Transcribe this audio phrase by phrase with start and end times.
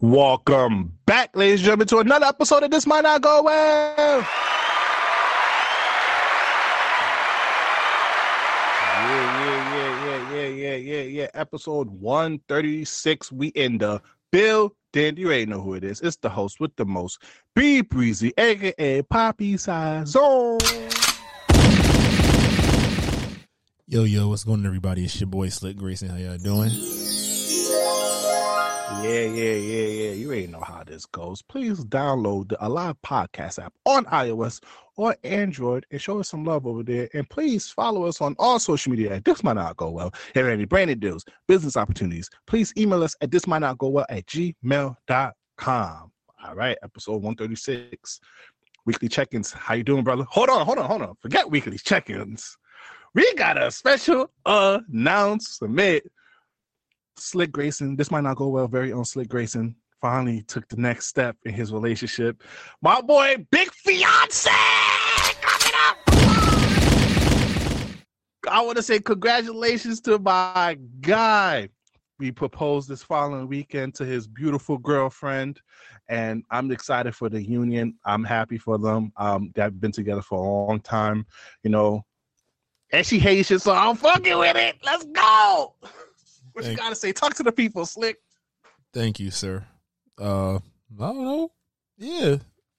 [0.00, 4.18] Welcome back, ladies and gentlemen, to another episode of This Might Not Go Well.
[8.90, 11.28] Yeah, yeah, yeah, yeah, yeah, yeah, yeah, yeah.
[11.32, 13.32] Episode 136.
[13.32, 15.16] We in the building.
[15.16, 16.02] You ain't know who it is.
[16.02, 17.22] It's the host with the most,
[17.54, 20.58] B Breezy, aka Poppy Size Zone.
[23.88, 25.04] Yo, yo, what's going on, everybody?
[25.04, 26.10] It's your boy Slick Grayson.
[26.10, 26.70] How y'all doing?
[28.88, 30.10] Yeah, yeah, yeah, yeah.
[30.12, 31.42] You ain't know how this goes.
[31.42, 34.62] Please download the Alive Podcast app on iOS
[34.96, 37.08] or Android and show us some love over there.
[37.12, 40.12] And please follow us on all social media at This Might Not Go Well.
[40.36, 44.06] If any branded deals, business opportunities, please email us at this might not go well
[44.08, 46.12] at gmail.com.
[46.44, 48.20] All right, episode 136.
[48.84, 49.50] Weekly check-ins.
[49.50, 50.24] How you doing, brother?
[50.30, 51.14] Hold on, hold on, hold on.
[51.20, 52.56] Forget weekly check-ins
[53.16, 56.02] we got a special announcement.
[57.18, 58.68] Slick Grayson, this might not go well.
[58.68, 62.42] Very on Slick Grayson finally took the next step in his relationship.
[62.82, 64.50] My boy, Big Fiance.
[68.48, 71.68] I want to say congratulations to my guy.
[72.18, 75.60] We proposed this following weekend to his beautiful girlfriend,
[76.08, 77.98] and I'm excited for the union.
[78.04, 79.12] I'm happy for them.
[79.16, 81.26] Um, they've been together for a long time.
[81.62, 82.04] You know,
[82.92, 84.76] and she hates you, so I'm fucking with it.
[84.84, 85.74] Let's go.
[86.56, 87.12] What Thank you gotta say?
[87.12, 88.16] Talk to the people, Slick.
[88.94, 89.66] Thank you, sir.
[90.18, 90.60] Uh, I
[90.98, 91.52] don't know.
[91.98, 92.36] Yeah,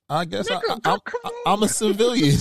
[0.09, 0.99] I guess Nigga,
[1.45, 2.35] I, am a civilian.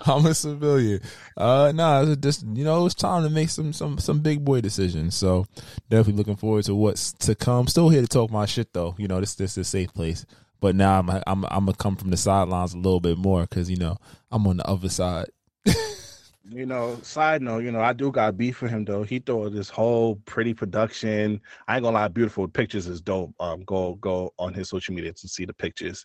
[0.06, 1.02] I'm a civilian.
[1.36, 4.62] Uh, nah, it's just you know, it's time to make some some some big boy
[4.62, 5.14] decisions.
[5.14, 5.44] So
[5.90, 7.66] definitely looking forward to what's to come.
[7.66, 8.94] Still here to talk my shit though.
[8.96, 10.24] You know, this this is a safe place.
[10.58, 13.68] But now I'm I'm I'm gonna come from the sidelines a little bit more because
[13.68, 13.98] you know
[14.30, 15.26] I'm on the other side.
[16.48, 19.02] you know, side note, you know, I do got beef for him though.
[19.02, 21.40] He throw this whole pretty production.
[21.68, 23.32] I ain't gonna lie, beautiful pictures is dope.
[23.40, 26.04] Um, go go on his social media to see the pictures.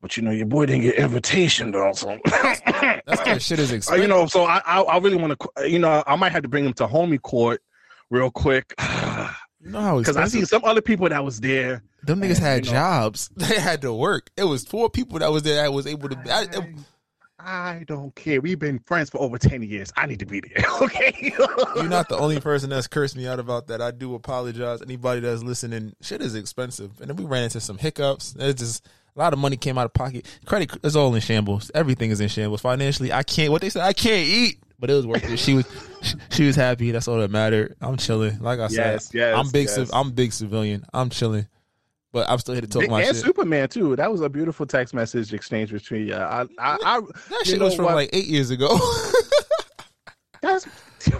[0.00, 1.92] But you know, your boy didn't get invitation though.
[1.92, 4.00] So that's kind of shit is expensive.
[4.00, 5.68] Uh, you know, so I I, I really want to.
[5.68, 7.62] You know, I might have to bring him to homie court
[8.10, 8.74] real quick.
[9.68, 11.82] No, because I see some other people that was there.
[12.04, 13.30] Them niggas and, had you know, jobs.
[13.36, 14.30] They had to work.
[14.36, 16.16] It was four people that was there that was able to.
[16.30, 16.64] I, it,
[17.38, 18.40] I don't care.
[18.40, 19.92] We've been friends for over 10 years.
[19.96, 20.64] I need to be there.
[20.86, 21.32] Okay.
[21.74, 23.80] You're not the only person that's cursed me out about that.
[23.80, 24.82] I do apologize.
[24.82, 27.00] Anybody that's listening, shit is expensive.
[27.00, 28.36] And then we ran into some hiccups.
[28.38, 28.86] It's just
[29.16, 30.26] a lot of money came out of pocket.
[30.44, 31.70] Credit is all in shambles.
[31.74, 32.60] Everything is in shambles.
[32.60, 35.38] Financially, I can't, what they said, I can't eat but it was worth it.
[35.38, 35.66] She was
[36.30, 36.90] she was happy.
[36.90, 37.76] That's all that mattered.
[37.80, 38.38] I'm chilling.
[38.40, 39.68] Like I said, yes, yes, I'm big.
[39.68, 39.90] Yes.
[39.92, 40.84] I'm big civilian.
[40.92, 41.46] I'm chilling,
[42.12, 43.24] but I'm still here to talk my and shit.
[43.24, 43.96] Superman too.
[43.96, 46.14] That was a beautiful text message exchange between you.
[46.14, 47.94] I, I, I that shit was from what?
[47.94, 48.78] like eight years ago.
[50.42, 50.66] That's.
[51.06, 51.10] I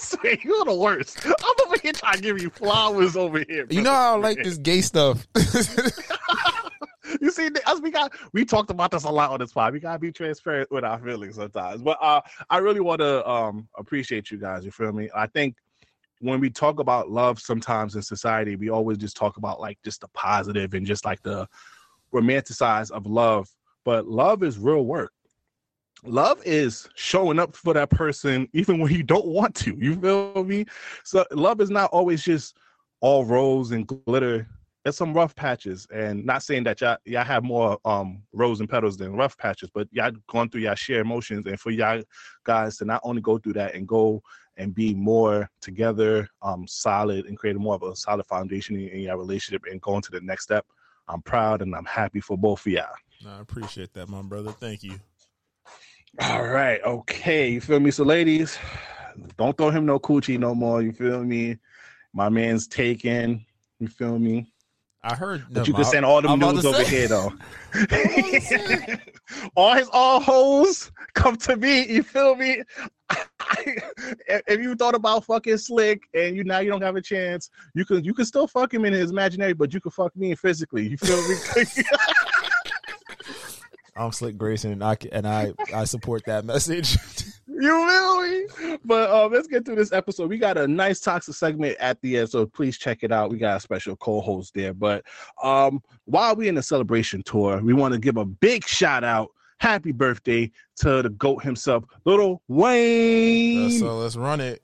[0.00, 1.24] swear you're the worst.
[1.24, 3.66] I'm over here trying to give you flowers over here.
[3.66, 3.76] Bro.
[3.76, 5.28] You know how I like this gay stuff.
[7.20, 9.72] you see, us we got we talked about this a lot on this pod.
[9.72, 11.82] We gotta be transparent with our feelings sometimes.
[11.82, 14.64] But uh, I really want to um appreciate you guys.
[14.64, 15.08] You feel me?
[15.14, 15.56] I think
[16.20, 20.00] when we talk about love, sometimes in society, we always just talk about like just
[20.00, 21.46] the positive and just like the
[22.12, 23.48] romanticize of love.
[23.84, 25.12] But love is real work.
[26.04, 29.76] Love is showing up for that person even when you don't want to.
[29.78, 30.64] You feel me?
[31.04, 32.56] So love is not always just
[33.00, 34.48] all rose and glitter
[34.88, 38.68] there's some rough patches and not saying that y'all, y'all have more um rose and
[38.70, 42.02] petals than rough patches but y'all going through y'all share emotions and for y'all
[42.44, 44.22] guys to not only go through that and go
[44.58, 49.00] and be more together um solid and create more of a solid foundation in, in
[49.00, 50.66] your relationship and going to the next step
[51.08, 52.84] i'm proud and i'm happy for both of y'all
[53.26, 54.98] i appreciate that my brother thank you
[56.20, 58.58] all right okay you feel me so ladies
[59.36, 61.56] don't throw him no coochie no more you feel me
[62.12, 63.44] my man's taken
[63.78, 64.52] you feel me
[65.02, 65.46] I heard.
[65.50, 66.98] But you can send all the news over say.
[66.98, 67.32] here though.
[69.56, 71.86] all his all hoes come to me.
[71.86, 72.62] You feel me?
[73.66, 77.84] if you thought about fucking Slick and you now you don't have a chance, you
[77.84, 80.88] can you can still fuck him in his imaginary, but you can fuck me physically.
[80.88, 81.34] You feel me?
[83.96, 86.96] I'm Slick Grayson, and I and I I support that message.
[87.60, 88.78] You feel me?
[88.84, 90.30] But uh, let's get through this episode.
[90.30, 93.30] We got a nice toxic segment at the end, so please check it out.
[93.30, 94.72] We got a special co-host there.
[94.72, 95.04] But
[95.42, 99.30] um, while we in the celebration tour, we want to give a big shout out,
[99.60, 103.66] happy birthday to the goat himself, Lil Wayne.
[103.66, 104.62] Uh, so let's run it.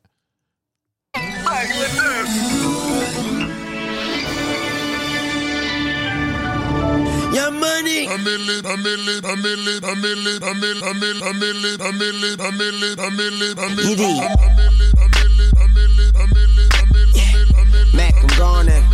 [7.35, 8.07] Your money.
[8.09, 11.03] I'm in it, I'm in it, I'm in it, I'm in it, I'm in, I'm
[11.03, 13.83] in, I'm in it, I'm in it, I'm in it, I'm in it, I'm in
[13.83, 14.05] it, Edie.
[14.05, 16.71] I'm in it, I'm in it, I'm in it, I'm in it, I'm in it,
[16.79, 18.69] I'm in it, I'm in it, Mac, I'm gone.
[18.69, 18.94] I'm in it, I'm in it, I'm in it,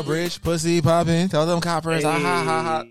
[0.03, 1.29] bridge, pussy popping.
[1.29, 2.03] Tell them coppers.
[2.05, 2.83] Ah, ha, ha, ha.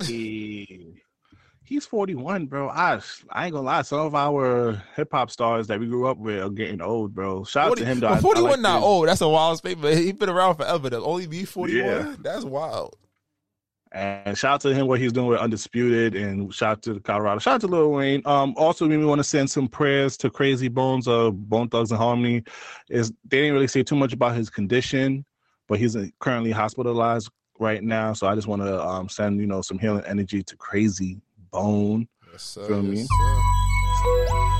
[1.64, 2.68] He's 41, bro.
[2.68, 3.82] I, I ain't gonna lie.
[3.82, 7.44] Some of our hip hop stars that we grew up with are getting old, bro.
[7.44, 8.08] Shout out to him, though.
[8.08, 9.08] but I- I 41 like not his- old.
[9.08, 9.96] That's a wild statement.
[9.96, 10.90] He's been around forever.
[10.90, 11.84] To only be 41?
[11.86, 12.14] Yeah.
[12.20, 12.96] That's wild.
[13.92, 17.00] And shout out to him what he's doing with Undisputed, and shout out to the
[17.00, 17.40] Colorado.
[17.40, 18.22] Shout out to Lil Wayne.
[18.24, 21.98] Um, also we want to send some prayers to Krayzie Bones of Bone Thugs and
[21.98, 22.44] Harmony.
[22.88, 25.24] Is they didn't really say too much about his condition,
[25.70, 27.30] but he's uh, currently hospitalized
[27.60, 28.12] right now.
[28.12, 31.20] So I just want to um send you know some healing energy to Krayzie
[31.52, 32.08] Bone.
[32.32, 32.66] Yes, sir.
[32.66, 32.98] Feel me?
[32.98, 33.36] Yes, sir.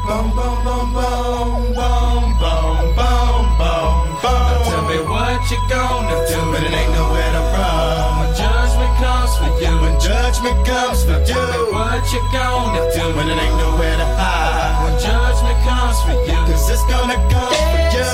[0.06, 3.92] Boom, boom, boom, boom, boom, boom, boom, boom,
[4.22, 4.22] boom.
[4.22, 8.18] Now tell me what you gonna do when it ain't nowhere to run.
[8.20, 11.26] When judgment comes for you, when judgment comes for you.
[11.26, 14.86] Tell me what you gonna do when it ain't nowhere to hide.
[14.86, 18.06] When judgment comes for you, cause it's gonna come for you.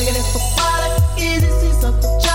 [0.00, 2.27] Looking for quality, easy, see something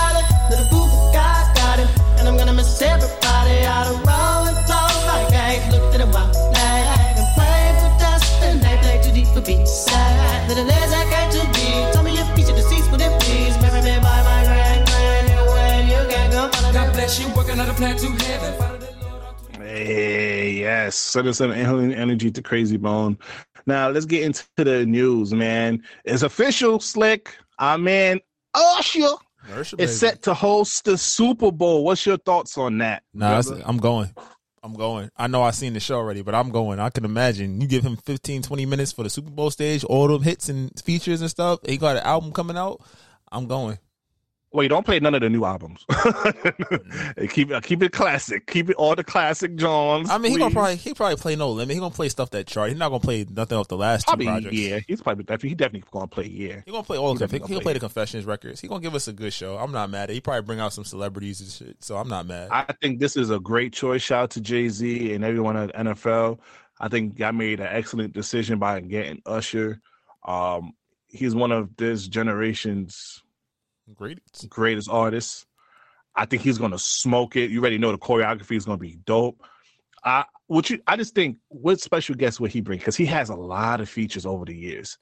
[0.54, 0.64] Charlie.
[0.64, 5.06] Little boo boo God got him, and I'm gonna miss everybody out of rolling close
[5.06, 6.28] like I ain't looked at a while.
[6.52, 9.90] Like I'm praying for dust, and they play too deep for beats.
[10.48, 11.92] Little legs I got to be.
[11.92, 13.56] Tell me your feature deceased, but it please.
[13.60, 17.28] Marry me by my grand grand, you when you can go follow God bless you,
[17.34, 18.58] working on a plan to heaven.
[18.58, 23.18] Follow the Lord all to Hey, yes, sending some healing energy to Krayzie Bone.
[23.66, 25.82] Now let's get into the news, man.
[26.04, 27.34] It's official, Slick.
[27.58, 28.20] Our man
[28.54, 29.14] Usher
[29.48, 31.84] Nurse, is set to host the Super Bowl.
[31.84, 33.02] What's your thoughts on that?
[33.12, 33.42] Nah.
[33.64, 34.14] I'm going.
[34.62, 35.10] I'm going.
[35.16, 36.80] I know I've seen the show already, but I'm going.
[36.80, 37.60] I can imagine.
[37.60, 40.72] You give him 15, 20 minutes for the Super Bowl stage, all them hits and
[40.80, 41.60] features and stuff.
[41.66, 42.80] He got an album coming out.
[43.30, 43.78] I'm going.
[44.54, 45.84] Wait, don't play none of the new albums.
[47.28, 48.46] keep it, keep it classic.
[48.46, 50.08] Keep it all the classic Johns.
[50.08, 51.74] I mean, he gonna probably he probably play no limit.
[51.74, 52.68] He gonna play stuff that chart.
[52.68, 54.56] He's not gonna play nothing off the last probably two projects.
[54.56, 54.78] yeah.
[54.86, 56.60] He's probably definitely he definitely gonna play yeah.
[56.64, 57.16] He gonna play all.
[57.16, 58.60] Conf- he gonna play play the Confessions records.
[58.60, 59.56] He gonna give us a good show.
[59.56, 60.08] I'm not mad.
[60.10, 61.82] He probably bring out some celebrities and shit.
[61.82, 62.50] So I'm not mad.
[62.52, 64.02] I think this is a great choice.
[64.02, 66.38] Shout out to Jay Z and everyone at NFL.
[66.78, 69.80] I think I made an excellent decision by getting Usher.
[70.24, 70.74] Um,
[71.08, 73.23] he's one of this generation's
[73.92, 74.18] Great.
[74.48, 75.46] greatest artist.
[76.16, 77.50] I think he's gonna smoke it.
[77.50, 79.42] You already know the choreography is gonna be dope.
[80.04, 82.78] I what you I just think what special guest would he bring?
[82.78, 84.98] Because he has a lot of features over the years.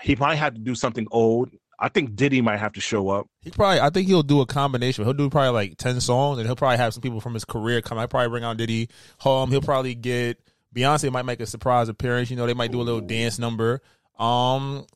[0.00, 1.50] He might have to do something old.
[1.80, 3.28] I think Diddy might have to show up.
[3.40, 3.80] He probably.
[3.80, 5.04] I think he'll do a combination.
[5.04, 7.80] He'll do probably like ten songs, and he'll probably have some people from his career
[7.82, 7.98] come.
[7.98, 8.88] I probably bring out Diddy.
[9.18, 9.50] home.
[9.50, 10.40] he'll probably get
[10.74, 11.12] Beyonce.
[11.12, 12.30] Might make a surprise appearance.
[12.30, 13.80] You know, they might do a little dance number.
[14.18, 14.86] Um,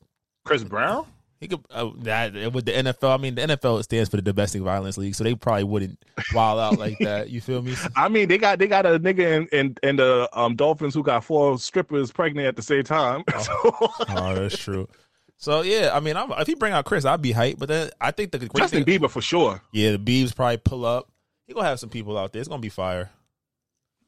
[0.45, 1.07] Chris Brown?
[1.43, 3.13] He could uh, that with the NFL.
[3.13, 5.99] I mean, the NFL stands for the Domestic Violence League, so they probably wouldn't
[6.33, 7.31] wild out like that.
[7.31, 7.75] You feel me?
[7.97, 11.03] I mean, they got they got a nigga in in, in the um Dolphins who
[11.03, 13.25] got four strippers pregnant at the same time.
[13.41, 14.89] So, Oh, that's true.
[15.37, 17.59] So yeah, I mean, I'm, if he bring out Chris, I'd be hyped.
[17.59, 19.61] But then I think the Justin thing, Bieber for sure.
[19.73, 21.11] yeah, the Beebs probably pull up.
[21.49, 22.39] He gonna have some people out there.
[22.39, 23.11] It's gonna be fire.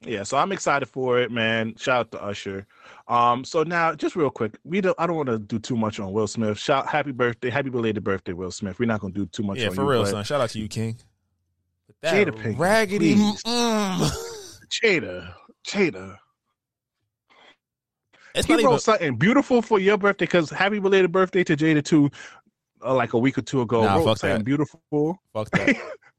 [0.02, 1.74] Yeah, so I'm excited for it, man.
[1.76, 2.66] Shout out to Usher.
[3.06, 6.00] Um, so now just real quick, we don't I don't want to do too much
[6.00, 6.58] on Will Smith.
[6.58, 8.78] Shout happy birthday, happy belated birthday, Will Smith.
[8.78, 10.24] We're not gonna do too much Yeah, on for you, real, son.
[10.24, 10.96] Shout out to you, King.
[12.02, 13.14] Jada Pinkett, raggedy.
[13.14, 14.10] mm.
[14.70, 15.34] Jada,
[15.66, 16.16] Jada.
[18.34, 18.78] It's He wrote even.
[18.78, 22.10] something beautiful for your birthday because happy belated birthday to Jada too,
[22.84, 23.82] uh, like a week or two ago.
[23.84, 24.44] Nah, wrote fuck something that.
[24.44, 25.18] beautiful.
[25.32, 25.76] Fuck that.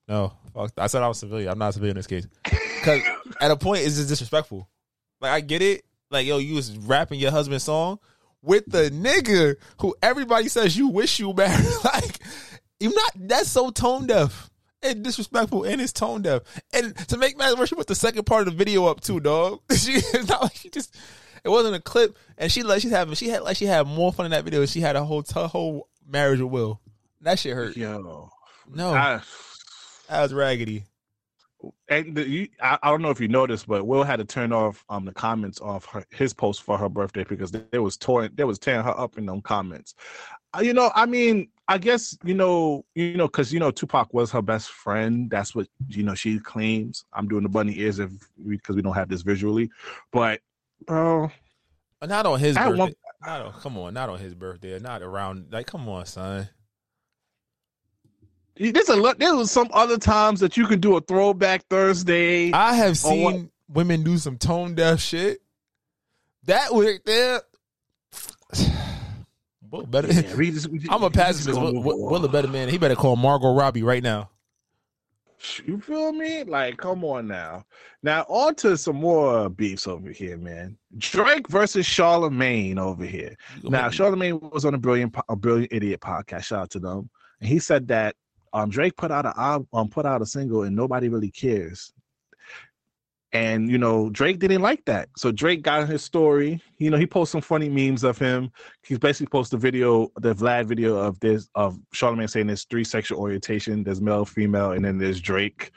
[0.07, 0.73] No, fuck.
[0.75, 0.83] That.
[0.83, 1.49] I said I was civilian.
[1.49, 2.27] I'm not a civilian in this case.
[2.43, 3.01] Because
[3.41, 4.69] at a point, it's just disrespectful.
[5.19, 5.83] Like I get it.
[6.09, 7.99] Like yo, you was rapping your husband's song
[8.41, 11.65] with the nigga who everybody says you wish you married.
[11.83, 12.19] like
[12.79, 13.11] you not.
[13.15, 14.49] That's so tone deaf
[14.81, 16.43] and disrespectful, and it's tone deaf.
[16.73, 19.19] And to make matters worse, she put the second part of the video up too,
[19.19, 19.61] dog.
[19.75, 20.95] she it's not like she just.
[21.43, 24.11] It wasn't a clip, and she like she's having she had like she had more
[24.11, 24.61] fun in that video.
[24.61, 26.81] than She had a whole her whole marriage with Will.
[27.21, 27.77] That shit hurt.
[27.77, 28.31] Yo,
[28.67, 29.21] No, I,
[30.09, 30.85] that was raggedy.
[31.89, 34.51] And the, you, I, I don't know if you noticed, but Will had to turn
[34.53, 38.31] off um the comments off her, his post for her birthday because there was torn,
[38.35, 39.95] there was tearing her up in them comments.
[40.55, 44.13] Uh, you know, I mean, I guess you know, you know, because you know Tupac
[44.13, 45.29] was her best friend.
[45.29, 47.05] That's what you know she claims.
[47.13, 48.11] I'm doing the bunny ears if
[48.47, 49.69] because we don't have this visually,
[50.11, 50.39] but
[50.85, 51.31] bro,
[52.01, 52.77] Not on his birthday.
[52.79, 54.77] want- Not on, come on, not on his birthday.
[54.79, 55.47] Not around.
[55.51, 56.47] Like, come on, son.
[58.57, 59.19] There's a lot.
[59.19, 62.53] There was some other times that you could do a throwback Thursday.
[62.53, 63.35] I have seen what?
[63.69, 65.39] women do some tone deaf shit.
[66.45, 67.41] That right there.
[69.71, 70.07] Will better.
[70.11, 71.59] Yeah, we just- we just- I'm a pacifist.
[71.59, 72.69] Will, Will, a better man.
[72.69, 74.29] He better call Margot Robbie right now.
[75.65, 76.43] You feel me?
[76.43, 77.65] Like, come on now.
[78.01, 80.77] Now, on to some more beefs over here, man.
[80.97, 83.35] Drake versus Charlamagne over here.
[83.63, 86.45] Now, Charlamagne was on a brilliant, a brilliant idiot podcast.
[86.45, 87.09] Shout out to them,
[87.41, 88.15] and he said that
[88.55, 91.93] um Drake put out a um put out a single and nobody really cares.
[93.33, 96.61] And you know Drake didn't like that, so Drake got his story.
[96.77, 98.49] You know he posted some funny memes of him.
[98.81, 102.85] He's basically posted a video, the Vlad video of this of Charlamagne saying there's three
[102.85, 105.71] sexual orientation: there's male, female, and then there's Drake.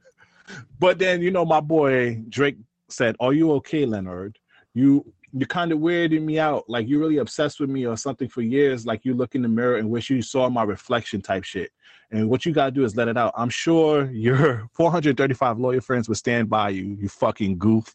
[0.78, 2.56] but then you know my boy Drake
[2.88, 4.38] said, "Are you okay, Leonard?
[4.72, 6.68] You you kind of weirding me out.
[6.68, 8.86] Like you're really obsessed with me or something for years.
[8.86, 11.70] Like you look in the mirror and wish you saw my reflection type shit.
[12.10, 13.32] And what you gotta do is let it out.
[13.36, 16.96] I'm sure your 435 lawyer friends would stand by you.
[17.00, 17.94] You fucking goof.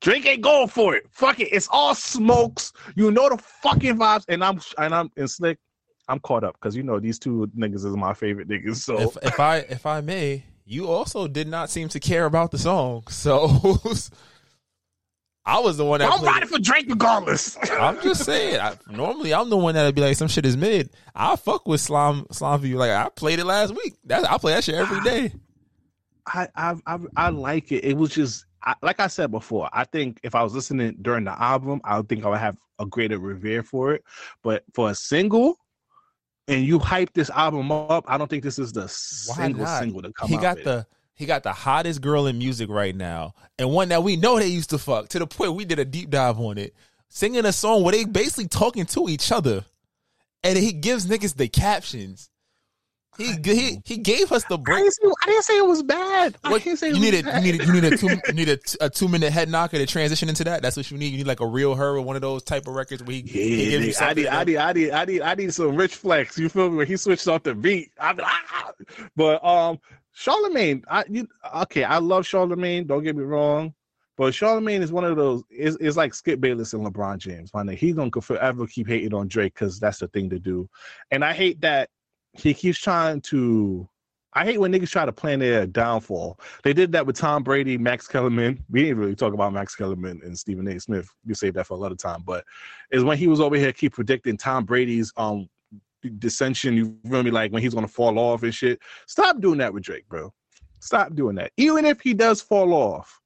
[0.00, 1.06] Drake ain't going for it.
[1.10, 1.48] Fuck it.
[1.52, 2.72] It's all smokes.
[2.96, 4.24] You know the fucking vibes.
[4.28, 5.58] And I'm and I'm and slick.
[6.08, 8.76] I'm caught up because you know these two niggas is my favorite niggas.
[8.76, 12.50] So If if I if I may, you also did not seem to care about
[12.50, 13.04] the song.
[13.08, 13.78] So
[15.44, 16.52] I was the one that I'm played riding it.
[16.52, 17.56] for Drake regardless.
[17.72, 18.60] I'm just saying.
[18.60, 20.90] I, normally, I'm the one that'd be like, some shit is mid.
[21.14, 22.76] I fuck with slime slime you.
[22.76, 23.94] Like I played it last week.
[24.04, 25.04] That I play that shit every ah.
[25.04, 25.32] day.
[26.26, 27.84] I I I, I like it.
[27.84, 29.68] It was just I, like I said before.
[29.72, 32.58] I think if I was listening during the album, I would think I would have
[32.78, 34.04] a greater revere for it.
[34.42, 35.58] But for a single,
[36.46, 39.80] and you hype this album up, I don't think this is the single not?
[39.80, 40.28] single to come.
[40.28, 40.64] He got with.
[40.64, 40.86] the
[41.22, 44.48] he got the hottest girl in music right now, and one that we know they
[44.48, 46.74] used to fuck to the point we did a deep dive on it,
[47.08, 49.64] singing a song where they basically talking to each other,
[50.42, 52.28] and he gives niggas the captions.
[53.18, 54.78] He he he gave us the I break.
[54.78, 56.38] didn't, say, I didn't say it was bad.
[56.44, 57.34] I What, didn't say you it need was a bad.
[57.34, 59.48] you need a, you need a two you need a, t- a two minute head
[59.50, 60.62] knocker to transition into that.
[60.62, 61.08] That's what you need.
[61.08, 63.22] You need like a real her with one of those type of records where he,
[63.22, 65.76] he gives you nigga, I need, I need, I need, I need, I need some
[65.76, 66.38] rich flex.
[66.38, 66.76] You feel me?
[66.78, 68.72] When he switched off the beat, I'm like, ah!
[69.14, 69.78] but um,
[70.16, 71.26] Charlamagne, I you
[71.56, 71.84] okay?
[71.84, 72.86] I love Charlamagne.
[72.86, 73.74] Don't get me wrong,
[74.16, 75.42] but Charlamagne is one of those.
[75.50, 77.52] Is is like Skip Bayless and LeBron James.
[77.54, 80.68] My nigga, he's gonna forever keep hating on Drake because that's the thing to do,
[81.10, 81.88] and I hate that
[82.32, 83.88] he keeps trying to.
[84.34, 86.40] I hate when niggas try to plan their downfall.
[86.62, 88.64] They did that with Tom Brady, Max Kellerman.
[88.70, 90.80] We didn't really talk about Max Kellerman and Stephen A.
[90.80, 91.06] Smith.
[91.26, 92.44] We saved that for a lot of time, but
[92.90, 95.48] is when he was over here keep predicting Tom Brady's um
[96.10, 96.74] dissension.
[96.74, 97.30] You feel me?
[97.30, 98.80] Like when he's gonna fall off and shit.
[99.06, 100.32] Stop doing that with Drake, bro.
[100.80, 101.52] Stop doing that.
[101.56, 103.20] Even if he does fall off,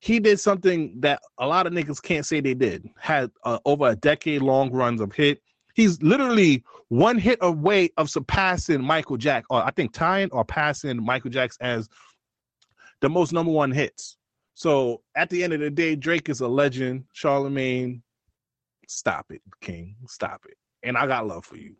[0.00, 2.88] he did something that a lot of niggas can't say they did.
[2.98, 5.40] Had uh, over a decade long runs of hit.
[5.74, 11.02] He's literally one hit away of surpassing Michael Jack, or I think tying or passing
[11.04, 11.88] Michael Jackson as
[13.00, 14.16] the most number one hits.
[14.54, 17.04] So at the end of the day, Drake is a legend.
[17.14, 18.02] Charlamagne,
[18.88, 20.56] stop it, King, stop it.
[20.82, 21.76] And I got love for you.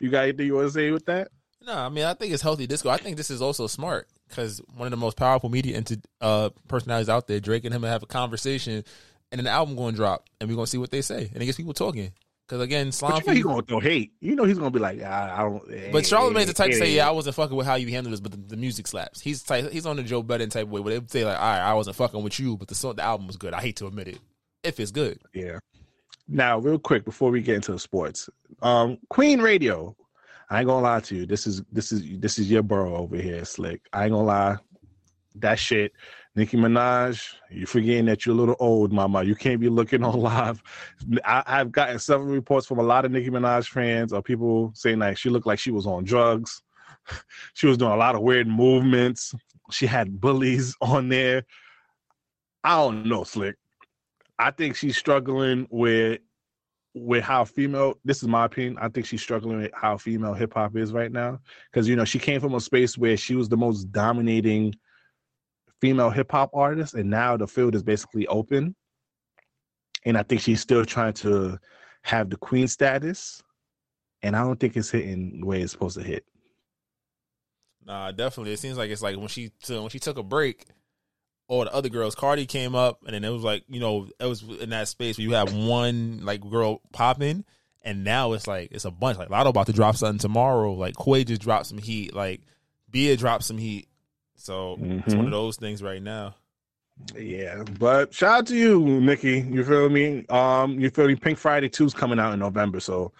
[0.00, 1.28] You got anything you want to say with that?
[1.66, 2.90] No, I mean I think it's healthy disco.
[2.90, 6.50] I think this is also smart because one of the most powerful media into uh
[6.68, 8.84] personalities out there, Drake and him have a conversation,
[9.32, 11.46] and an album going to drop, and we're gonna see what they say, and it
[11.46, 12.12] gets people talking.
[12.46, 13.10] Because again, Slime.
[13.12, 14.12] But you know he's gonna throw hate.
[14.20, 15.66] You know he's gonna be like, I, I don't.
[15.90, 18.12] But Charlamagne's the type to say, eh, "Yeah, I wasn't fucking with how you handled
[18.12, 20.80] this, but the, the music slaps." He's type, he's on the Joe Budden type way,
[20.80, 22.94] where they would say like, "All right, I wasn't fucking with you, but the song,
[22.94, 24.20] the album was good." I hate to admit it,
[24.62, 25.18] if it's good.
[25.34, 25.58] Yeah.
[26.28, 28.28] Now, real quick before we get into the sports,
[28.62, 29.96] um, Queen Radio.
[30.48, 31.26] I ain't gonna lie to you.
[31.26, 33.80] This is this is this is your borough over here, Slick.
[33.92, 34.56] I ain't gonna lie.
[35.36, 35.92] That shit,
[36.36, 37.20] Nicki Minaj.
[37.50, 39.24] You forgetting that you're a little old, mama.
[39.24, 40.62] You can't be looking on live.
[41.24, 45.00] I, I've gotten several reports from a lot of Nicki Minaj fans or people saying
[45.00, 46.62] like she looked like she was on drugs.
[47.54, 49.34] she was doing a lot of weird movements.
[49.70, 51.42] She had bullies on there.
[52.62, 53.56] I don't know, Slick.
[54.38, 56.20] I think she's struggling with
[56.94, 60.74] with how female this is my opinion i think she's struggling with how female hip-hop
[60.76, 61.38] is right now
[61.70, 64.74] because you know she came from a space where she was the most dominating
[65.78, 68.74] female hip-hop artist and now the field is basically open
[70.06, 71.58] and I think she's still trying to
[72.02, 73.42] have the queen status,
[74.22, 76.24] and I don't think it's hitting the way it's supposed to hit.
[77.84, 78.52] Nah, definitely.
[78.52, 80.64] It seems like it's like when she when she took a break,
[81.48, 84.26] or the other girls, Cardi came up, and then it was like you know it
[84.26, 87.44] was in that space where you have one like girl popping,
[87.82, 89.18] and now it's like it's a bunch.
[89.18, 90.72] Like Latto about to drop something tomorrow.
[90.72, 92.14] Like Quay just dropped some heat.
[92.14, 92.42] Like
[92.90, 93.88] Bia dropped some heat.
[94.36, 96.34] So it's one of those things right now.
[97.14, 99.40] Yeah, but shout out to you, Nicki.
[99.40, 100.24] You feel me?
[100.28, 101.14] Um, you feel me?
[101.14, 103.12] Pink Friday 2's coming out in November, so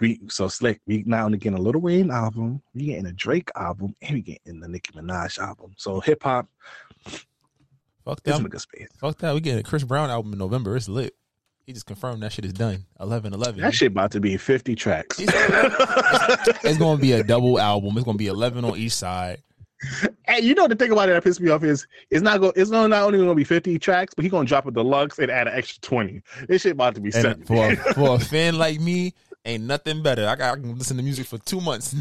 [0.00, 0.80] we so slick.
[0.86, 4.22] We not only getting a Lil Wayne album, we getting a Drake album, and we
[4.22, 5.74] getting the Nicki Minaj album.
[5.76, 6.48] So hip hop
[8.04, 8.60] Fuck that.
[8.60, 8.88] space.
[8.98, 9.34] Fuck that.
[9.34, 10.76] We getting a Chris Brown album in November.
[10.76, 11.14] It's lit.
[11.66, 12.86] He just confirmed that shit is done.
[12.98, 13.60] 11 11.
[13.60, 15.18] That shit about to be 50 tracks.
[15.20, 17.96] It's going to be a double album.
[17.96, 19.42] It's going to be 11 on each side.
[20.26, 22.52] And you know the thing about it that pissed me off is it's not going
[22.54, 25.30] it's not, not only gonna be 50 tracks, but he gonna drop a deluxe and
[25.30, 26.20] add an extra 20.
[26.48, 27.46] This shit about to be 70.
[27.46, 29.14] for, for a fan like me,
[29.46, 30.28] ain't nothing better.
[30.28, 31.94] I, got, I can listen to music for two months,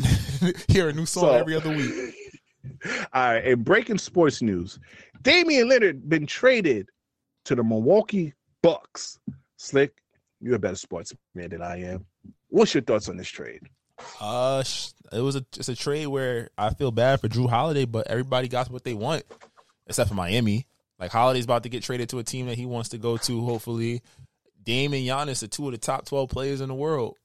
[0.67, 1.93] hear a new song So- every other week.
[3.13, 4.77] All right, and breaking sports news.
[5.21, 6.89] Damian Lillard been traded
[7.45, 9.19] to the Milwaukee Bucks.
[9.57, 9.93] Slick,
[10.39, 12.05] you're a better sportsman than I am.
[12.49, 13.61] What's your thoughts on this trade?
[14.21, 14.63] Uh,
[15.11, 18.47] it was a it's a trade where I feel bad for Jrue Holiday, but everybody
[18.47, 19.23] got what they want,
[19.87, 20.67] except for Miami.
[20.99, 23.45] Like Holiday's about to get traded to a team that he wants to go to.
[23.45, 24.01] Hopefully,
[24.63, 27.17] Dame and Giannis are two of the top twelve players in the world.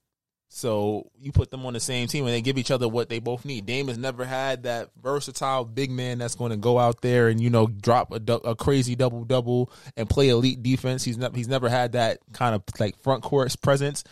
[0.49, 3.19] So you put them on the same team and they give each other what they
[3.19, 3.67] both need.
[3.67, 7.41] Dame has never had that versatile big man that's going to go out there and
[7.41, 11.03] you know drop a, du- a crazy double double and play elite defense.
[11.03, 14.05] He's never he's never had that kind of like front court presence.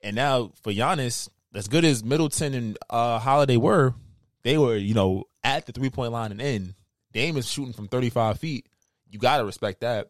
[0.00, 3.94] And now for Giannis, as good as Middleton and uh, Holiday were,
[4.42, 6.74] they were you know at the three point line and in.
[7.12, 8.66] Dame is shooting from thirty five feet.
[9.10, 10.08] You got to respect that.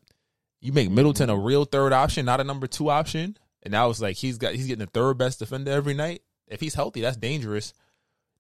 [0.61, 3.37] You make Middleton a real third option, not a number two option.
[3.65, 6.23] And now it's like he's got he's getting the third best defender every night.
[6.47, 7.73] If he's healthy, that's dangerous.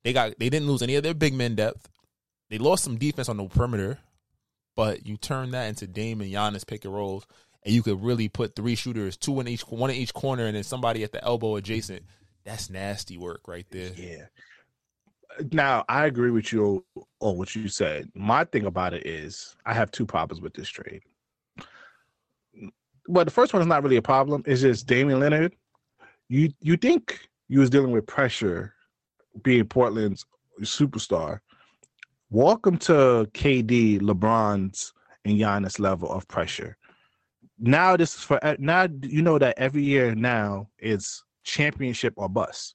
[0.02, 1.88] They got they didn't lose any of their big men depth.
[2.50, 3.98] They lost some defense on the perimeter,
[4.76, 7.26] but you turn that into Dame and Giannis pick and rolls,
[7.62, 10.54] and you could really put three shooters, two in each one in each corner, and
[10.54, 12.02] then somebody at the elbow adjacent.
[12.44, 13.92] That's nasty work right there.
[13.96, 14.26] Yeah.
[15.50, 16.84] Now I agree with you
[17.20, 18.10] on what you said.
[18.14, 21.02] My thing about it is I have two problems with this trade.
[23.06, 24.42] Well, the first one is not really a problem.
[24.46, 25.52] It's just Damian Lillard.
[26.28, 28.72] You you think you was dealing with pressure
[29.42, 30.24] being Portland's
[30.62, 31.40] superstar.
[32.30, 34.94] Welcome to KD, LeBron's,
[35.26, 36.78] and Giannis level of pressure.
[37.58, 42.74] Now this is for now you know that every year now it's championship or bust.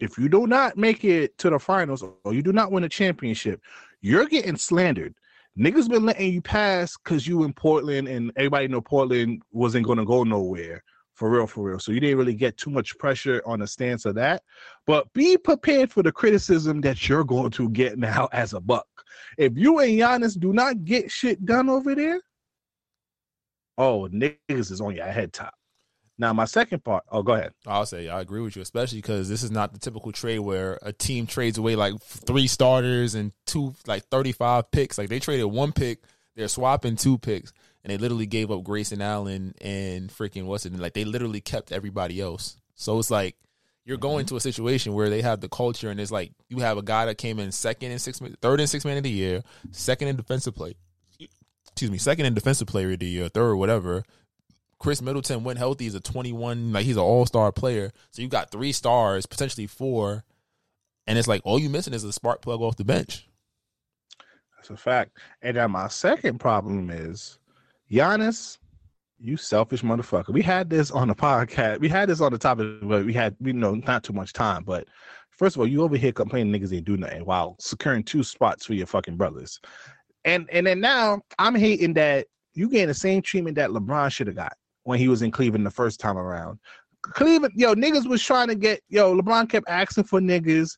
[0.00, 2.90] If you do not make it to the finals or you do not win a
[2.90, 3.62] championship,
[4.02, 5.14] you're getting slandered.
[5.58, 10.04] Niggas been letting you pass because you in Portland and everybody know Portland wasn't gonna
[10.04, 10.82] go nowhere.
[11.14, 11.78] For real, for real.
[11.78, 14.42] So you didn't really get too much pressure on the stance of that.
[14.86, 18.86] But be prepared for the criticism that you're going to get now as a buck.
[19.38, 22.20] If you and Giannis do not get shit done over there,
[23.78, 25.54] oh niggas is on your head top.
[26.18, 27.04] Now my second part.
[27.10, 27.52] Oh, go ahead.
[27.66, 30.78] I'll say I agree with you, especially because this is not the typical trade where
[30.82, 34.96] a team trades away like three starters and two like thirty five picks.
[34.96, 36.00] Like they traded one pick,
[36.34, 37.52] they're swapping two picks,
[37.84, 40.78] and they literally gave up Grayson Allen and freaking what's it?
[40.78, 42.56] Like they literally kept everybody else.
[42.76, 43.36] So it's like
[43.84, 44.34] you're going mm-hmm.
[44.34, 47.06] to a situation where they have the culture, and it's like you have a guy
[47.06, 50.16] that came in second and six, third and six man of the year, second in
[50.16, 50.74] defensive play.
[51.68, 54.02] Excuse me, second in defensive player of the year, third, whatever.
[54.78, 55.84] Khris Middleton went healthy.
[55.84, 57.92] He's a 21, like he's an all star player.
[58.10, 60.24] So you got three stars, potentially four,
[61.06, 63.28] and it's like all you missing is a spark plug off the bench.
[64.56, 65.18] That's a fact.
[65.42, 67.38] And then my second problem is
[67.90, 68.58] Giannis,
[69.18, 70.30] you selfish motherfucker.
[70.30, 71.80] We had this on the podcast.
[71.80, 74.64] We had this on the topic, but we had we know not too much time.
[74.64, 74.86] But
[75.30, 78.66] first of all, you over here complaining niggas ain't do nothing while securing two spots
[78.66, 79.60] for your fucking brothers.
[80.24, 84.26] And and then now I'm hating that you getting the same treatment that LeBron should
[84.26, 84.54] have got
[84.86, 86.58] when he was in Cleveland the first time around.
[87.02, 89.16] Cleveland, yo, niggas was trying to get yo.
[89.16, 90.76] LeBron kept asking for niggas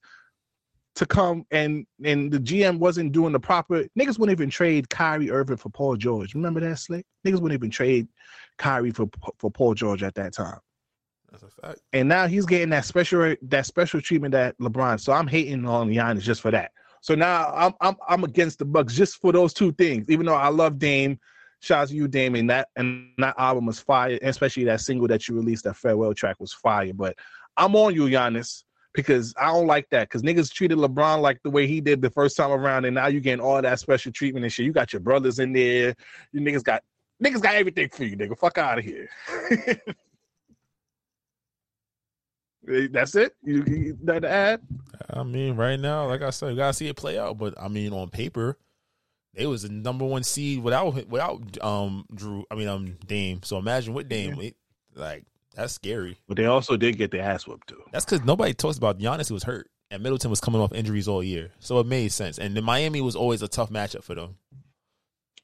[0.94, 5.30] to come and and the GM wasn't doing the proper niggas wouldn't even trade Kyrie
[5.30, 6.34] Irving for Paul George.
[6.34, 7.06] Remember that slick?
[7.26, 8.08] Niggas wouldn't even trade
[8.56, 10.58] Kyrie for for Paul George at that time.
[11.30, 11.80] That's a fact.
[11.92, 15.00] And now he's getting that special that special treatment that LeBron.
[15.00, 16.72] So I'm hating on Giannis just for that.
[17.02, 20.10] So now I'm I'm I'm against the Bucks just for those two things.
[20.10, 21.18] Even though I love Dame,
[21.60, 25.08] shout out to you, Dame, and that and that album was fire, especially that single
[25.08, 26.92] that you released, that farewell track was fire.
[26.92, 27.16] But
[27.56, 30.08] I'm on you, Giannis, because I don't like that.
[30.08, 33.06] Because niggas treated LeBron like the way he did the first time around, and now
[33.06, 34.66] you're getting all that special treatment and shit.
[34.66, 35.94] You got your brothers in there,
[36.32, 36.82] you niggas got
[37.22, 38.38] Niggas got everything for you, nigga.
[38.38, 39.08] Fuck out of here.
[42.90, 43.34] That's it.
[43.42, 44.60] You, you nothing to add?
[45.10, 47.38] I mean, right now, like I said, you gotta see it play out.
[47.38, 48.56] But I mean, on paper,
[49.34, 52.44] they was the number one seed without without um Jrue.
[52.50, 53.40] I mean, um Dame.
[53.42, 54.56] So imagine with Dame, it,
[54.94, 56.18] like that's scary.
[56.28, 57.82] But they also did get their ass whooped too.
[57.92, 59.28] That's because nobody talks about Giannis.
[59.28, 62.38] Who was hurt, and Middleton was coming off injuries all year, so it made sense.
[62.38, 64.36] And then Miami was always a tough matchup for them.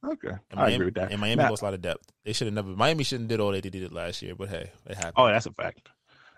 [0.05, 1.13] Okay, And I Miami, agree with that.
[1.13, 2.13] And Miami Matt- lost a lot of depth.
[2.27, 2.69] They should have never.
[2.69, 4.35] Miami shouldn't did all that they did it last year.
[4.35, 5.15] But hey, it happened.
[5.17, 5.89] Oh, that's a fact.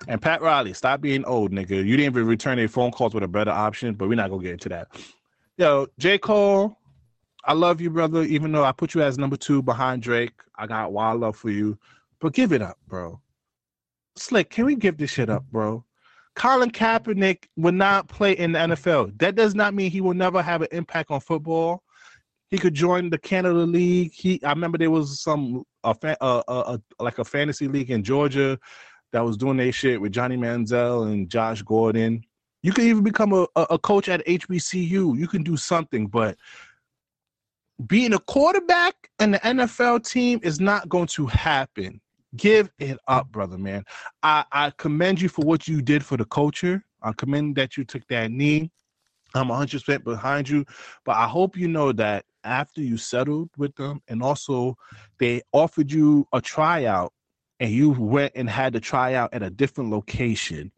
[0.06, 1.70] And Pat Riley, stop being old, nigga.
[1.70, 4.42] You didn't even return any phone calls with a better option, but we're not gonna
[4.42, 4.88] get into that.
[5.58, 6.16] Yo, J.
[6.18, 6.75] Cole,
[7.46, 8.22] I love you, brother.
[8.22, 11.50] Even though I put you as number two behind Drake, I got wild love for
[11.50, 11.78] you.
[12.20, 13.20] But give it up, bro.
[14.16, 15.84] Slick, can we give this shit up, bro?
[16.34, 19.18] Colin Kaepernick will not play in the NFL.
[19.18, 21.82] That does not mean he will never have an impact on football.
[22.50, 24.12] He could join the Canada League.
[24.12, 28.02] He, I remember there was some a, uh, uh, uh, like a fantasy league in
[28.02, 28.58] Georgia
[29.12, 32.22] that was doing their shit with Johnny Manziel and Josh Gordon.
[32.62, 35.18] You can even become a, a a coach at HBCU.
[35.18, 36.36] You can do something, but
[37.86, 42.00] being a quarterback in the NFL team is not going to happen.
[42.36, 43.84] Give it up, brother, man.
[44.22, 46.82] I, I commend you for what you did for the culture.
[47.02, 48.70] I commend that you took that knee.
[49.34, 50.64] I'm 100% behind you.
[51.04, 54.76] But I hope you know that after you settled with them and also
[55.18, 57.12] they offered you a tryout
[57.60, 60.72] and you went and had to try out at a different location,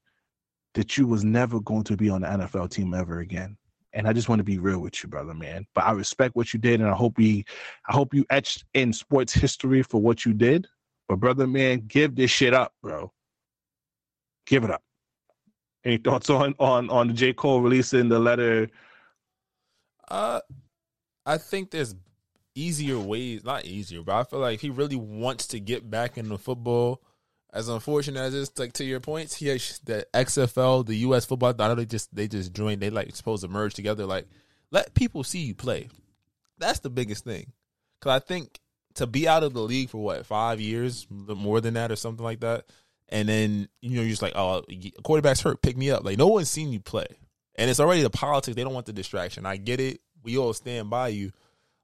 [0.74, 3.56] that you was never going to be on the NFL team ever again.
[3.92, 5.66] And I just want to be real with you, brother, man.
[5.74, 7.44] But I respect what you did, and I hope we,
[7.88, 10.66] I hope you etched in sports history for what you did.
[11.08, 13.10] But brother, man, give this shit up, bro.
[14.46, 14.82] Give it up.
[15.84, 18.68] Any thoughts on on on the J Cole releasing the letter?
[20.08, 20.40] Uh,
[21.24, 21.94] I think there's
[22.54, 26.36] easier ways, not easier, but I feel like he really wants to get back into
[26.36, 27.02] football.
[27.50, 31.54] As unfortunate as it's like to your points, he has the XFL, the US football.
[31.58, 32.82] I know they just they just joined.
[32.82, 34.04] They like supposed to merge together.
[34.04, 34.26] Like
[34.70, 35.88] let people see you play.
[36.58, 37.52] That's the biggest thing.
[37.98, 38.60] Because I think
[38.94, 42.24] to be out of the league for what five years, more than that, or something
[42.24, 42.66] like that,
[43.08, 44.64] and then you know you're just like, oh,
[45.02, 46.04] quarterback's hurt, pick me up.
[46.04, 47.06] Like no one's seen you play,
[47.54, 48.56] and it's already the politics.
[48.56, 49.46] They don't want the distraction.
[49.46, 50.00] I get it.
[50.22, 51.32] We all stand by you,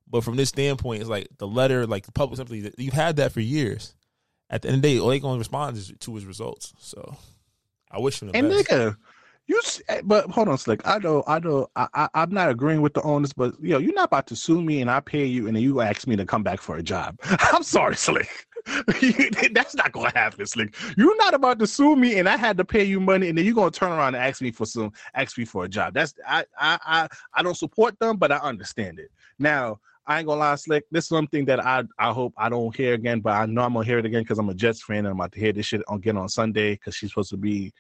[0.09, 3.33] but from this standpoint, it's like the letter, like the public simply, you've had that
[3.33, 3.95] for years.
[4.55, 6.73] At the end of the day, all they gonna respond is to his results.
[6.79, 7.17] So
[7.91, 8.69] I wish him the And best.
[8.69, 8.97] nigga,
[9.49, 9.61] you.
[9.89, 10.81] eh, But hold on, Slick.
[10.87, 11.67] I know, I know.
[11.75, 14.63] I, I I'm not agreeing with the owners, but yo, you're not about to sue
[14.63, 16.85] me and I pay you, and then you ask me to come back for a
[16.85, 17.19] job.
[17.25, 18.47] I'm sorry, Slick.
[19.53, 20.77] That's not gonna happen, Slick.
[20.97, 23.45] You're not about to sue me, and I had to pay you money, and then
[23.45, 25.95] you're gonna turn around and ask me for some, ask me for a job.
[25.95, 29.11] That's I I I, I don't support them, but I understand it.
[29.41, 30.85] Now, I ain't gonna lie, Slick.
[30.91, 33.73] This is something that I I hope I don't hear again, but I know I'm
[33.73, 35.67] gonna hear it again because I'm a Jets fan and I'm about to hear this
[35.67, 37.73] shit again on Sunday because she's supposed to be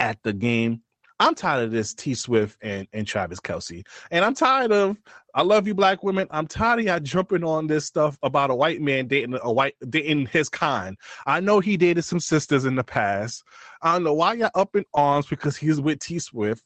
[0.00, 0.82] at the game.
[1.20, 3.86] I'm tired of this T Swift and, and Travis Kelce.
[4.10, 4.96] And I'm tired of
[5.34, 6.26] I love you, black women.
[6.30, 9.76] I'm tired of y'all jumping on this stuff about a white man dating a white
[9.88, 10.96] dating his kind.
[11.26, 13.44] I know he dated some sisters in the past.
[13.80, 16.64] I don't know why y'all up in arms because he's with T Swift.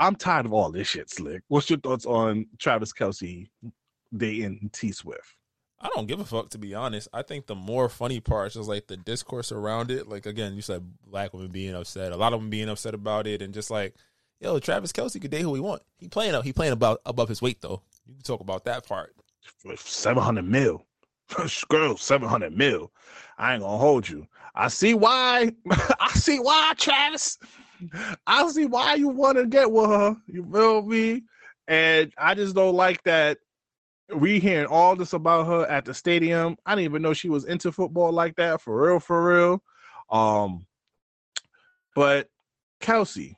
[0.00, 1.42] I'm tired of all this shit, Slick.
[1.48, 3.48] What's your thoughts on Travis Kelce
[4.16, 5.36] dating T Swift?
[5.78, 7.08] I don't give a fuck to be honest.
[7.12, 10.08] I think the more funny parts is like the discourse around it.
[10.08, 13.26] Like again, you said black women being upset, a lot of them being upset about
[13.26, 13.94] it, and just like,
[14.40, 15.82] yo, Travis Kelce could date who he want.
[15.98, 17.82] He playing up, he playing about above his weight though.
[18.06, 19.14] You can talk about that part.
[19.76, 20.86] Seven hundred mil,
[21.68, 22.90] girl, seven hundred mil.
[23.36, 24.26] I ain't gonna hold you.
[24.54, 25.52] I see why.
[26.00, 27.38] I see why, Travis.
[28.26, 30.16] I see why you want to get with her.
[30.26, 31.22] You feel me?
[31.68, 33.38] And I just don't like that
[34.14, 36.56] we hearing all this about her at the stadium.
[36.66, 38.60] I didn't even know she was into football like that.
[38.60, 39.62] For real, for real.
[40.10, 40.66] Um,
[41.94, 42.28] but
[42.80, 43.36] Kelce,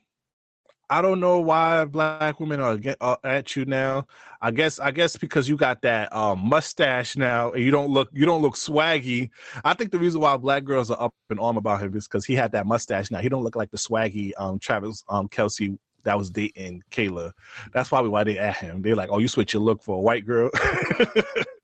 [0.92, 4.07] I don't know why black women are, get, are at you now.
[4.42, 8.11] I guess I guess because you got that um, mustache now and you don't look
[8.12, 9.31] you don't look swaggy.
[9.64, 12.26] I think the reason why black girls are up in arm about him is because
[12.26, 13.20] he had that mustache now.
[13.20, 17.33] He don't look like the swaggy um, Travis um, Kelce that was dating Kayla.
[17.72, 18.83] That's probably why they at him.
[18.83, 20.50] They're like, "Oh, you switch your look for a white girl."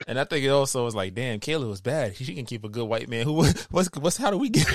[0.08, 2.16] And I think it also was like, damn, Kayla was bad.
[2.16, 3.26] She can keep a good white man.
[3.26, 3.34] Who
[3.70, 4.66] what's what's how do we get?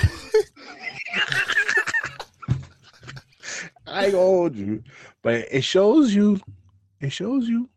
[3.94, 4.82] I hold you,
[5.22, 6.40] but it shows you.
[7.00, 7.68] It shows you.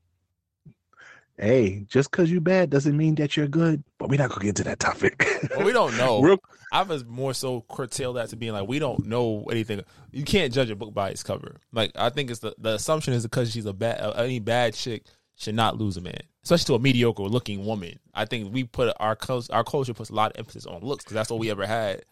[1.39, 3.83] Hey, just because you're bad doesn't mean that you're good.
[3.99, 5.23] But we're not gonna get to that topic.
[5.51, 6.21] well, we don't know.
[6.21, 6.39] Real
[6.71, 9.81] I was more so curtail that to being like, we don't know anything.
[10.11, 11.57] You can't judge a book by its cover.
[11.71, 14.73] Like I think it's the the assumption is because she's a bad uh, any bad
[14.73, 15.03] chick,
[15.35, 17.99] should not lose a man, especially to a mediocre looking woman.
[18.15, 19.15] I think we put our
[19.51, 22.03] our culture puts a lot of emphasis on looks because that's all we ever had.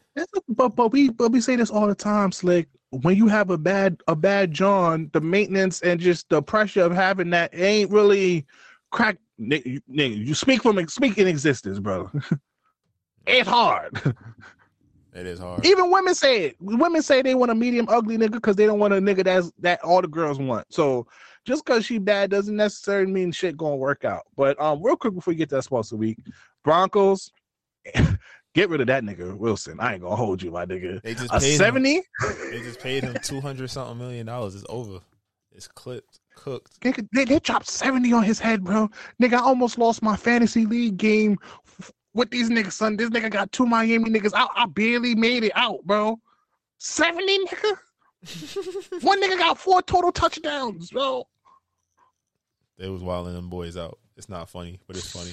[0.48, 2.68] But but we but we say this all the time, Slick.
[3.02, 6.94] When you have a bad a bad John, the maintenance and just the pressure of
[6.94, 8.46] having that ain't really
[8.92, 9.18] crack.
[9.40, 12.10] Nigga, you- nigga, you speak from speak in existence, bro.
[13.28, 14.02] it's hard.
[15.16, 15.66] It is hard.
[15.66, 16.58] Even women say it.
[16.60, 19.50] Women say they want a medium ugly nigga because they don't want a nigga that's
[19.60, 20.72] that all the girls want.
[20.74, 21.08] So
[21.46, 24.24] just because she bad doesn't necessarily mean shit gonna work out.
[24.36, 26.18] But um, real quick before we get to that the week,
[26.66, 27.32] Broncos.
[28.56, 29.80] Get rid of that nigga Wilson.
[29.82, 31.02] I ain't gonna hold you, my nigga.
[31.02, 32.02] They just A paid seventy.
[32.50, 34.56] They just paid him two hundred something million dollars.
[34.56, 35.02] It's over.
[35.54, 36.80] It's clipped, cooked.
[36.82, 38.90] Nigga, they, they dropped 70 on his head, bro.
[39.22, 41.38] Nigga, I almost lost my fantasy league game
[41.80, 42.98] f- with these niggas, son.
[42.98, 44.50] This nigga got two Miami niggas out.
[44.54, 46.20] I barely made it out, bro.
[46.80, 47.78] 70, nigga?
[49.02, 51.26] One nigga got four total touchdowns, bro.
[52.78, 53.98] They was wilding them boys out.
[54.18, 55.32] It's not funny, but it's funny.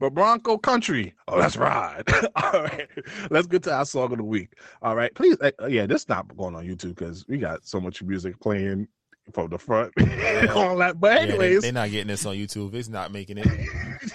[0.00, 1.14] But Bronco Country.
[1.28, 2.02] Oh, let's ride.
[2.36, 2.88] All right.
[3.30, 4.54] Let's get to our song of the week.
[4.82, 5.14] All right.
[5.14, 5.36] Please.
[5.40, 8.88] uh, yeah, this not going on YouTube because we got so much music playing
[9.34, 9.92] from the front.
[10.50, 10.98] All that.
[10.98, 11.62] But Yeah, anyways.
[11.62, 12.74] they not getting this on YouTube.
[12.74, 13.46] It's not making it.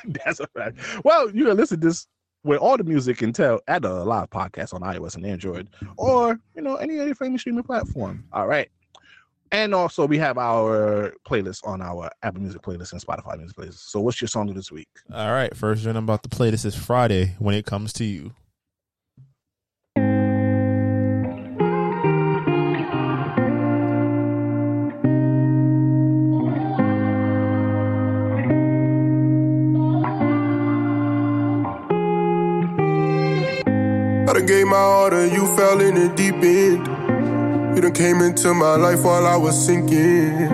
[0.26, 0.80] That's a fact.
[1.06, 2.08] Well, you can listen to this
[2.44, 5.68] with all the music and tell at a live podcast on iOS and Android,
[5.98, 8.24] or you know any other famous streaming platform.
[8.34, 8.70] All right.
[9.52, 13.90] And also we have our playlist on our Apple Music playlist and Spotify Music playlist.
[13.90, 14.90] So what's your song of this week?
[15.14, 16.50] All right, first joint I'm about to play.
[16.50, 18.34] This is Fridayy when it comes to you.
[34.28, 37.05] I done gave my all to you, fell in the deep end.
[37.76, 40.48] You done came into my life while I was sinking.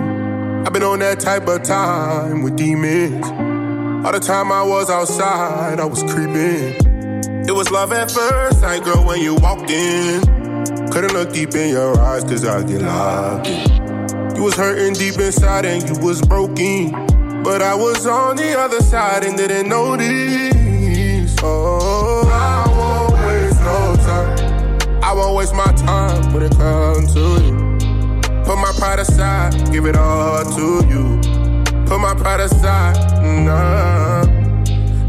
[0.66, 3.24] I've been on that type of time with demons.
[4.04, 6.74] All the time I was outside, I was creeping.
[7.46, 10.20] It was love at first sight, girl, when you walked in.
[10.90, 14.36] Couldn't look deep in your eyes, cause I get locked in.
[14.36, 16.90] You was hurting deep inside and you was broken.
[17.44, 21.36] But I was on the other side and didn't notice.
[21.40, 22.01] Oh,
[25.12, 27.52] I won't waste my time when it comes to you.
[28.46, 31.20] Put my pride aside, give it all to you.
[31.84, 32.96] Put my pride aside,
[33.44, 34.24] nah.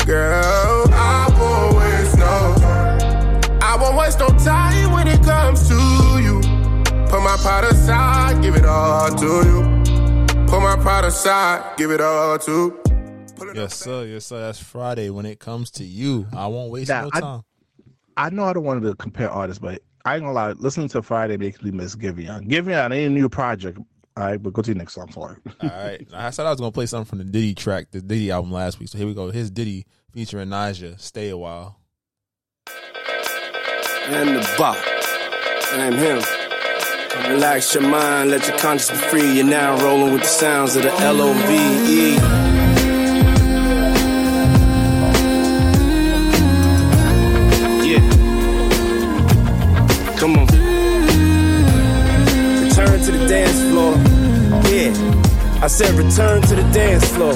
[0.05, 3.41] Girl, I won't waste no time.
[3.61, 5.75] I won't waste no time when it comes to
[6.21, 6.41] you.
[7.07, 9.61] Put my pride aside, give it all to you.
[10.47, 12.71] Put my pride aside, give it all to.
[13.37, 14.05] Pull it Yes, up sir.
[14.07, 14.41] Yes, sir.
[14.41, 16.27] That's Fridayy when it comes to you.
[16.33, 17.43] I won't waste Now, no I- time.
[18.15, 20.51] I know I don't want to compare artists, but I ain't gonna lie.
[20.51, 22.47] Listening to Fridayy makes me miss Giveon.
[22.49, 23.79] Giveon ain't a new project.
[24.15, 25.53] All right, but go to the next song for it.
[25.63, 26.07] All right.
[26.13, 28.79] I said I was gonna play something from the Diddy track, the Diddy album last
[28.79, 28.89] week.
[28.89, 29.31] So here we go.
[29.31, 30.99] His Diddy featuring Naja.
[30.99, 31.79] Stay a while.
[34.07, 34.77] and the bop.
[35.71, 36.21] I'm him.
[37.29, 39.33] Relax your mind, let your conscience be free.
[39.35, 42.62] You're now rolling with the sounds of the L O V E.
[55.63, 57.33] I said return to the dance floor.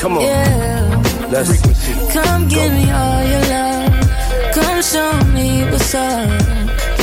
[0.00, 0.22] Come on.
[0.22, 0.78] Yeah.
[1.30, 1.60] Let's
[2.12, 4.08] Come give me all your love.
[4.54, 6.28] Come show me what's up.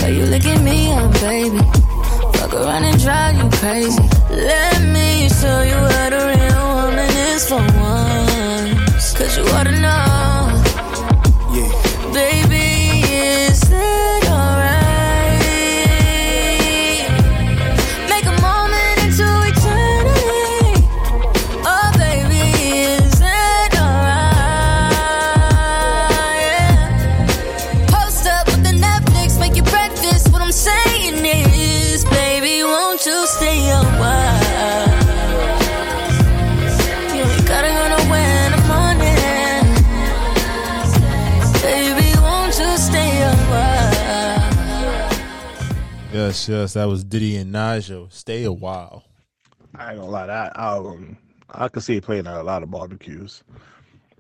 [0.02, 1.60] How you look at me, oh baby.
[2.38, 4.02] Fuck around and drive you crazy.
[4.32, 9.14] Let me show you what a real woman is for once.
[9.18, 10.50] Cause you ought to know,
[11.56, 11.72] yeah.
[12.14, 12.55] baby,
[46.48, 46.74] Yes, yes.
[46.74, 48.12] That was Diddy and Naja.
[48.12, 49.04] Stay a while.
[49.74, 50.28] I ain't gonna lie.
[50.28, 51.18] That album,
[51.50, 53.44] I could see it playing at a lot of barbecues.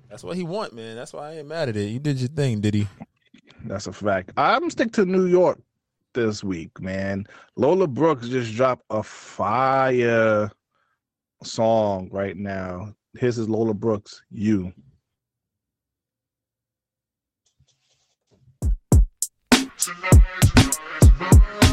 [0.10, 0.96] That's what he want, man.
[0.96, 1.90] That's why I ain't mad at it.
[1.90, 2.88] You did your thing, Diddy.
[3.66, 4.32] That's a fact.
[4.38, 5.60] I'm stick to New York
[6.14, 7.28] this week, man.
[7.58, 10.50] Lola Brooks just dropped a fire
[11.44, 12.92] song right now.
[13.20, 14.74] Here's is Lola Brooks, You.
[19.78, 20.22] Tell her.
[21.20, 21.65] Why?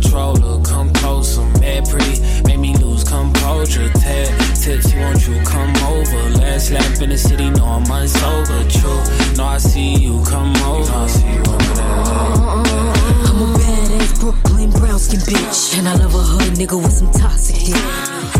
[0.00, 0.62] controller.
[0.62, 3.88] Come closer, mad pretty, make me lose composure.
[3.94, 6.30] Ted tips, won't you come over?
[6.38, 8.60] Last lap in the city, no, I'm unsober.
[8.70, 10.90] True, no, I see you come over.
[10.90, 11.47] No, I see you
[15.16, 15.78] bitch.
[15.78, 17.74] And I love a hood nigga with some toxic dick.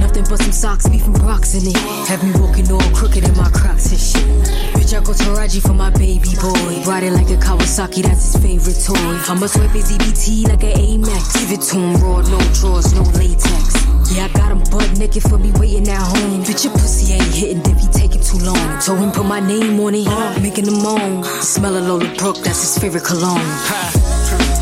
[0.00, 1.76] Nothing but some socks, beef and rocks in it.
[2.08, 4.28] Have me walking all crooked in my crocs and shit.
[4.76, 6.82] Bitch, I go to Raji for my baby boy.
[6.84, 9.32] Ride it like a Kawasaki, that's his favorite toy.
[9.32, 11.40] I'ma swipe his EBT like an Amex.
[11.40, 13.88] Give it to him raw, no drawers, no latex.
[14.12, 16.42] Yeah, I got him butt naked for me waiting at home.
[16.44, 18.80] Bitch, your pussy ain't hitting if he taking too long.
[18.80, 21.24] Told him put my name on it, making him moan.
[21.42, 24.57] Smell of Lola Brooke, that's his favorite cologne.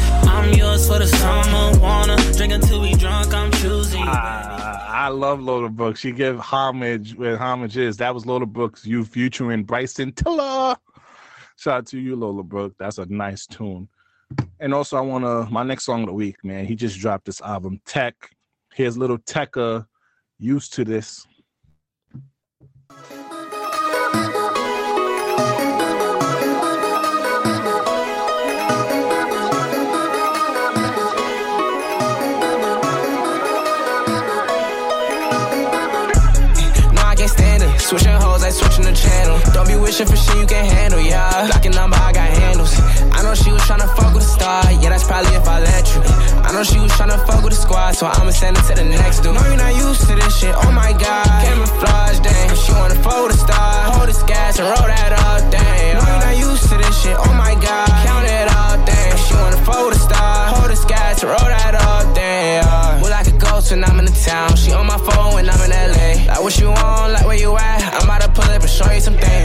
[0.46, 1.80] I'm yours for the summer.
[1.80, 3.35] Wanna drink until we drunk.
[3.35, 4.04] I'm choosing.
[4.04, 5.98] I love Lola Brooks.
[5.98, 7.96] She give homage where homage is.
[7.96, 10.76] That was Lola Brooks, you featuring Bryson Tiller.
[11.56, 12.76] Shout out to you, Lola Brooks.
[12.78, 13.88] That's a nice tune.
[14.61, 17.24] And also, I want to, my next song of the week, man, he just dropped
[17.24, 18.14] this album, Tech.
[18.72, 19.85] Here's Lil Tecca,
[20.38, 21.26] used to this.
[37.87, 39.38] Switching hoes, like switching the channel.
[39.55, 41.46] Don't be wishing for shit you can't handle, yeah.
[41.46, 42.75] Blocking number, I got handles.
[43.14, 45.87] I know she was tryna fuck with a star, yeah, that's probably if I let
[45.94, 46.03] you.
[46.42, 48.83] I know she was tryna fuck with a squad, so I'ma send it to the
[48.83, 49.38] next dude.
[49.38, 51.31] No, you're not used to this shit, oh my god.
[51.46, 52.57] Camouflage, dang.
[52.59, 55.94] She wanna with a star, hold this gas and roll that up, dang.
[55.94, 57.87] No, you're not used to this shit, oh my god.
[58.03, 59.14] Count it up, dang.
[59.14, 62.95] She wanna with a star, hold this gas and roll that up, dang.
[63.70, 64.55] When I'm in the town.
[64.55, 66.24] She on my phone when I'm in LA.
[66.29, 67.83] Like what you want, like where you at.
[67.94, 69.42] I'm about to pull up and show you something.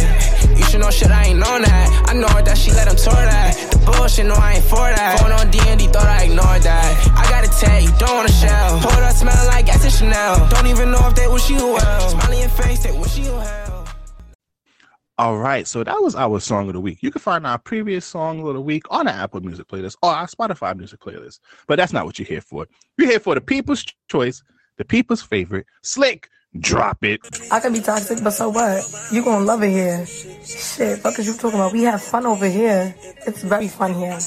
[0.56, 2.06] You should know shit, I ain't on that.
[2.08, 3.58] I know that she let him tour that.
[3.72, 5.20] The bullshit, no, I ain't for that.
[5.20, 6.86] Phone on D&D, thought I ignored that.
[7.18, 8.78] I gotta tell you, don't wanna shell.
[8.78, 10.48] Hold up, smelling like gas and Chanel.
[10.50, 12.10] Don't even know if they wish you well.
[12.10, 13.61] Smile in face, they wish you well.
[15.17, 17.04] All right, so that was our song of the week.
[17.04, 20.10] You can find our previous song of the week on the Apple Music playlist or
[20.10, 21.39] our Spotify music playlist.
[21.67, 22.65] But that's not what you're here for.
[22.97, 24.41] You're here for the people's choice,
[24.78, 26.30] the people's favorite, Slick.
[26.60, 27.21] Drop it.
[27.50, 28.84] I can be toxic, but so what?
[29.10, 30.06] You gonna love it here.
[30.06, 31.71] Shit, fuck is you talking about?
[31.71, 32.93] We have fun over here.
[33.26, 34.19] It's very fun here.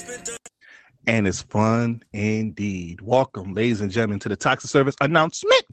[1.06, 3.02] And it's fun indeed.
[3.02, 5.64] Welcome, ladies and gentlemen, to the Toxic Service announcement.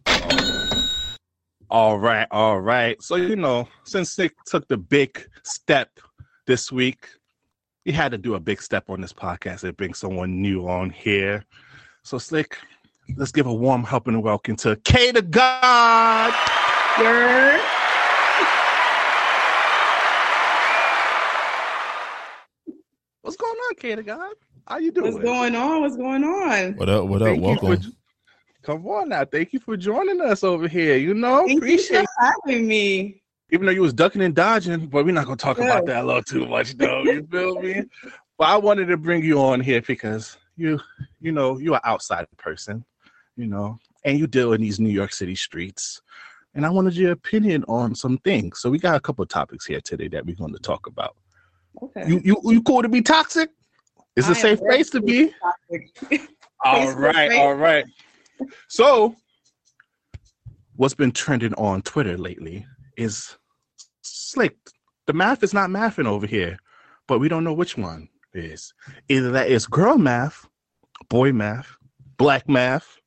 [1.71, 3.01] All right, all right.
[3.01, 5.89] So, you know, since Nick took the big step
[6.45, 7.07] this week,
[7.85, 10.89] he had to do a big step on this podcast and bring someone new on
[10.89, 11.45] here.
[12.03, 12.57] So, Slick,
[13.15, 16.33] let's give a warm helping welcome to K Da Gawd.
[23.21, 24.35] What's going on, K Da Gawd?
[24.67, 25.13] How you doing?
[25.13, 25.81] What's going on?
[25.81, 26.73] What's going on?
[26.75, 27.05] What up?
[27.05, 27.27] What up?
[27.29, 27.95] Thank you for- Welcome.
[28.63, 29.25] Come on now.
[29.25, 30.97] Thank you for joining us over here.
[30.97, 33.23] You know, Thank appreciate you having me.
[33.49, 36.05] even though you was ducking and dodging, but we're not gonna talk about that a
[36.05, 37.03] little too much, though.
[37.03, 37.83] You feel me?
[38.37, 40.79] But I wanted to bring you on here because you,
[41.19, 42.83] you know, you're an outside person,
[43.35, 46.01] you know, and you deal in these New York City streets.
[46.55, 48.59] And I wanted your opinion on some things.
[48.59, 51.15] So we got a couple of topics here today that we're going to talk about.
[51.83, 52.09] Okay.
[52.09, 53.51] You, you, you cool to be toxic?
[54.15, 55.35] It's a I safe place to be.
[56.63, 57.85] All right, all right.
[58.67, 59.15] So,
[60.75, 62.65] what's been trending on Twitter lately
[62.97, 63.37] is
[64.01, 64.55] slick.
[65.07, 66.57] The math is not mathing over here,
[67.07, 68.73] but we don't know which one is.
[69.09, 70.47] Either that is girl math,
[71.09, 71.75] boy math,
[72.17, 72.97] black math,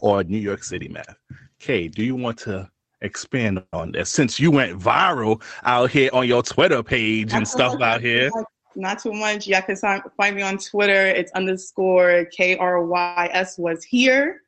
[0.00, 1.16] or New York City math.
[1.58, 2.68] Kay, do you want to
[3.00, 7.80] expand on this since you went viral out here on your Twitter page and stuff
[7.80, 8.30] out here?
[8.76, 9.46] Not too much.
[9.46, 9.76] Yeah, can
[10.16, 11.06] find me on Twitter.
[11.06, 14.42] It's underscore K R Y S was here.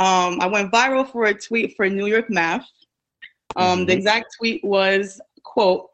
[0.00, 2.66] Um, I went viral for a tweet for New York Math.
[3.56, 3.96] Um, The Mhm.
[3.98, 5.88] exact tweet was quote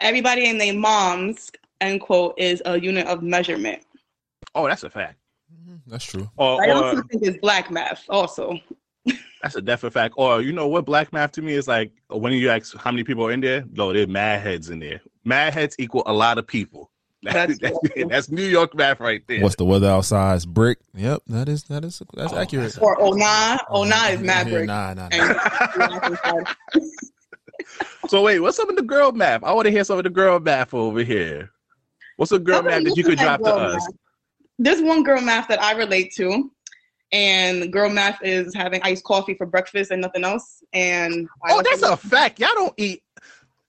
[0.00, 3.82] Everybody and their moms end quote is a unit of measurement.
[4.54, 5.18] Oh, that's a fact.
[5.86, 6.28] That's true.
[6.36, 8.58] Or, I or also think it's black math also.
[9.42, 10.14] That's a definite fact.
[10.16, 13.04] Or you know what black math to me is like when you ask how many
[13.04, 15.00] people are in there, no, there's mad heads in there.
[15.24, 16.90] Mad heads equal a lot of people.
[17.24, 19.40] That's, That's that's, that's New York math right there.
[19.42, 20.36] What's the weather outside?
[20.36, 20.78] It's brick.
[20.94, 22.76] Yep, that is that is that's Oh, accurate.
[22.80, 23.58] Or 09.
[23.72, 24.66] 09 is Maverick.
[24.66, 26.44] Nah, nah, nah.
[28.08, 29.42] So wait, what's some of the girl math?
[29.42, 31.50] I want to hear some of the girl math over here.
[32.16, 33.88] What's a girl math that you could listen drop to girl us?
[34.58, 36.50] There's one girl math that I relate to,
[37.12, 40.62] and girl math is having iced coffee for breakfast and nothing else.
[40.74, 42.38] And Oh, also- that's a fact.
[42.40, 43.02] Y'all don't eat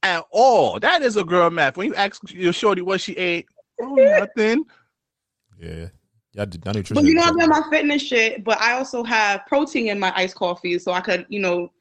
[0.05, 0.79] at all.
[0.79, 1.77] That is a girl math.
[1.77, 3.47] When you ask your shorty what she ate,
[3.81, 3.95] oh,
[4.37, 4.65] nothing.
[5.59, 5.87] Yeah, yeah.
[6.33, 6.95] Y'all nutrition.
[6.95, 10.13] But you know, I'm doing my fitness shit, but I also have protein in my
[10.15, 11.71] iced coffee, so I could, you know,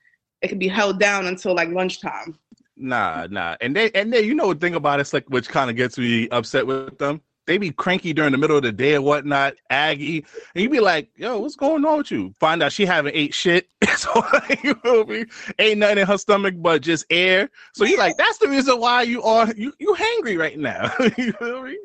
[0.43, 2.39] it could be held down until like lunchtime.
[2.77, 3.57] Nah, nah.
[3.61, 5.99] And they and then you know the thing about it's like which kind of gets
[5.99, 7.21] me upset with them.
[7.47, 10.25] They be cranky during the middle of the day and whatnot, Aggie.
[10.55, 13.35] and you be like, "Yo, what's going on with you?" Find out she haven't ate
[13.35, 14.25] shit, so
[14.63, 15.27] you feel me?
[15.59, 17.51] Ain't nothing in her stomach but just air.
[17.75, 20.91] So you like, that's the reason why you are you you hangry right now.
[21.19, 21.79] you feel me?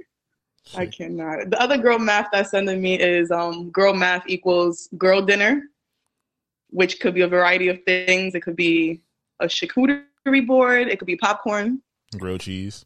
[0.78, 1.50] I cannot.
[1.50, 5.64] The other girl math that's sending me is um girl math equals girl dinner,
[6.70, 8.34] which could be a variety of things.
[8.34, 9.02] It could be
[9.42, 10.88] a charcuterie board.
[10.88, 11.82] It could be popcorn,
[12.18, 12.84] Grilled cheese.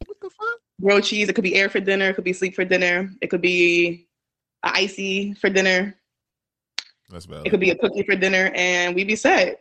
[0.83, 1.29] Grilled cheese.
[1.29, 2.09] It could be air for dinner.
[2.09, 3.09] It could be sleep for dinner.
[3.21, 4.07] It could be
[4.63, 5.95] a icy for dinner.
[7.09, 7.45] That's bad.
[7.45, 9.59] It could be a cookie for dinner, and we'd be set.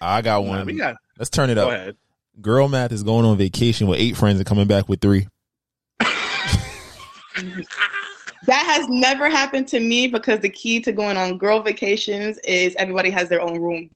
[0.00, 0.64] I got one.
[0.66, 1.74] we got- Let's turn it Go up.
[1.74, 1.96] ahead.
[2.40, 5.26] Girl math is going on vacation with eight friends and coming back with three.
[8.46, 12.74] That has never happened to me because the key to going on girl vacations is
[12.76, 13.90] everybody has their own room.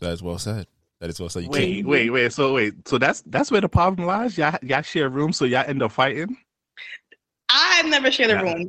[0.00, 0.68] That is well said.
[1.00, 1.44] That is well said.
[1.44, 1.86] You Wait, can't.
[1.86, 2.32] wait, wait.
[2.32, 4.36] So wait, so that's that's where the problem lies.
[4.36, 6.36] Y'all y'all share rooms, so y'all end up fighting.
[7.48, 8.42] I never share the Yeah.
[8.42, 8.68] room.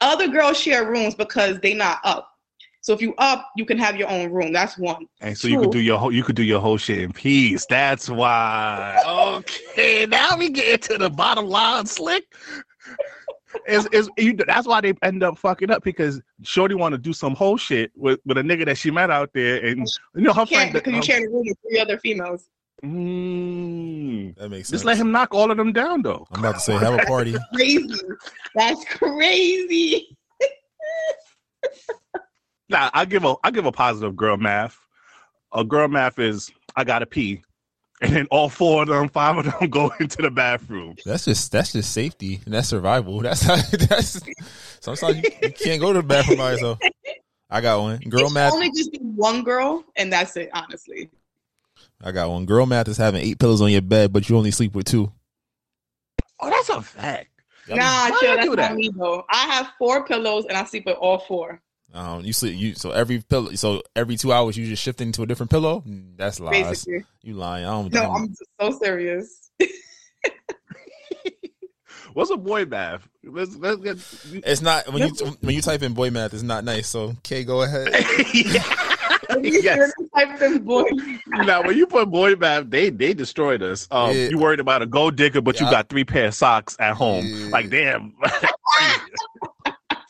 [0.00, 2.30] Other girls share rooms because they not up.
[2.80, 4.52] So if you up, you can have your own room.
[4.52, 5.06] That's one.
[5.20, 7.66] And so you could do your whole you could do your whole shit in peace.
[7.66, 9.02] That's why.
[9.68, 12.24] Okay, now we get to the bottom line, slick.
[13.66, 14.34] Is is you?
[14.34, 17.90] That's why they end up fucking up because Shorty want to do some whole shit
[17.96, 20.70] with, with a nigga that she met out there, and you know her You can't
[20.70, 20.72] friend.
[20.72, 22.48] because you share the room with three other females.
[22.84, 24.76] Mm, that makes sense.
[24.76, 26.26] just let him knock all of them down though.
[26.30, 27.34] I'm about to say have a party.
[27.54, 28.00] Crazy.
[28.54, 30.16] That's crazy.
[32.68, 34.78] Nah, I give a I give a positive girl math.
[35.52, 37.42] A girl math is I gotta pee,
[38.00, 40.96] and then all four of them, five of them go into the bathroom.
[41.04, 43.18] That's just that's just safety and that's survival.
[43.22, 44.20] That's how, that's
[44.80, 46.78] sometimes you, you can't go to the bathroom by yourself.
[47.50, 47.98] I got one.
[48.00, 48.52] Girl It should math.
[48.52, 50.50] only just be one girl, and that's it.
[50.52, 51.08] Honestly,
[52.02, 52.44] I got one.
[52.46, 55.10] Girl math is having eight pillows on your bed, but you only sleep with two.
[56.40, 57.28] Oh, that's a fact.
[57.68, 57.76] nah,
[58.10, 58.30] why chill.
[58.30, 59.24] you That's do not me though.
[59.30, 61.60] I have four pillows, and I sleep with all four.
[61.94, 65.22] Um, you sleep you so every pillow so every two hours you just shift into
[65.22, 65.82] a different pillow.
[65.86, 66.52] Mm, That's lies.
[66.84, 67.04] Basically.
[67.22, 67.64] You lying.
[67.64, 67.92] I don't.
[67.92, 69.50] No, I'm- I'm so serious.
[72.14, 73.06] What's a boy bath?
[73.22, 73.96] Let's, let's get.
[74.46, 76.34] It's not when you when you type in boy math.
[76.34, 76.88] It's not nice.
[76.88, 77.88] So Kay, go ahead.
[79.42, 79.92] yes.
[80.16, 80.84] Type in boy.
[81.28, 83.86] now, when you put boy bath, they they destroyed us.
[83.90, 84.28] Um, Yeah.
[84.30, 85.66] You worried about a gold digger, but Yeah.
[85.66, 87.50] you got three pair of socks at home.
[87.50, 88.14] Like, damn.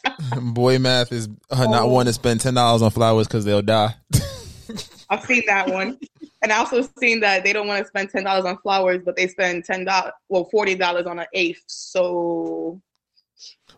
[0.41, 3.95] boy math is uh, not one to spend ten dollars on flowers because they'll die.
[5.11, 5.99] I've seen that one,
[6.43, 9.17] and I also seen that they don't want to spend ten dollars on flowers, but
[9.17, 11.63] they spend ten dollars, well, forty dollars on an eighth.
[11.67, 12.81] So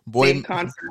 [0.07, 0.41] Boy.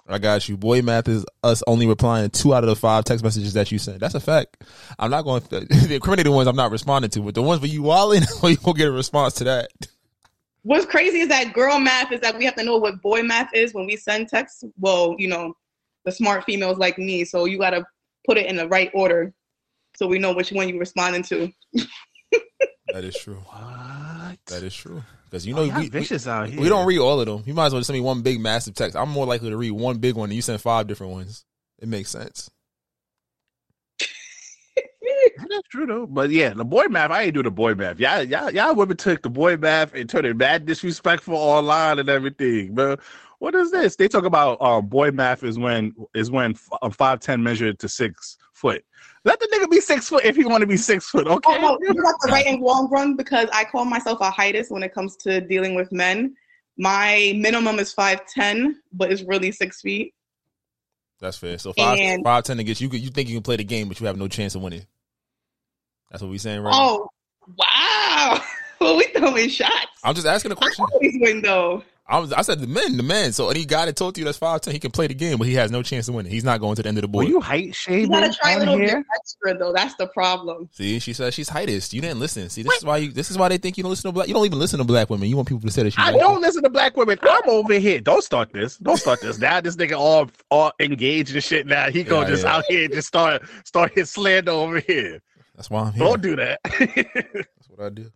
[0.08, 0.56] I got you.
[0.56, 3.72] Boy math is us only replying to two out of the five text messages that
[3.72, 3.98] you sent.
[4.00, 4.62] That's a fact.
[4.98, 6.46] I'm not going to the incriminating ones.
[6.46, 9.34] I'm not responding to, but the ones where you walling, you gonna get a response
[9.34, 9.70] to that.
[10.62, 13.54] What's crazy is that girl math is that we have to know what boy math
[13.54, 14.64] is when we send texts.
[14.78, 15.54] Well, you know,
[16.04, 17.84] the smart females like me, so you got to
[18.26, 19.32] put it in the right order,
[19.96, 21.50] so we know which one you're responding to.
[22.92, 23.36] That is true.
[23.46, 24.38] What?
[24.46, 25.02] That is true.
[25.24, 27.44] Because you know Oh, y'all we, we, vicious out we don't read all of them.
[27.46, 28.96] You might as well just send me one big massive text.
[28.96, 31.44] I'm more likely to read one big one than you send five different ones.
[31.78, 32.50] It makes sense.
[35.48, 36.06] That's true though.
[36.06, 37.98] But yeah, the boy math, I ain't do the boy math.
[37.98, 42.08] Y'all, y'all, y'all women took the boy math and turned it mad disrespectful online and
[42.08, 42.74] everything.
[42.74, 43.00] But
[43.38, 43.96] what is this?
[43.96, 47.88] They talk about um boy math is when is when a five ten measured to
[47.88, 48.84] six foot.
[49.24, 51.26] Let the nigga be six foot if he want to be six foot.
[51.26, 51.56] Okay.
[51.58, 54.70] Oh, no, you got the right and wrong run because I call myself a heightist
[54.70, 56.34] when it comes to dealing with men.
[56.76, 60.14] My minimum is five ten, but it's really six feet.
[61.18, 61.58] That's fair.
[61.58, 62.88] So five And- five ten to get you.
[62.88, 64.86] You think you can play the game, but you have no chance of winning.
[66.10, 66.78] That's what we saying right now.
[66.80, 67.08] Oh,
[67.56, 68.42] wow!
[68.80, 69.86] well, we throwing shots.
[70.04, 70.84] I'm just asking a question.
[70.88, 71.82] I Always win though.
[72.08, 73.30] I was I said the men, the men.
[73.30, 75.46] So any guy that told you that's five ten, he can play the game, but
[75.46, 76.32] he has no chance of winning.
[76.32, 77.26] He's not going to the end of the board.
[77.26, 78.96] Will you height You shaming gotta try a on little here?
[78.96, 79.72] bit extra though.
[79.72, 80.68] That's the problem.
[80.72, 81.92] See, she says she's heightist.
[81.92, 82.48] You didn't listen.
[82.48, 83.12] See, this is why you.
[83.12, 84.26] This is why they think you don't listen to black.
[84.26, 85.28] You don't even listen to black women.
[85.28, 86.02] You want people to say that you.
[86.02, 87.16] I like don't listen to black women.
[87.22, 88.00] I'm over here.
[88.00, 88.76] Don't start this.
[88.78, 89.38] Don't start this.
[89.38, 91.68] Now this nigga all all engaged and shit.
[91.68, 92.56] Now he gonna Yeah, just yeah.
[92.56, 95.20] out here just start start his slander over here.
[95.60, 96.04] That's why I'm here.
[96.06, 96.58] Don't do that.
[96.64, 98.10] That's what I do.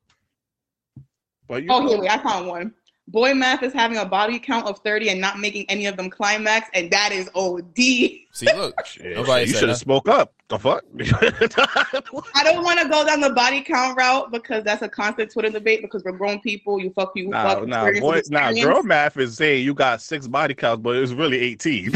[1.46, 2.08] but you Oh, here we.
[2.08, 2.72] I found one.
[3.08, 6.08] Boy math is having a body count of thirty and not making any of them
[6.08, 7.76] climax, and that is OD.
[7.76, 8.74] See, look,
[9.04, 10.32] nobody you should have spoke up.
[10.48, 10.84] The fuck?
[12.34, 15.50] I don't want to go down the body count route because that's a constant Twitter
[15.50, 15.82] debate.
[15.82, 16.80] Because we're grown people.
[16.80, 17.68] You fuck, you Nah, fuck.
[17.68, 18.52] nah, experience boy, is nah.
[18.52, 21.92] Girl math is saying you got six body counts, but it's really eighteen.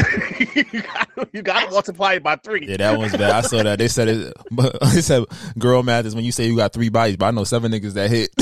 [0.71, 2.65] you got you got to multiply it by three.
[2.67, 3.31] Yeah, that one's bad.
[3.31, 3.79] I saw that.
[3.79, 4.33] They said it.
[4.51, 5.25] But they said
[5.57, 7.93] girl math is when you say you got three bodies, but I know seven niggas
[7.93, 8.29] that hit.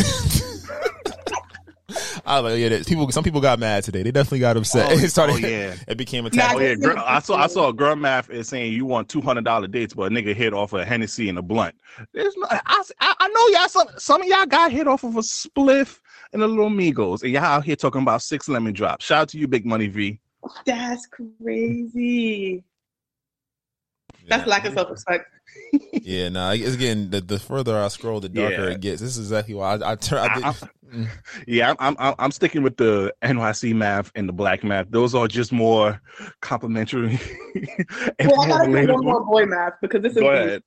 [2.25, 3.09] I was like, yeah, that- people.
[3.11, 4.03] Some people got mad today.
[4.03, 4.89] They definitely got upset.
[4.91, 5.35] Oh, it started.
[5.35, 5.75] oh, yeah.
[5.87, 8.73] It became a Oh yeah, girl, I saw I saw a girl math is saying
[8.73, 11.41] you want two hundred dollar dates, but a nigga hit off a Hennessy and a
[11.41, 11.75] blunt.
[12.13, 15.15] There's no, I, I I know y'all some some of y'all got hit off of
[15.15, 15.99] a spliff
[16.33, 19.05] and a little Migos, and y'all out here talking about six lemon drops.
[19.05, 20.19] Shout out to you, Big Money V.
[20.65, 22.63] That's crazy.
[24.27, 25.25] That's lack of self respect.
[26.03, 26.51] Yeah, nah.
[26.51, 28.75] It's getting the, the further I scroll, the darker Yeah.
[28.75, 29.01] it gets.
[29.01, 30.19] This is exactly why I, I turn.
[30.19, 31.07] I did, I-
[31.47, 34.87] Yeah, I'm, I'm I'm sticking with the NYC math and the black math.
[34.89, 36.01] Those are just more
[36.41, 37.19] complimentary.
[38.19, 40.45] and Well, I gotta do one more boy math because this is Go deep.
[40.47, 40.63] ahead.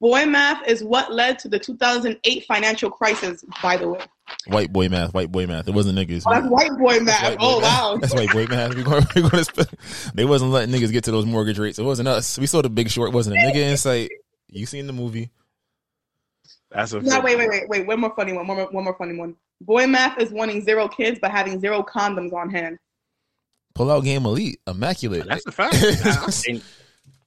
[0.00, 3.44] boy math is what led to the 2008 financial crisis.
[3.62, 4.00] By the way,
[4.46, 5.68] white boy math, white boy math.
[5.68, 6.24] It wasn't niggas.
[6.26, 7.22] oh, that's white boy math.
[7.22, 7.80] White boy oh math.
[7.80, 8.74] wow, That's white boy math.
[8.74, 9.68] We going, we going to spend,
[10.14, 11.78] they wasn't letting niggas get to those mortgage rates.
[11.78, 12.38] It wasn't us.
[12.38, 13.10] We saw the big short.
[13.10, 14.10] It wasn't a nigga in sight.
[14.48, 15.30] You seen the movie?
[16.70, 17.86] That's a No, wait, wait, wait, wait.
[17.86, 18.46] One more funny one.
[18.46, 19.36] One more, one more funny one.
[19.60, 22.78] Boy math is wanting zero kids but having zero condoms on hand.
[23.74, 25.26] Pull out game elite, immaculate.
[25.26, 25.76] That's a fact.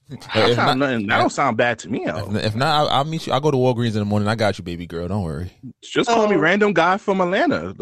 [0.09, 2.05] And If that, not- nothing- that don't sound bad to me.
[2.05, 2.35] If, Though.
[2.35, 3.33] if not, I'll, I'll meet you.
[3.33, 4.27] I'll go to Walgreens in the morning.
[4.27, 5.07] I got you, baby girl.
[5.07, 5.51] Don't worry.
[5.83, 6.39] Just call me Oh.
[6.39, 7.75] random guy from Atlanta.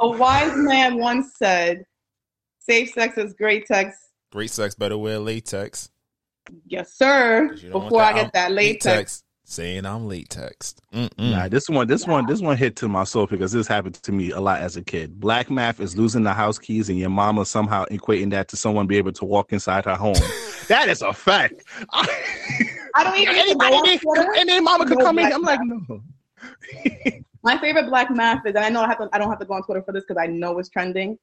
[0.00, 1.84] A wise man once said,
[2.60, 3.96] "Safe sex is great sex."
[4.32, 5.90] Great sex, better wear latex.
[6.66, 7.52] Yes, sir.
[7.56, 9.22] You don't want Before I I'm get that latex.
[9.48, 10.74] Saying I'm latex.
[11.18, 14.12] Nah, this one, this one, this one hit to my soul because this happened to
[14.12, 15.20] me a lot as a kid.
[15.20, 18.86] Black math is losing the house keys, and your mama somehow equating that to someone
[18.86, 20.16] be able to walk inside her home.
[20.68, 21.62] that is a fact.
[21.92, 22.04] I
[23.04, 24.34] don't even Anybody, know Twitter.
[24.36, 25.32] and then mama could No come in.
[25.32, 26.02] I'm like, no.
[27.42, 29.44] My favorite black math is, and I know I have to, I don't have to
[29.44, 31.16] go on Twitter for this because I know it's trending.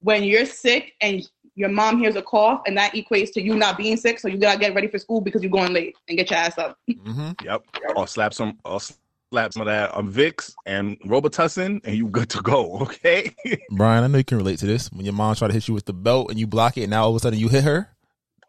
[0.00, 1.28] When you're sick and
[1.58, 4.38] your mom hears a cough, and that equates to you not being sick, so you
[4.38, 6.78] gotta get ready for school because you're going late and get your ass up.
[6.88, 7.44] Mm-hmm.
[7.44, 7.62] Yep.
[7.96, 12.28] Or slap some, I'll slap some of that um, Vicks and Robitussin, and you good
[12.30, 12.78] to go.
[12.82, 13.34] Okay.
[13.70, 14.90] Brian, I know you can relate to this.
[14.92, 16.90] When your mom try to hit you with the belt and you block it, and
[16.90, 17.88] now all of a sudden you hit her.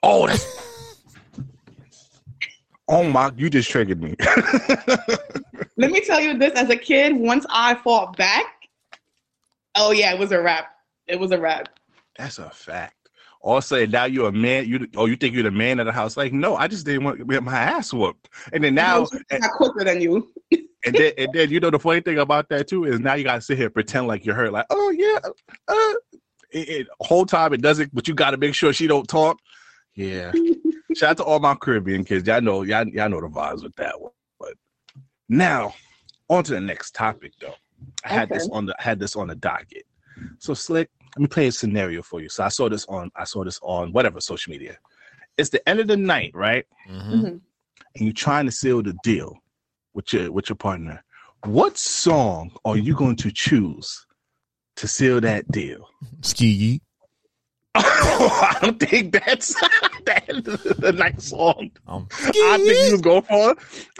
[0.03, 0.45] Oh, that's.
[2.87, 3.31] Oh my!
[3.37, 4.15] You just triggered me.
[5.77, 8.45] Let me tell you this: as a kid, once I fought back,
[9.75, 10.75] oh yeah, it was a wrap.
[11.07, 11.69] It was a wrap.
[12.17, 12.95] That's a fact.
[13.41, 14.67] Also, now you're a man.
[14.67, 16.17] You oh, you think you're the man of the house?
[16.17, 18.29] Like, no, I just didn't want to get my ass whooped.
[18.51, 20.29] And then now, I'm quicker than you.
[20.51, 23.23] and then, and then you know the funny thing about that too is now you
[23.23, 24.51] gotta sit here and pretend like you're hurt.
[24.51, 25.19] Like, oh yeah,
[25.67, 25.93] uh,
[26.51, 29.39] it, it, whole time it doesn't, but you gotta make sure she don't talk.
[29.95, 30.31] Yeah.
[30.95, 32.27] Shout out to all my Caribbean kids.
[32.27, 34.11] Y'all know, y'all, y'all know the vibes with that one.
[34.39, 34.53] But
[35.29, 35.75] now,
[36.29, 37.55] on to the next topic though.
[38.03, 39.85] I had this on the I had this on the docket.
[40.39, 42.29] So slick, let me play a scenario for you.
[42.29, 44.77] So I saw this on I saw this on whatever social media.
[45.37, 46.65] It's the end of the night, right?
[46.89, 47.25] Mm-hmm.
[47.25, 47.41] And
[47.95, 49.37] you're trying to seal the deal
[49.93, 51.03] with your with your partner.
[51.43, 54.05] What song are you going to choose
[54.77, 55.89] to seal that deal?
[56.21, 56.81] Ski
[58.21, 59.53] I don't think that's
[60.05, 61.71] that the nice song.
[61.87, 63.55] Um, I think you was going for.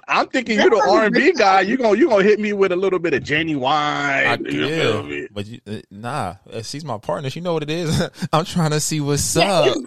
[0.09, 1.61] I'm thinking you're the R and B guy.
[1.61, 3.63] You gonna you gonna hit me with a little bit of Ginuwine.
[3.65, 6.35] I you feel do, but you, uh, nah.
[6.51, 7.29] uh, She's my partner.
[7.29, 8.09] She know what it is.
[8.33, 9.77] I'm trying to see what's up.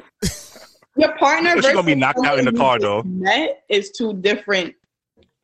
[0.96, 3.02] Your partner She gonna be knocked out in the car though.
[3.02, 4.74] Met is two different.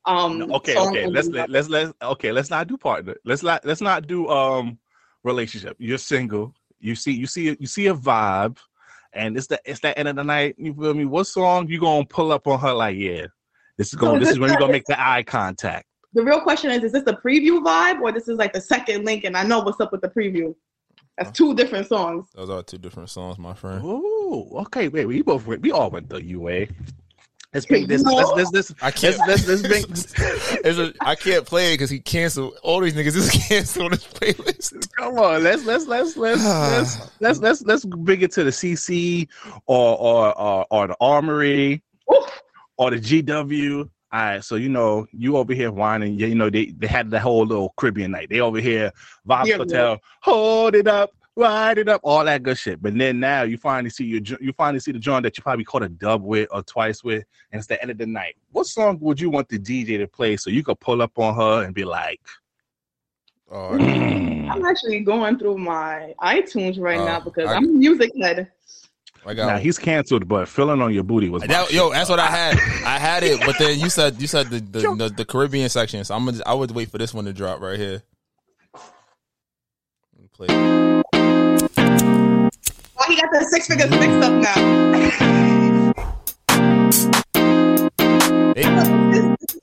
[0.06, 0.50] Um.
[0.50, 1.06] Okay, okay.
[1.06, 2.32] Let's let, let's let's okay.
[2.32, 3.16] Let's not do partner.
[3.26, 4.78] Let's not let's not do um
[5.24, 5.76] relationship.
[5.78, 6.54] You're single.
[6.80, 8.58] You see you see you see a vibe,
[9.12, 10.54] and it's the it's that end of the night.
[10.58, 11.04] You feel me?
[11.04, 12.72] What song you gonna pull up on her?
[12.72, 13.26] Like yeah,
[13.76, 14.16] this is going.
[14.16, 15.86] is This this is when you gonna make the eye contact.
[16.14, 19.04] The real question is: Is this the preview vibe, or this is like the second
[19.04, 19.24] link?
[19.24, 20.54] And I know what's up with the preview.
[21.18, 22.26] That's two different songs.
[22.34, 23.84] Those are two different songs, my friend.
[23.84, 24.88] Ooh, okay.
[24.88, 26.66] Wait, we both went, we all went the UA.
[27.54, 28.02] Let's bring this.
[28.02, 28.14] No.
[28.14, 29.16] Let's, let's, let's, I can't.
[29.26, 29.84] Let's, let's, bring.
[30.64, 32.54] A, I can't play it because he canceled.
[32.62, 34.90] All these niggas just canceled on his playlist.
[34.96, 39.28] Come on, let's let's let's let's let's, let's let's let's bring it to the CC
[39.66, 41.82] or or or, or the Armory
[42.76, 43.88] or the GW.
[44.10, 46.18] All right, so you know you over here whining.
[46.18, 48.28] You know they, they had the whole little Caribbean night.
[48.28, 48.92] They over here,
[49.26, 49.96] Vibes yeah, Hotel, yeah.
[50.20, 52.82] hold it up, ride it up, all that good shit.
[52.82, 55.64] But then now you finally see your you finally see the joint that you probably
[55.64, 58.36] caught a dub with or twice with, and it's the end of the night.
[58.52, 61.34] What song would you want the DJ to play so you could pull up on
[61.36, 62.20] her and be like,
[63.50, 68.10] Oh, I'm actually going through my iTunes right Uh, now because I- I'm a music
[68.20, 68.50] head.
[69.26, 71.76] I got Now he's canceled, but filling on your booty was my That, shit.
[71.76, 72.56] yo, that's what I had.
[72.86, 76.04] I had it, but then you said you said the the, the, the Caribbean section,
[76.04, 78.02] so I'm gonna I would wait for this one to drop right here.
[80.34, 80.87] Play.
[83.08, 84.54] I he got the six figures mixed up now.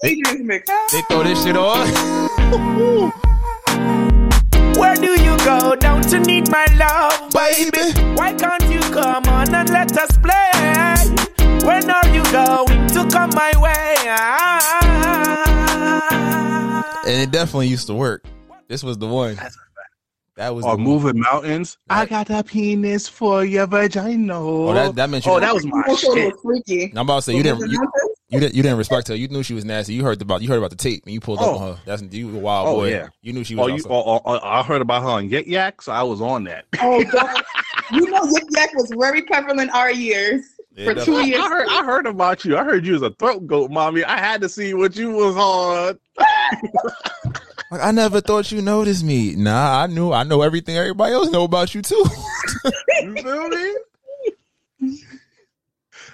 [0.04, 0.74] Adrian's mixed.
[0.92, 1.88] They throw this shit on.
[4.80, 5.76] Where do you go?
[5.76, 7.94] Don't you need my love, baby?
[8.16, 10.50] Why can't you come on and let us play?
[11.64, 13.94] When are you going to come my way?
[17.08, 18.26] And it definitely used to work.
[18.68, 19.38] This was the one.
[20.38, 20.84] That was or the one.
[20.84, 21.78] moving mountains.
[21.90, 24.38] I got a penis for your vagina.
[24.38, 25.32] Oh, that, that meant you.
[25.32, 26.34] Oh, that was my shit.
[26.42, 26.92] freaky.
[26.92, 27.80] I'm about to say you didn't you,
[28.28, 29.16] you didn't you didn't respect her.
[29.16, 29.94] You knew she was nasty.
[29.94, 31.56] You heard about you heard about the tape and you pulled up Oh.
[31.58, 31.80] on her.
[31.86, 32.90] That's you a wild Oh boy.
[32.90, 33.86] yeah, You knew she Oh, was.
[33.86, 36.44] you, oh, oh, oh, I heard about her on Yik Yak, so I was on
[36.46, 36.66] that.
[36.82, 37.44] Oh, God.
[37.94, 40.42] you know, Yik Yak was very prevalent our years
[40.84, 41.40] for two years.
[41.40, 42.58] I heard, I heard about you.
[42.58, 44.04] I heard you was a throat goat, mommy.
[44.04, 45.98] I had to see what you was on.
[47.72, 49.36] Like, I never thought you noticed me.
[49.36, 50.12] Nah, I knew.
[50.12, 52.04] I know everything everybody else know about you too.
[53.02, 53.76] you feel me?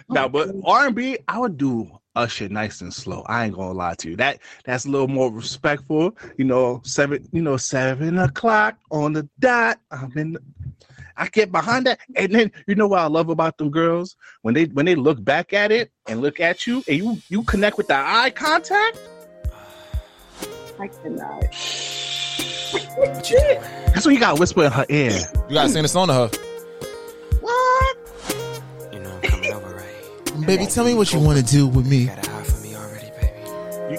[0.09, 3.23] Now, but R and B, I would do Usher nice and slow.
[3.27, 4.17] I ain't gonna lie to you.
[4.17, 6.17] That that's a little more respectful.
[6.37, 7.25] You know, seven.
[7.31, 9.79] You know, seven o'clock on the dot.
[9.89, 10.33] I'm in.
[10.33, 10.41] The,
[11.15, 14.53] I get behind that, and then you know what I love about them girls when
[14.53, 17.77] they when they look back at it and look at you, and you you connect
[17.77, 18.97] with the eye contact.
[20.81, 21.41] I cannot.
[23.93, 25.11] That's what you gotta whisper in her ear.
[25.47, 26.29] You gotta sing the song to her.
[27.39, 27.97] What?
[28.91, 30.47] You know I'm coming over, right?
[30.47, 32.09] Baby, tell me what you want to do with me.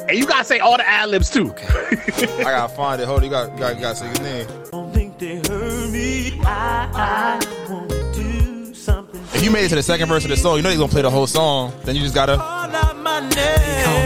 [0.08, 1.54] And you gotta say all the ad libs too.
[1.62, 3.06] I gotta find it.
[3.06, 4.48] Hold on, you got you got you gotta say his name.
[4.72, 6.40] Don't think they heard me.
[6.40, 9.20] I, I wanna do something.
[9.34, 10.90] If you made it to the second verse of the song, you know they're gonna
[10.90, 11.72] play the whole song.
[11.84, 12.38] Then you just gotta.
[12.38, 14.02] Call out my name.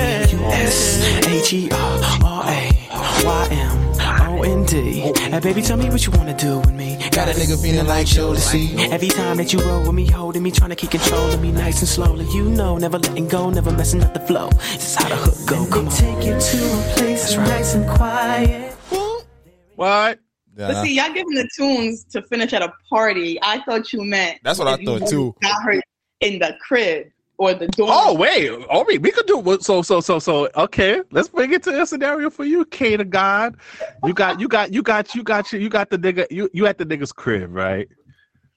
[0.49, 1.86] S H E R R
[3.27, 5.01] A Y M O N D.
[5.01, 6.97] Hey, baby, tell me what you wanna do with me.
[7.11, 8.77] Got a nigga feeling like show to see.
[8.93, 11.51] Every time that you roll with me, holding me, trying to keep control of me,
[11.51, 12.25] nice and slowly.
[12.33, 14.49] You know, never letting go, never messing up the flow.
[14.51, 15.67] This is how the hook go.
[15.67, 15.93] Come on.
[15.93, 18.73] Take you to a place nice and quiet.
[19.75, 20.21] What?
[20.55, 23.39] But see, y'all giving the tunes to finish at a party.
[23.43, 24.39] I thought you meant.
[24.43, 25.35] That's what I thought, too.
[25.43, 25.83] Got her
[26.21, 27.09] in the crib
[27.39, 27.91] or the dorm.
[27.93, 29.63] Oh wait, oh wait, we could do what?
[29.63, 30.49] So so so so.
[30.57, 33.57] Okay, let's bring it to a scenario for you, K Da Gawd.
[34.05, 36.67] You got you got you got you got you you got the nigga you you
[36.67, 37.89] at the nigga's crib, right?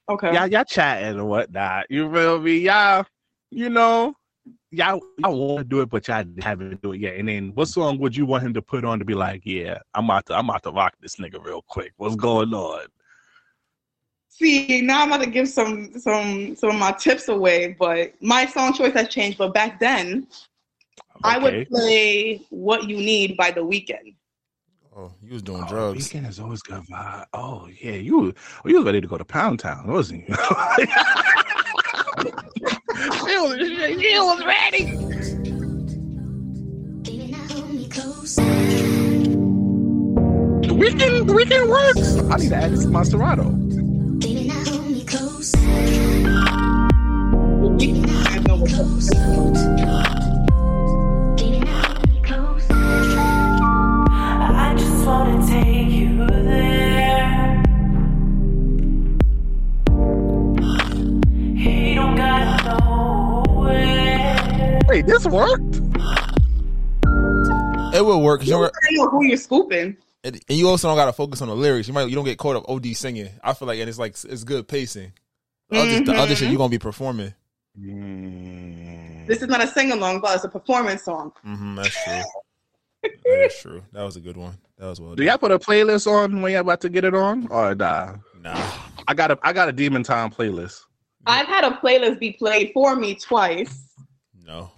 [0.09, 0.34] Okay.
[0.34, 1.86] Y'all y'all chatting and whatnot.
[1.89, 2.57] You feel me?
[2.59, 3.05] Y'all,
[3.51, 4.15] you know,
[4.71, 7.15] y'all y'all want to do it, but y'all haven't do it yet.
[7.15, 9.80] And then, what song would you want him to put on to be like, yeah,
[9.93, 11.93] I'm about to I'm about to rock this nigga real quick.
[11.97, 12.88] What's going on?
[14.39, 18.45] See, now I'm about to give some some some of my tips away, but my
[18.45, 19.37] song choice has changed.
[19.37, 20.27] But back then,
[21.25, 24.15] I would play "What You Need" by The Weeknd.
[24.95, 26.07] Oh, you was doing Oh, drugs.
[26.07, 27.25] Weeknd is always good vibe.
[27.33, 28.33] Oh yeah, you
[28.63, 30.35] you was ready to go to Pound Town, wasn't you?
[30.35, 30.57] she,
[33.39, 34.85] was, she, she was ready.
[40.61, 42.15] The Weeknd, the Weeknd works.
[42.31, 43.68] I need to add this to my Serato.
[64.89, 65.75] Wait, this worked?
[67.95, 68.43] It will work.
[68.43, 69.95] You don't, know who you're scooping.
[70.25, 71.88] and and you also don't gotta focus on the lyrics.
[71.88, 73.30] You might you don't get caught up OD singing.
[73.41, 75.13] I feel like and it's like it's good pacing.
[75.69, 76.51] The, other, the other shit mm-hmm.
[76.51, 77.34] you're gonna be performing.
[77.76, 81.32] This is not a sing along, but it's a performance song.
[81.45, 82.22] Mm-hmm, that's true.
[83.03, 83.84] that is true.
[83.93, 84.57] That was a good one.
[84.78, 85.28] That was well Do done.
[85.28, 87.47] y'all put a playlist on when y'all about to get it on?
[87.49, 88.15] Or nah?
[88.41, 88.72] Nah.
[89.07, 90.82] I got a I got a Demon Time playlist.
[91.26, 93.88] I've had a playlist be played for me twice.
[94.43, 94.72] No.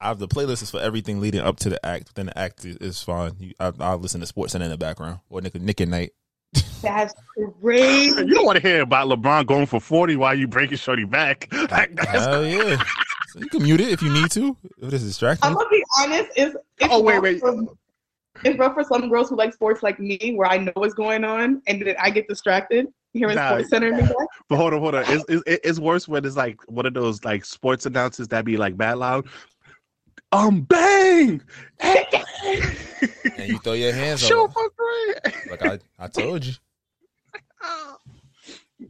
[0.00, 2.14] I have the playlist is for everything leading up to the act.
[2.14, 3.32] Then the act is, is fine.
[3.38, 6.12] You, I, I'll listen to sports and in the background or Nick, Nick at night.
[6.82, 7.14] That's
[7.60, 8.16] great.
[8.16, 11.48] You don't want to hear about LeBron going for 40 while you breaking Shorty back.
[11.70, 12.82] Like, that's Hell yeah.
[13.28, 14.56] So you can mute it if you need to.
[14.80, 15.48] If it's distracting.
[15.48, 16.30] I'm gonna be honest.
[16.36, 17.40] It's, it's Oh, wait, wait.
[17.40, 17.64] For,
[18.44, 21.24] it's rough for some girls who like sports like me, where I know what's going
[21.24, 22.86] on, and then I get distracted
[23.16, 23.48] hearing Nah.
[23.48, 24.14] Sports Center in the back.
[24.48, 25.04] But hold on, hold on.
[25.08, 28.56] It's, it's, it's worse when it's like one of those like sports announcers that be
[28.56, 29.26] like bad loud.
[30.32, 31.40] Um, bang!
[33.38, 34.52] and you throw your hands Show up.
[34.52, 35.34] for great.
[35.50, 36.54] Like I, I told you.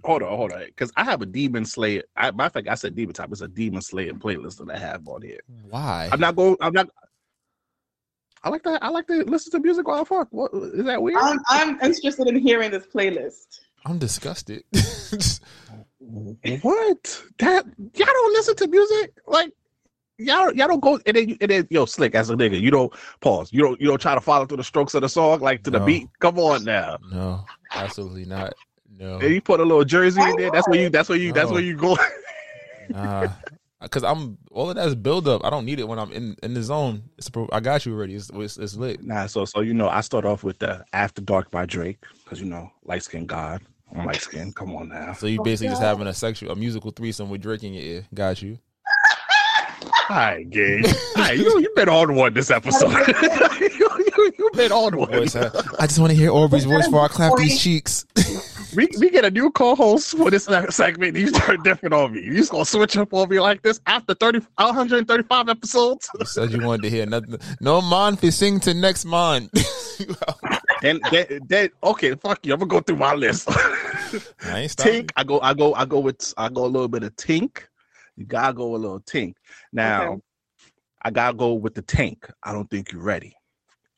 [0.02, 0.64] Hold on, hold on.
[0.66, 2.02] Because I have a Demon Slayer.
[2.16, 3.30] I, matter of fact, I said Demon Time.
[3.30, 5.38] It's a Demon Slayer playlist that I have on here.
[5.70, 6.09] Why?
[6.11, 6.57] I'm not going.
[6.61, 6.88] I'm not.
[8.42, 8.82] I like that.
[8.82, 10.26] I like to listen to music while I fuck.
[10.32, 11.18] What is that weird?
[11.20, 13.61] I'm, I'm interested in hearing this playlist.
[13.84, 14.64] I'm disgusted.
[15.98, 17.22] What?
[17.38, 19.12] That y'all don't listen to music?
[19.26, 19.52] Like
[20.18, 22.60] y'all y'all don't go and then and then yo slick as a nigga.
[22.60, 23.52] You don't pause.
[23.52, 25.70] You don't you don't try to follow through the strokes of the song like to
[25.70, 26.08] the beat.
[26.20, 26.98] Come on now.
[27.10, 27.44] No,
[27.74, 28.54] absolutely not.
[28.98, 30.50] No, And you put a little jersey in there.
[30.50, 30.88] That's where you.
[30.88, 31.32] That's where you.
[31.32, 31.98] That's where you go.
[32.88, 33.28] nah.
[33.80, 35.44] Because I'm all of that is build up.
[35.44, 37.02] I don't need it when I'm in, in the zone.
[37.18, 38.14] It's I got you already.
[38.14, 39.02] It's, it's, it's lit.
[39.02, 42.40] Nah, so so you know, I start off with the After Dark by Drake because
[42.40, 43.60] you know, light skin God.
[43.94, 44.52] I'm light skin.
[44.52, 45.12] Come on now.
[45.12, 48.06] So you basically just having a sexual, a musical threesome with Drake in your ear.
[48.14, 48.58] Got you.
[50.09, 50.82] Hi, gay.
[51.16, 52.92] Hi, you you been on one this episode.
[53.61, 55.11] you, you, you been on one.
[55.11, 55.50] Voice, uh,
[55.80, 58.07] I just want to hear Aubrey's voice before I clap these cheeks.
[58.76, 61.16] we we get a new co-host for this segment.
[61.16, 62.22] You start different on me.
[62.22, 66.09] You just gonna switch up on me like this after 30, 135 episoms.
[66.20, 67.40] You said you wanted to hear nothing.
[67.61, 69.50] No man fi sing to next month.
[70.82, 72.52] then, then, then, okay, fuck you.
[72.52, 73.48] I'm gonna go through my list.
[74.44, 74.76] I ain't.
[74.76, 75.11] Tink.
[75.16, 75.40] I go.
[75.40, 75.74] I go.
[75.74, 76.32] I go with.
[76.36, 77.62] I go a little bit of Tink.
[78.16, 79.34] You gotta go a little Tink.
[79.72, 80.20] Now, Okay.
[81.02, 82.28] I gotta go with the Tank.
[82.42, 83.34] I don't think you're ready.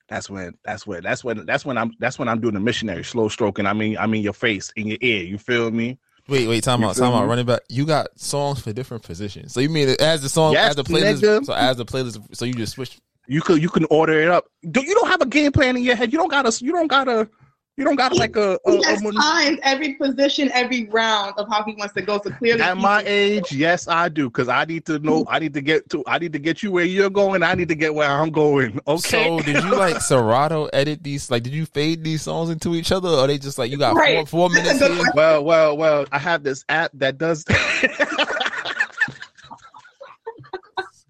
[0.09, 0.55] That's when.
[0.65, 1.03] That's when.
[1.03, 1.45] That's when.
[1.47, 1.93] That's when I'm.
[1.99, 3.67] That's when I'm doing the missionary slow stroking.
[3.67, 3.97] I mean.
[3.99, 5.23] I mean your face in your ear.
[5.23, 5.99] You feel me?
[6.29, 7.27] Wait, wait, time You out, feel time out.
[7.29, 9.53] Running back, you got songs for different positions.
[9.55, 11.45] So you mean as the song, Yes, as the playlist, nigga.
[11.47, 12.99] so as the playlist, so you just switch.
[13.27, 13.63] You could.
[13.63, 14.47] You can order it up.
[14.71, 16.13] Do you don't have a game plan in your head?
[16.13, 16.53] You don't gotta.
[16.65, 17.29] You don't gotta.
[17.79, 18.59] You don't gotta like a.
[18.67, 22.21] a, He has a timed every position, every round of how he wants to go.
[22.25, 25.25] So clearly, At my age, yes, I do, because I need to know.
[25.29, 26.03] I need to get to.
[26.09, 27.45] I need to get you where you're going.
[27.45, 28.81] I need to get where I'm going.
[28.89, 29.39] Okay.
[29.39, 31.31] So did you like Serato edit these?
[31.31, 33.95] Like, did you fade these songs into each other, or they just like you got
[33.95, 35.05] four, four minutes here?
[35.15, 36.07] Well, well, well.
[36.11, 37.45] I have this app that does.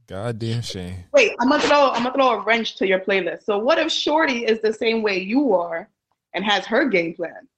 [0.06, 1.04] Goddamn shame.
[1.12, 3.44] Wait, I'm gonna throw I'm gonna throw a wrench to your playlist.
[3.44, 5.88] So what if Shorty is the same way you are
[6.38, 7.48] and has her game plan?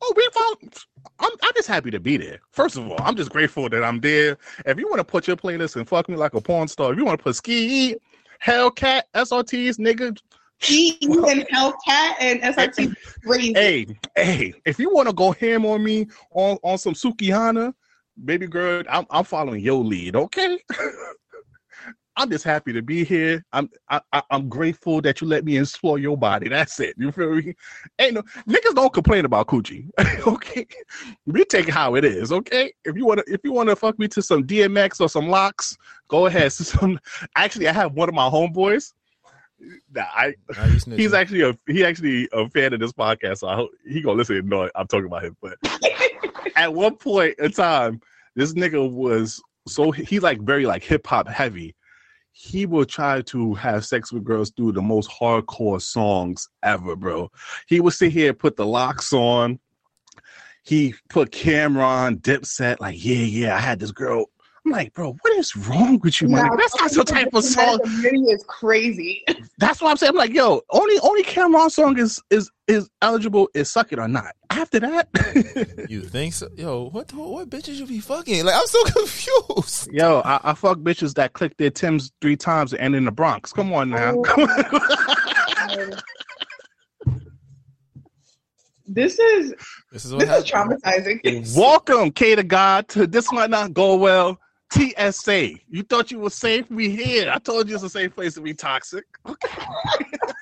[0.00, 0.74] Oh, we found.
[1.18, 2.40] I'm, I'm just happy to be there.
[2.50, 4.38] First of all, I'm just grateful that I'm there.
[4.64, 6.98] If you want to put your playlist and fuck me like a porn star, if
[6.98, 7.96] you want to put ski,
[8.42, 10.18] Hellcat, SRTs, nigga.
[10.58, 12.94] He and Hellcat and SRT
[13.26, 13.52] crazy.
[13.52, 17.74] Hey, hey, if you want to go ham on me on, on some Sukihana,
[18.24, 20.58] baby girl, I'm, I'm following your lead, okay?
[22.16, 23.44] I'm just happy to be here.
[23.52, 26.48] I'm I, I, I'm grateful that you let me explore your body.
[26.48, 26.94] That's it.
[26.98, 27.54] You feel me?
[27.98, 29.88] Ain't no niggas don't complain about coochie.
[30.26, 30.66] okay,
[31.26, 32.30] we take it how it is.
[32.30, 35.76] Okay, if you wanna if you wanna fuck me to some DMX or some LOX,
[36.08, 36.52] go ahead.
[36.62, 36.98] Some
[37.36, 38.92] actually, I have one of my homeboys.
[39.92, 40.98] Nah, I Now you snitching.
[40.98, 44.18] he's actually a he actually a fan of this podcast, so I hope he gonna
[44.18, 45.36] listen and know I'm talking about him.
[45.40, 45.56] But
[46.56, 48.00] at one point in time,
[48.34, 51.74] this nigga was so he like very like hip hop heavy.
[52.32, 57.30] He will try to have sex with girls through the most hardcore songs ever, bro.
[57.66, 59.58] He would sit here, and put the LOX on.
[60.64, 64.26] He put Cam'ron, Dipset, like, yeah, yeah, I had this girl.
[64.64, 66.46] I'm like, bro, what is wrong with you, man?
[66.46, 67.80] Nah, That's not the type of song.
[67.82, 69.24] The video is crazy.
[69.58, 70.10] That's what I'm saying.
[70.10, 74.06] I'm like, yo, only only Cam'ron song is is is eligible is suck it or
[74.06, 74.34] not.
[74.50, 76.48] After that, You think so?
[76.56, 78.44] Yo, what what bitches you be fucking?
[78.44, 79.88] Like I'm so confused.
[79.90, 83.52] yo, I, I fuck bitches that click their Tims three times and in the Bronx.
[83.52, 84.14] Come on now.
[84.16, 85.92] Oh Come on.
[88.86, 89.54] This is
[89.90, 91.56] This is this is traumatizing.
[91.56, 92.88] Welcome, K Da Gawd.
[93.10, 94.38] This might not go well.
[94.72, 95.50] TSA.
[95.68, 96.70] You thought you were safe?
[96.70, 97.30] We here.
[97.30, 99.04] I told you it's a safe place to be toxic.
[99.26, 99.48] Okay.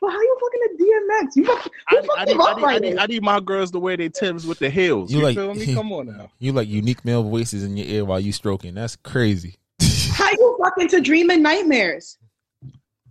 [0.00, 1.36] Well, how you fucking a DMX?
[1.36, 2.98] You fucking, I, you I, fucking need, I, up need, I, need.
[2.98, 5.10] I need my girls to wear their Tims with the heels.
[5.10, 5.74] You, You like- feel me?
[5.74, 6.30] Come on now.
[6.38, 8.74] You like unique male voices in your ear while you stroking.
[8.74, 9.56] That's crazy.
[10.12, 12.16] How you fucking to dreaming nightmares?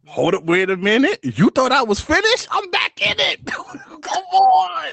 [0.06, 1.20] Hold up, wait a minute.
[1.22, 2.48] You thought I was finished?
[2.52, 3.46] I'm back in it.
[3.46, 3.66] Come
[4.32, 4.86] on.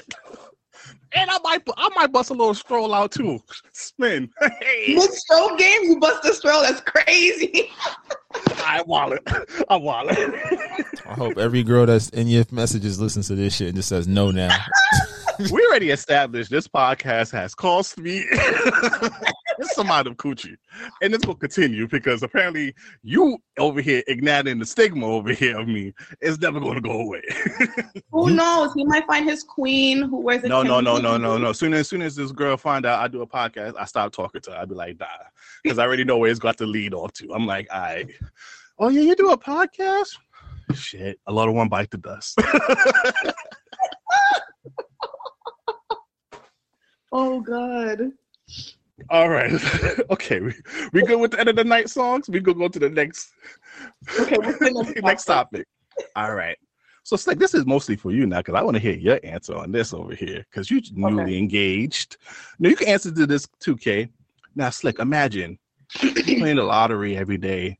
[1.15, 3.39] And I might I might bust a little stroll out too.
[3.71, 4.29] Spin.
[4.61, 6.61] Hey, Mid stroke game, you bust a stroll.
[6.61, 7.69] That's crazy.
[8.57, 9.21] I wallet.
[9.69, 10.17] I wallet.
[11.07, 14.07] I hope every girl that's in your messages listens to this shit and just says
[14.07, 14.55] no now.
[15.51, 18.25] we already established this podcast has cost me
[19.61, 20.55] some amount of coochie.
[21.01, 22.73] And this will continue because apparently
[23.03, 27.21] you over here igniting the stigma over here of me is never gonna go away.
[28.11, 28.73] Who knows?
[28.73, 31.53] He might find his queen who wears a No, no, no, no, no, no.
[31.53, 34.41] Soon as soon as this girl find out I do a podcast, I stop talking
[34.41, 34.57] to her.
[34.57, 35.07] I'd be like, nah,
[35.63, 37.33] because I already know where it's got to lead off to.
[37.33, 38.05] I'm like, I,
[38.79, 40.17] oh yeah, you do a podcast?
[40.73, 42.39] Shit, a lot of one bite the dust.
[47.17, 48.11] Oh god.
[49.09, 49.53] All right,
[50.11, 50.53] okay, we,
[50.91, 52.27] we good with the end of the night songs.
[52.27, 53.29] We could go to the next
[54.19, 55.65] Okay, the next topic.
[56.17, 56.57] All right.
[57.03, 59.55] So Slick, this is mostly for you now because I want to hear your answer
[59.55, 62.17] on this over here because you're newly engaged.
[62.59, 64.09] Now you can answer to this 2K.
[64.55, 65.57] Now, Slick, imagine
[65.95, 67.77] playing the lottery every day.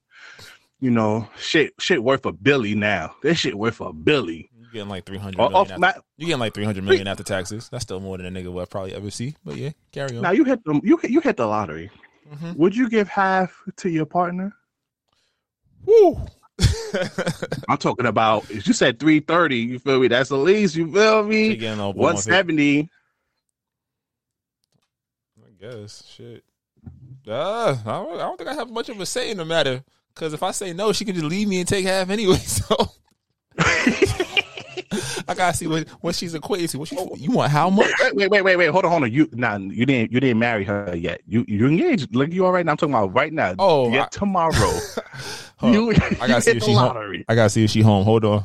[0.80, 3.16] You know, shit, shit worth a billy now.
[3.22, 4.50] This shit worth a billy.
[4.76, 5.56] Getting like three hundred Oh, million.
[5.56, 7.70] off after, my- you getting like three hundred million after taxes.
[7.70, 9.34] That's still more than a nigga will probably ever see.
[9.46, 10.22] But yeah, carry on.
[10.24, 11.90] Now you hit the you you hit the lottery.
[12.30, 12.58] Mhm.
[12.58, 14.52] Would you give half to your partner?
[15.86, 16.20] Woo.
[17.70, 18.50] I'm talking about.
[18.50, 19.60] You said three thirty.
[19.60, 20.10] You feel me?
[20.10, 20.76] That's the least.
[20.76, 21.52] You feel me?
[21.52, 22.90] She getting over One seventy.
[25.42, 26.44] I guess shit.
[27.26, 29.86] Uh, I don't, I don't think I have much of a say in the matter.
[30.14, 32.40] Because if I say no, she can just leave me and take half anyway.
[32.46, 32.76] So
[35.28, 36.80] I gotta see what what she's equated to.
[36.80, 37.52] What she, you want?
[37.52, 37.92] How much?
[38.02, 38.68] Wait, wait, wait, wait, wait.
[38.70, 39.12] Hold on, hold on.
[39.12, 41.22] You nah, you didn't you didn't marry her yet.
[41.28, 42.16] You you engaged.
[42.16, 42.72] Look, you all right now.
[42.74, 43.56] I'm talking about right now.
[43.60, 44.52] Oh, yeah, I- tomorrow.
[45.58, 45.92] Hold you.
[45.92, 47.24] I gotta see hit if the she home.
[47.30, 48.04] I gotta see if she home.
[48.04, 48.44] Hold on.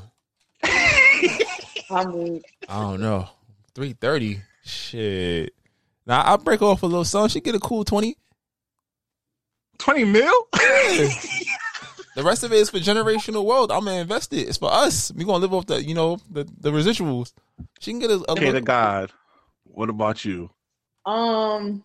[1.90, 2.44] I'm weak.
[2.68, 3.28] I don't know.
[3.74, 4.40] Three thirty.
[4.64, 5.52] Shit.
[6.06, 7.28] Now I break off a little song.
[7.28, 8.16] She get a cool twenty.
[9.78, 10.32] Twenty mil.
[12.20, 13.70] The rest of it is for generational wealth.
[13.70, 14.46] I'm gonna invest it.
[14.46, 15.10] It's for us.
[15.14, 17.32] We gonna live off the you know the, the residuals.
[17.80, 19.10] She can get a, a Okay, to God.
[19.64, 20.50] What about you?
[21.06, 21.82] Um,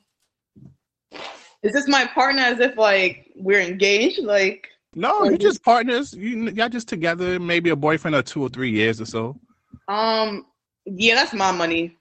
[1.64, 2.42] is this my partner?
[2.42, 4.24] As if like we're engaged?
[4.24, 6.14] Like No, you just partners.
[6.14, 7.40] You y'all just together.
[7.40, 9.40] Maybe a boyfriend or two or three years or so.
[9.88, 10.46] um,
[10.84, 11.96] yeah, that's my money.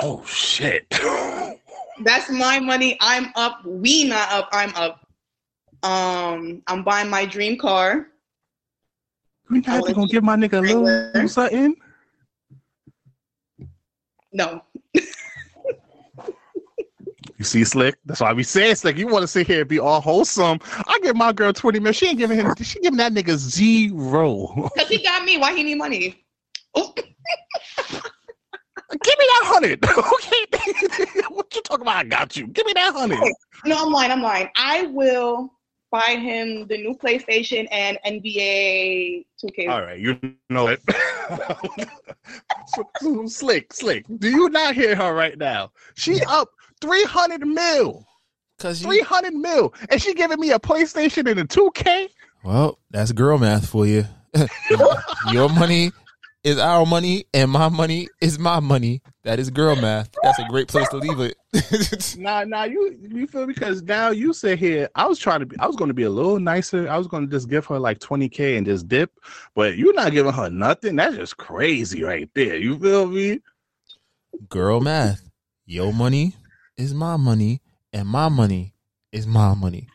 [0.00, 0.84] Oh shit.
[2.02, 2.96] That's my money.
[2.98, 3.62] I'm up.
[3.62, 4.48] We not up.
[4.52, 5.06] I'm up.
[5.82, 8.08] Um, I'm buying my dream car.
[9.50, 11.74] You not gonna give my nigga a little, little something?
[14.32, 14.62] No,
[17.40, 17.96] You see, Slick.
[18.04, 18.98] That's why we say Slick.
[18.98, 20.58] You want to sit here and be all wholesome.
[20.86, 21.92] I give my girl twenty mil.
[21.92, 22.54] She ain't giving him.
[22.60, 24.68] She giving that nigga zero.
[24.74, 25.38] because he got me.
[25.38, 26.22] Why he need money?
[28.92, 29.84] Give me that hundred.
[29.84, 31.24] Okay.
[31.30, 31.96] what you talking about?
[31.96, 32.46] I got you.
[32.48, 33.20] Give me that hundred.
[33.64, 34.10] No, I'm lying.
[34.10, 34.48] I'm lying.
[34.56, 35.50] I will
[35.90, 39.68] buy him the new PlayStation and NBA 2K.
[39.68, 40.18] All right, you
[40.48, 40.80] know it.
[43.26, 44.04] slick, slick.
[44.18, 45.72] Do you not hear her right now?
[45.94, 48.06] She up three hundred mil.
[48.58, 52.08] Cause three hundred mil, and she giving me a PlayStation and a two K.
[52.44, 54.04] Well, that's girl math for you.
[55.32, 55.90] Your money
[56.42, 59.02] is our money, and my money is my money.
[59.24, 60.10] That is girl math.
[60.22, 61.36] That's a great place to leave it.
[62.16, 63.54] Nah, nah, you you feel me?
[63.54, 64.88] because now you sit here.
[64.94, 65.58] I was trying to be.
[65.58, 66.88] I was going to be a little nicer.
[66.88, 69.12] I was going to just give her like twenty k and just dip,
[69.54, 70.96] but you're not giving her nothing.
[70.96, 72.56] That's just crazy right there.
[72.56, 73.40] You feel me?
[74.48, 75.28] girl math.
[75.66, 76.34] Your money
[76.76, 77.60] is my money,
[77.92, 78.74] and my money
[79.12, 79.88] is my money.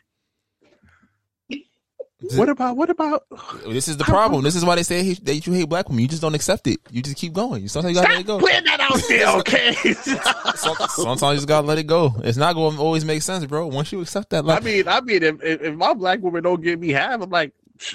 [2.36, 3.24] What about what about?
[3.68, 4.44] This is the problem.
[4.44, 6.02] This is why they say he- that you hate black women.
[6.02, 6.80] You just don't accept it.
[6.90, 7.62] You just keep going.
[7.64, 8.40] You sometimes you gotta let it go.
[8.40, 9.74] Putting that out there, okay?
[10.88, 12.16] Sometimes you just gotta let it go.
[12.24, 13.68] It's not going to always make sense, bro.
[13.68, 16.62] Once you accept that, I mean, I mean, if, if if my black woman don't
[16.62, 17.54] give me half, I'm like,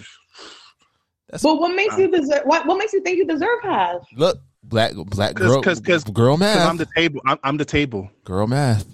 [1.30, 2.42] But what makes you deserve?
[2.44, 4.02] What What makes you think you deserve half?
[4.16, 7.20] look, black black Cause, girl, cause, cause, girl cause math, I'm the table.
[7.26, 8.10] I'm, I'm the table.
[8.24, 8.84] girl math.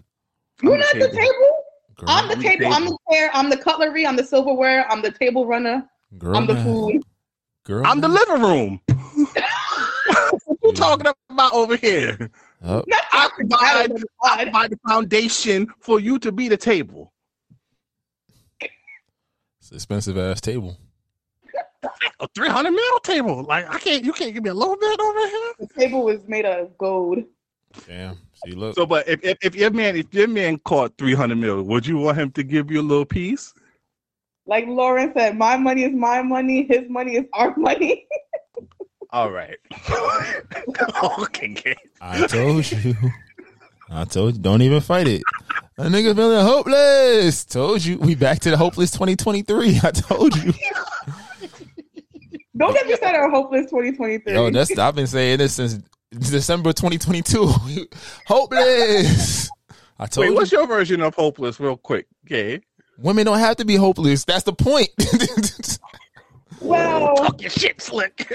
[0.62, 1.55] You're not the table.
[1.98, 2.72] Girl, I'm the I'm the table.
[2.72, 3.30] I'm the chair.
[3.32, 4.06] I'm the cutlery.
[4.06, 4.90] I'm the silverware.
[4.90, 5.88] I'm the table runner.
[6.18, 6.64] girl I'm the math.
[6.64, 7.02] food.
[7.64, 8.80] Girl, I'm the living room.
[10.44, 12.30] what you talking about over here?
[12.62, 13.92] Oh, I provide,
[14.22, 17.12] I provide the foundation for you to be the table.
[18.60, 20.76] it's an expensive ass table.
[22.20, 23.42] A 300 mil table.
[23.42, 24.04] Like I can't.
[24.04, 25.52] You can't give me a little bit over here.
[25.60, 27.24] The table was made of gold.
[27.86, 28.18] Damn.
[28.44, 28.74] See, look.
[28.74, 31.98] So, but if, if, if your man if your man caught 300 mil, would you
[31.98, 33.54] want him to give you a little piece?
[34.46, 36.66] Like Lauren said, my money is my money.
[36.68, 38.06] His money is our money.
[39.10, 39.56] All right.
[41.20, 41.52] okay.
[41.52, 41.76] okay.
[42.00, 42.94] I told you.
[43.90, 44.42] I told you.
[44.42, 45.22] Don't even fight it.
[45.78, 47.44] A nigga feeling hopeless.
[47.44, 47.98] Told you.
[47.98, 49.80] We back to the hopeless 2023.
[49.82, 50.52] I told you.
[52.56, 54.32] Don't get me started on hopeless 2023.
[54.32, 55.78] Yo, that's I've been saying this since
[56.10, 57.46] December 2022.
[58.26, 59.50] hopeless.
[59.98, 60.34] I told Wait, you.
[60.34, 62.06] what's your version of hopeless, real quick?
[62.26, 62.60] Okay.
[62.98, 64.24] Women don't have to be hopeless.
[64.24, 64.90] That's the point.
[66.60, 68.30] well, Talk your shit, slick.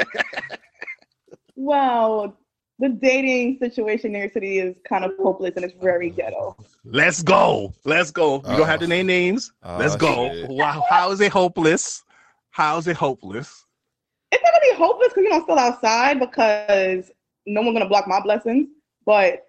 [1.55, 2.37] well,
[2.79, 6.55] the dating situation in New York City is kind of hopeless and it's very ghetto.
[6.83, 7.73] Let's go.
[7.85, 8.35] Let's go.
[8.35, 8.89] You don't have to ah.
[8.89, 9.51] name names.
[9.63, 10.29] Oh, Let's go.
[10.33, 10.49] shit.
[10.49, 10.83] Wow.
[10.89, 12.03] How is it hopeless?
[12.49, 13.65] How is it hopeless?
[14.31, 17.11] It's not really hopeless because you know I'm still outside because
[17.47, 18.69] no one's gonna block my blessings.
[19.05, 19.47] But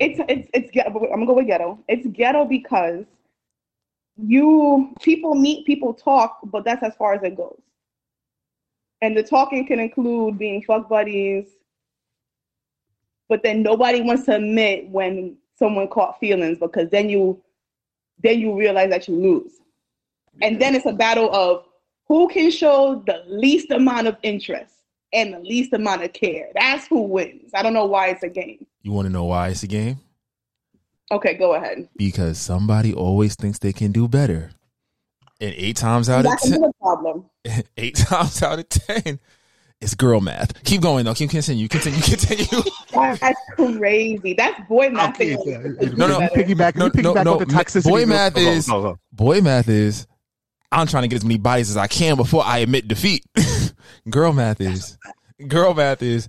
[0.00, 0.90] it's it's it's ghetto.
[0.90, 1.78] I'm gonna go with ghetto.
[1.88, 3.04] It's ghetto because
[4.16, 7.60] you people meet, people talk, but that's as far as it goes.
[9.02, 11.46] and the talking can include being fuck buddies,
[13.28, 17.42] but then nobody wants to admit when someone caught feelings because then you
[18.22, 19.54] then you realize that you lose.
[20.42, 21.64] And then it's a battle of
[22.08, 24.75] who can show the least amount of interest
[25.12, 26.48] and the least amount of care.
[26.54, 27.50] That's who wins.
[27.54, 28.66] I don't know why it's a game.
[28.82, 30.00] You want to know why it's a game?
[31.10, 31.88] Okay, go ahead.
[31.96, 34.50] Because somebody always thinks they can do better.
[35.40, 37.26] And eight times out of That's ten, problem.
[37.76, 39.20] eight times out of ten,
[39.80, 40.64] it's girl math.
[40.64, 41.14] Keep going though.
[41.14, 41.68] Keep continue.
[41.68, 42.00] Continue.
[42.00, 42.62] Continue.
[42.92, 44.34] That's crazy.
[44.34, 45.20] That's boy math.
[45.20, 46.76] No, no, piggyback.
[46.76, 47.90] no, no, piggyback no, off no.
[47.90, 48.98] Boy math go, go, is go, go.
[49.12, 50.06] boy math is.
[50.72, 53.24] I'm trying to get as many bodies as I can before I admit defeat.
[54.10, 54.98] girl math is.
[55.46, 56.28] Girl math is.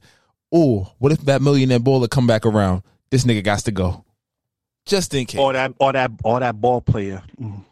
[0.51, 2.83] Oh, what if that millionaire bowler come back around?
[3.09, 4.05] This nigga got to go.
[4.85, 5.39] Just in case.
[5.39, 7.21] Or that, or that, or that ball player.
[7.41, 7.65] Mm.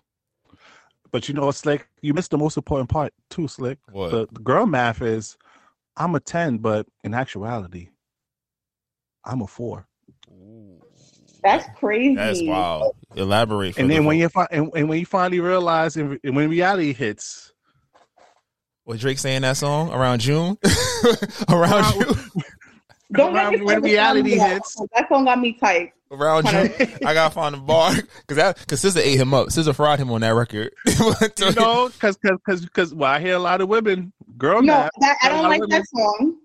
[1.11, 1.88] But you know what, Slick?
[2.01, 3.78] You missed the most important part too, Slick.
[3.91, 4.11] What?
[4.11, 5.38] The, the girl math is,
[5.95, 7.88] I'm a ten, but in actuality,
[9.24, 9.88] I'm a four.
[11.46, 12.16] That's crazy.
[12.16, 12.96] That's wild.
[13.16, 13.76] Elaborate.
[13.76, 16.36] For And the then when you fi- and, and when you finally realize, and, and
[16.36, 17.54] when reality hits,
[18.86, 20.58] was Drake saying that song around June?
[21.50, 22.16] around June.
[23.12, 24.76] Don't let me when say the reality hits.
[24.96, 25.91] That song got me tight.
[26.12, 26.72] Around June,
[27.06, 29.48] I gotta find the bar because that because SZA ate him up.
[29.50, 30.72] SZA fried him on that record.
[30.88, 34.89] you know, because because because well, I hear a lot of women, girl No, math.
[35.00, 36.38] that, I a don't like of that song.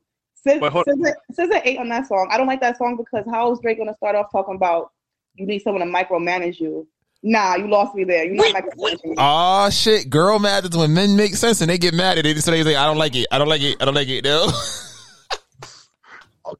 [0.42, 2.28] Sis- But hold- SZA SZA ate on that song.
[2.30, 4.90] I don't like that song because how is Drake gonna start off talking about
[5.34, 6.86] you need someone to micromanage you?
[7.22, 8.24] Nah, you lost me there.
[8.24, 9.14] You're not micromanaging me.
[9.18, 12.42] Oh shit, girl math is when men make sense and they get mad at it.
[12.42, 13.26] So they say, "I don't like it.
[13.30, 13.76] I don't like it.
[13.80, 14.50] I don't like it." No.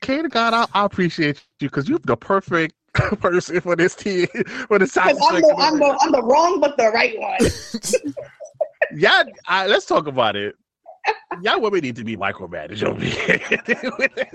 [0.01, 4.27] K Da Gawd, I, I appreciate you because you're the perfect person for this team
[4.69, 5.17] for this topic.
[5.17, 8.15] Because I'm the, I'm, the, I'm the wrong but the right one.
[8.95, 10.55] yeah, I, let's talk about it.
[11.43, 13.41] Y'all women need to be micromanaged over here.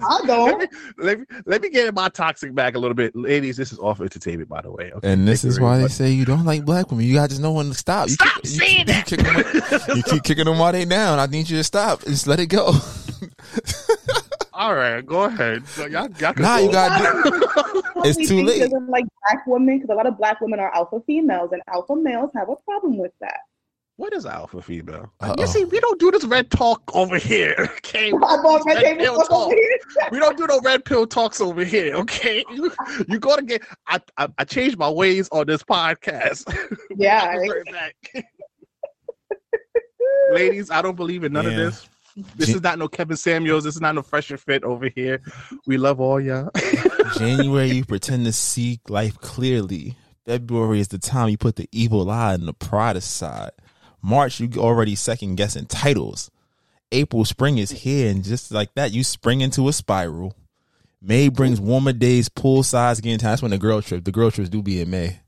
[0.02, 0.60] I don't.
[0.60, 3.16] Let me, let, me, let me get in my toxic bag a little bit.
[3.16, 4.92] Ladies, this is off entertainment, by the way.
[4.94, 5.12] Okay?
[5.12, 5.92] And this Thank is why they much.
[5.92, 7.06] say you don't like black women.
[7.06, 8.08] You got just know when to stop.
[8.08, 9.12] You Stop keep, saying you, that.
[9.12, 9.44] You keep, kicking
[9.74, 11.20] them, you keep kicking them while they down.
[11.20, 12.02] I need you to stop.
[12.06, 12.72] Just let it go.
[14.54, 15.68] All right, go ahead.
[15.68, 16.64] So y'all, y'all Nah, go.
[16.66, 17.76] you got.
[18.08, 18.60] It's too late.
[18.60, 21.96] Doesn't like black women because a lot of black women are alpha females, and alpha
[21.96, 23.40] males have a problem with that.
[23.98, 25.10] What is alpha female?
[25.22, 25.36] Uh-oh.
[25.40, 27.70] You see, we don't do this red talk over here.
[27.86, 29.48] Okay, I bought red table pill talk talk.
[29.48, 29.80] over here.
[30.12, 31.96] We don't do no red pill talks over here.
[31.96, 32.72] Okay, you,
[33.08, 33.62] you gotta get.
[33.88, 36.44] I, I I changed my ways on this podcast.
[36.98, 38.26] Yeah, I'll right back.
[40.32, 41.58] Ladies, I don't believe in none of Yeah.
[41.60, 41.90] this.
[42.36, 43.64] This is not no Kevin Samuels.
[43.66, 45.22] This is not no Fresh and Fit over here.
[45.68, 46.50] We love all y'all.
[47.18, 49.96] January, you pretend to see life clearly.
[50.26, 53.52] February is the time you put the evil eye and the pride aside.
[54.06, 56.30] March, you already second guessing titles.
[56.92, 60.36] April, spring is here, and just like that, you spring into a spiral.
[61.02, 63.32] May brings warmer days, pool size getting time.
[63.32, 64.04] That's when the girl trip.
[64.04, 65.20] The girl trips do be in May.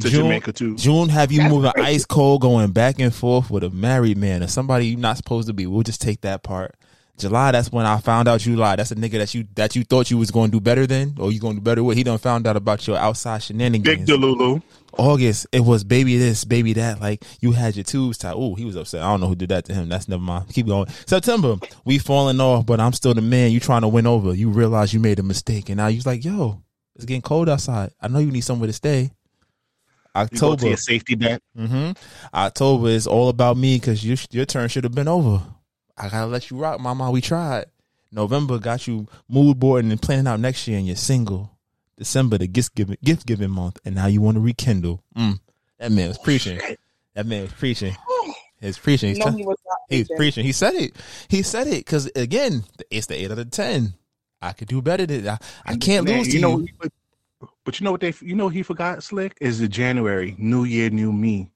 [0.00, 0.74] To Jamaica, too.
[0.76, 1.88] June have you That's moving crazy.
[1.96, 5.48] ice cold, going back and forth with a married man or somebody you're not supposed
[5.48, 5.66] to be.
[5.66, 6.74] We'll just take that part.
[7.22, 8.78] July, that's when I found out you lied.
[8.78, 11.14] That's a nigga that you that you thought you was going to do better than,
[11.18, 11.96] or you going to do better with.
[11.96, 13.98] He done found out about your outside shenanigans.
[13.98, 14.62] Big Delulu.
[14.98, 17.00] August, it was baby this, baby that.
[17.00, 18.34] Like you had your tubes tied.
[18.36, 19.02] Oh, he was upset.
[19.02, 19.88] I don't know who did that to him.
[19.88, 20.48] That's never mind.
[20.50, 20.88] Keep going.
[21.06, 23.52] September, we falling off, but I'm still the man.
[23.52, 24.34] You trying to win over.
[24.34, 26.62] You realize you made a mistake, and now you like, yo,
[26.94, 27.92] it's getting cold outside.
[28.00, 29.10] I know you need somewhere to stay.
[30.14, 31.42] You October, your safety net.
[31.56, 31.92] hmm
[32.34, 35.42] October is all about me because you, your turn should have been over.
[35.96, 37.10] I gotta let you rock, mama.
[37.10, 37.66] We tried.
[38.10, 41.50] November got you mood boarding and planning out next year, and you're single.
[41.96, 45.02] December, the gift giving gift giving month, and now you want to rekindle.
[45.16, 45.40] Mm.
[45.78, 46.60] That man was preaching.
[47.14, 47.94] That man was preaching.
[48.60, 49.10] He's preaching.
[49.10, 49.56] He's, No, tell- he was
[49.88, 50.16] he's preaching.
[50.16, 50.44] preaching.
[50.44, 50.94] He said it.
[51.28, 53.94] He said it because again, it's the eight out of ten.
[54.40, 55.38] I could do better than I.
[55.64, 56.68] I can't Man, lose to you know, you.
[56.80, 56.92] But,
[57.64, 60.90] but you know what they you know he forgot slick is the January New Year
[60.90, 61.50] New Me.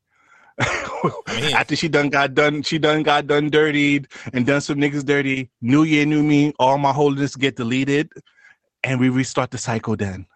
[1.54, 5.50] After she done got done, she done got done dirtied and done some niggas dirty.
[5.60, 6.52] New Year New Me.
[6.58, 8.10] All my holiness get deleted,
[8.82, 9.96] and we restart the cycle.
[9.96, 10.26] Then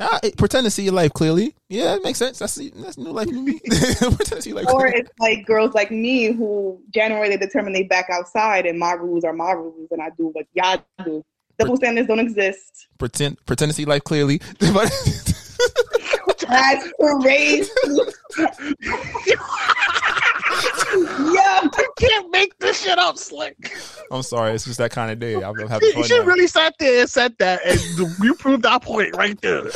[0.00, 1.54] Ah, it- pretend to see your life clearly.
[1.70, 2.38] Yeah, it makes sense.
[2.38, 3.58] That's that's new life, new me.
[3.64, 4.98] pretend to see life Or clearly.
[5.00, 9.24] it's like girls like me who January they determine they back outside and my rules
[9.24, 11.24] are my rules and I do what y'all do.
[11.58, 12.86] Double standards don't exist.
[12.98, 14.40] pretend pretend to see life clearly.
[14.60, 14.92] But
[16.48, 17.70] That's crazy.
[18.38, 18.46] yeah,
[21.78, 23.72] you can't make this shit up, slick.
[24.10, 25.34] I'm sorry, it's just that kind of day.
[25.42, 26.04] I'm having You fun.
[26.04, 26.26] should now.
[26.26, 27.80] really sat there and said that, and
[28.22, 29.62] you proved our point right there.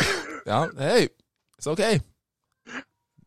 [0.46, 1.08] Yeah, hey,
[1.58, 2.00] it's okay.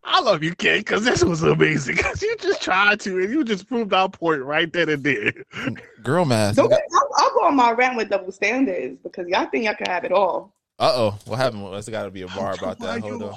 [0.03, 1.95] I love you, kid, because this was amazing.
[1.97, 5.31] Because you just tried to, and you just proved our point right then and there.
[6.01, 6.55] Girl math.
[6.55, 9.85] Don't, I'll, I'll go on my rant with double standards because y'all think y'all can
[9.85, 10.55] have it all.
[10.79, 11.71] Uh oh, what happened?
[11.71, 13.01] There's got to be a bar about that.
[13.01, 13.35] Hold on.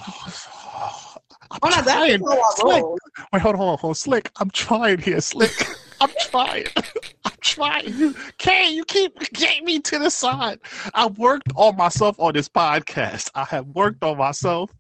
[1.62, 2.22] Oh, no, that's trying.
[2.57, 2.84] Slick.
[3.32, 3.95] Wait, hold on, hold on.
[3.95, 5.53] Slick, I'm trying here, Slick.
[6.01, 6.66] I'm trying.
[7.24, 7.95] I'm trying.
[7.95, 10.61] You Kay, you keep getting me to the side.
[10.95, 13.30] I worked on myself on this podcast.
[13.34, 14.70] I have worked on myself.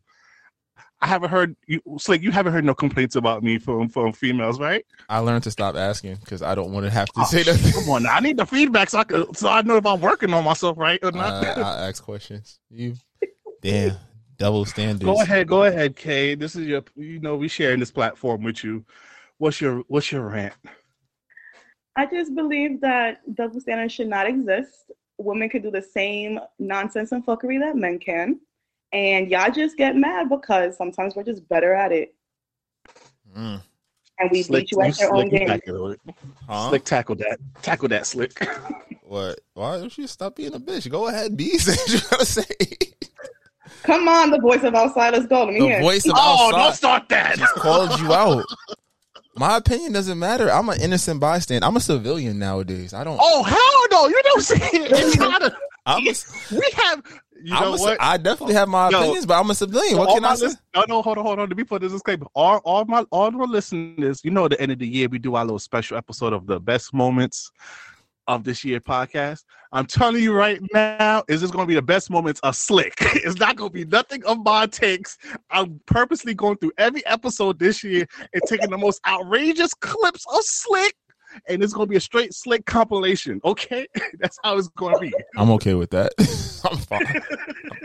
[1.00, 4.58] I haven't heard you Slick, you haven't heard no complaints about me from from females,
[4.58, 4.84] right?
[5.08, 7.72] I learned to stop asking because I don't want to have to Oh, say that.
[7.74, 8.14] Come on, now.
[8.14, 10.78] I need the feedback so I can, so I know if I'm working on myself
[10.78, 11.44] right or not.
[11.44, 12.60] I, I ask questions.
[12.70, 12.94] You,
[13.62, 13.96] damn,
[14.38, 15.04] double standards.
[15.04, 16.34] Go ahead, go ahead, Kay.
[16.34, 18.84] This is your you know, we sharing this platform with you.
[19.38, 20.54] What's your what's your rant?
[21.96, 24.90] I just believe that double standards should not exist.
[25.18, 28.40] Women can do the same nonsense and fuckery that men can.
[28.92, 32.14] And y'all just get mad because sometimes we're just better at it.
[33.36, 33.60] Mm.
[34.18, 35.46] And we beat you at your own game.
[35.48, 35.94] tackle.
[36.48, 36.68] Huh?
[36.70, 37.38] Slick tackle that.
[37.62, 38.32] Tackle that slick.
[39.08, 39.38] What?
[39.54, 40.90] Why don't you stop being a bitch?
[40.90, 42.42] Go ahead, be Say what you gotta say.
[43.84, 45.44] Come on, the voice of outsiders go.
[45.44, 45.80] Let me The hear.
[45.80, 47.38] voice of Oh, outside don't start that.
[47.38, 48.44] just called you out.
[49.36, 50.50] My opinion doesn't matter.
[50.50, 51.64] I'm an innocent bystander.
[51.64, 52.92] I'm a civilian nowadays.
[52.94, 53.20] I don't.
[53.22, 54.08] Oh hell no!
[54.08, 54.90] You don't see it.
[54.90, 55.56] It's not a-
[55.86, 56.12] I'm a,
[56.50, 57.04] we have.
[57.46, 57.96] You know a what?
[58.00, 59.96] I definitely have my Yo, opinions, but I'm a civilian.
[59.96, 60.46] What can I say?
[60.46, 61.48] lis- No, no, hold on, hold on.
[61.48, 62.26] Let me put this disclaimer.
[62.34, 65.20] All, all my, all my listeners, you know, at the end of the year, we
[65.20, 67.52] do our little special episode of the best moments
[68.26, 69.44] of this year podcast.
[69.70, 72.94] I'm telling you right now, is this going to be the best moments of Slick?
[73.14, 75.16] It's not going to be nothing of my takes.
[75.50, 80.42] I'm purposely going through every episode this year and taking the most outrageous clips of
[80.42, 80.96] Slick.
[81.48, 83.40] And it's going to be a straight Slick compilation.
[83.44, 83.86] Okay,
[84.18, 85.12] that's how it's going to be.
[85.36, 86.12] I'm okay with that.
[86.70, 87.22] I'm fine.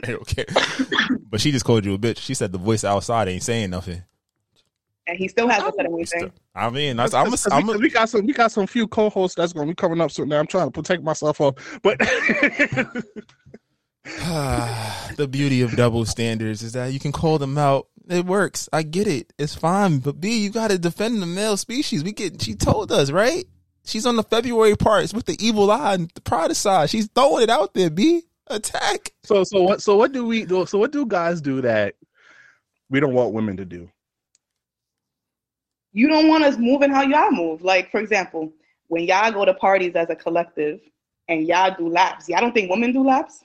[0.03, 0.45] I'm okay.
[1.29, 2.17] But she just called you a bitch.
[2.17, 4.03] She said the voice outside ain't saying nothing.
[5.07, 6.31] And he still hasn't said anything.
[6.55, 8.87] I mean, that's, I'm a, Because I'm we, we got some we got some few
[8.87, 10.29] co-hosts that's gonna be coming up soon.
[10.29, 11.97] Now I'm trying to protect myself off, but
[14.05, 17.87] the beauty of double standards is that you can call them out.
[18.11, 18.67] It works.
[18.73, 19.31] I get it.
[19.39, 19.99] It's fine.
[19.99, 22.03] But B, you got to defend the male species.
[22.03, 22.41] We get.
[22.41, 23.45] She told us right.
[23.85, 26.89] She's on the February parts with the evil eye and the pride side.
[26.89, 27.89] She's throwing it out there.
[27.89, 29.13] B, attack.
[29.23, 30.65] so so what so what do we do?
[30.65, 31.95] So what do guys do that
[32.89, 33.89] we don't want women to do?
[35.93, 37.61] You don't want us moving how y'all move.
[37.61, 38.51] Like, for example,
[38.87, 40.81] when y'all go to parties as a collective
[41.29, 43.41] and y'all do laps, y'all don't think women do laps?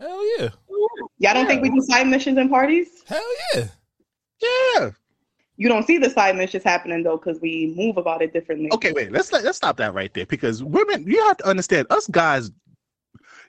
[0.00, 0.48] Hell yeah.
[1.18, 2.88] Y'all don't think we do side missions and parties?
[3.06, 3.22] Hell
[3.54, 3.68] yeah.
[4.40, 4.90] Yeah.
[5.56, 8.70] You don't see the side missions happening though because we move about it differently.
[8.72, 9.10] Okay, wait.
[9.10, 12.52] Let's let's stop that right there because women, you have to understand, us guys,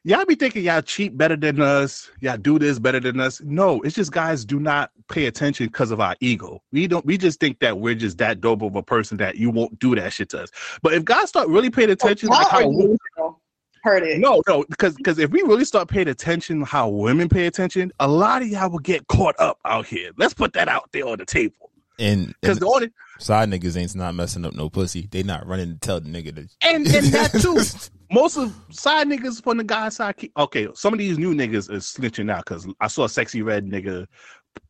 [0.04, 3.42] y'all be thinking y'all cheat better than us, y'all do this better than us.
[3.42, 6.64] No, it's just guys do not pay attention because of our ego.
[6.72, 7.06] We don't.
[7.06, 9.94] We just think that we're just that dope of a person that you won't do
[9.96, 10.50] that shit to us.
[10.82, 13.40] But if guys start really paying attention, like Y'all are how.
[13.84, 14.20] Heard it.
[14.20, 18.08] No, no, because because if we really start paying attention how women pay attention, a
[18.08, 20.12] lot of y'all will get caught up out here.
[20.18, 21.72] Let's put that out there on the table.
[21.98, 25.08] And, Because the only side niggas ain't not messing up no pussy.
[25.12, 26.48] They not running to tell the nigga to.
[26.62, 27.60] and and that too.
[28.12, 30.18] Most of side niggas from the guy side.
[30.18, 33.42] keep- Okay, some of these new niggas is snitching out because I saw a sexy
[33.44, 34.08] red nigga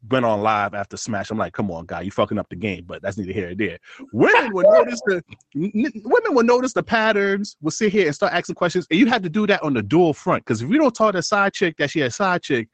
[0.10, 1.32] went on live after Smash.
[1.32, 2.86] I'm like, come on, guy, you fucking up the game.
[2.86, 3.78] But that's neither here nor there.
[4.12, 5.24] Women would notice the
[5.54, 7.58] women would notice the patterns.
[7.62, 9.82] Will sit here and start asking questions, and you have to do that on the
[9.82, 10.46] dual front.
[10.46, 12.70] Because if you don't tell the side chick that she a side chick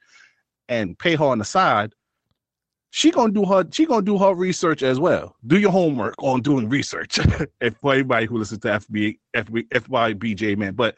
[0.68, 1.92] and pay her on the side,
[2.90, 5.36] she gonna do her she gonna do her research as well.
[5.46, 7.18] Do your homework on doing research.
[7.60, 10.96] if for anybody who listens to FB, FB FYBJ man, but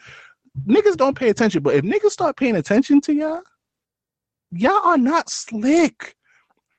[0.66, 1.62] niggas don't pay attention.
[1.62, 3.42] But if niggas start paying attention to y'all,
[4.50, 6.14] y'all are not slick.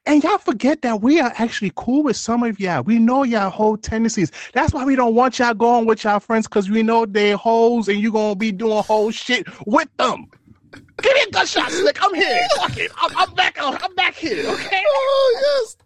[0.05, 2.81] And y'all forget that we are actually cool with some of y'all.
[2.81, 4.31] We know y'all whole tendencies.
[4.53, 7.87] That's why we don't want y'all going with y'all friends because we know they hoes
[7.87, 10.25] and you gonna be doing whole shit with them.
[10.71, 12.01] Give me a gunshot, slick.
[12.01, 12.47] I'm here.
[12.57, 12.91] Fuck it.
[12.97, 13.57] I'm, I'm back.
[13.59, 14.49] I'm back here.
[14.49, 14.83] Okay.
[14.87, 15.77] Oh yes.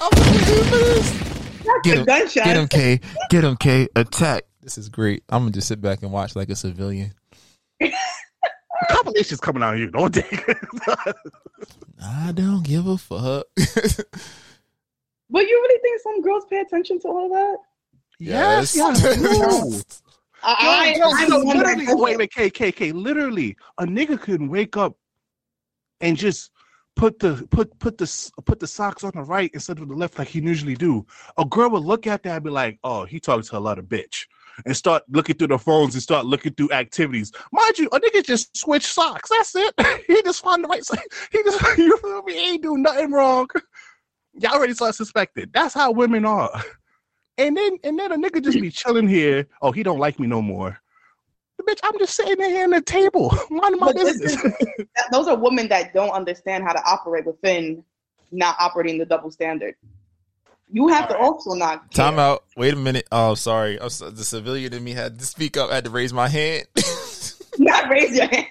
[0.00, 1.26] I'm here for this.
[1.82, 2.44] Get a him, gunshot.
[2.44, 3.00] get him, K.
[3.30, 3.88] Get him, K.
[3.94, 4.44] Attack.
[4.62, 5.22] This is great.
[5.28, 7.12] I'm gonna just sit back and watch like a civilian.
[8.90, 10.24] Compilations coming out here, don't they?
[12.02, 13.46] I don't give a fuck.
[15.28, 17.56] But you really think some girls pay attention to all that?
[18.20, 19.00] yes, Yes.
[19.02, 19.20] yes.
[19.20, 19.80] no.
[20.42, 22.92] I, Yo, yo, I, I'm literally, wait, wait, K, K, K.
[22.92, 24.96] Literally, a nigga can wake up
[26.00, 26.52] and just
[26.94, 30.18] put the put put the put the socks on the right instead of the left,
[30.18, 31.04] like he usually do.
[31.38, 33.78] A girl would look at that and be like, "Oh, he talks to a lot
[33.80, 34.26] of bitch,"
[34.64, 37.32] and start looking through the phones and start looking through activities.
[37.52, 39.30] Mind you, a nigga just switch socks.
[39.30, 39.74] That's it.
[40.06, 40.98] he just find the right side.
[41.32, 42.34] He just you feel me?
[42.34, 43.48] He ain't do nothing wrong.
[44.34, 45.46] Y'all already start suspecting.
[45.52, 46.62] That's how women are.
[47.38, 49.46] And then and then a nigga just be chilling here.
[49.60, 50.78] Oh, he don't like me no more.
[51.68, 53.34] Bitch, I'm just sitting here in the table.
[53.50, 54.34] Minding my But business.
[54.44, 54.52] is-
[55.10, 57.82] those are women that don't understand how to operate within
[58.30, 59.74] not operating the double standard.
[60.70, 62.44] You have to also not Time out.
[62.56, 63.06] Wait a minute.
[63.12, 63.80] Oh, sorry.
[63.80, 65.70] I'm so- the civilian in me had to speak up.
[65.70, 66.66] I had to raise my hand.
[67.58, 68.46] not raise your hand.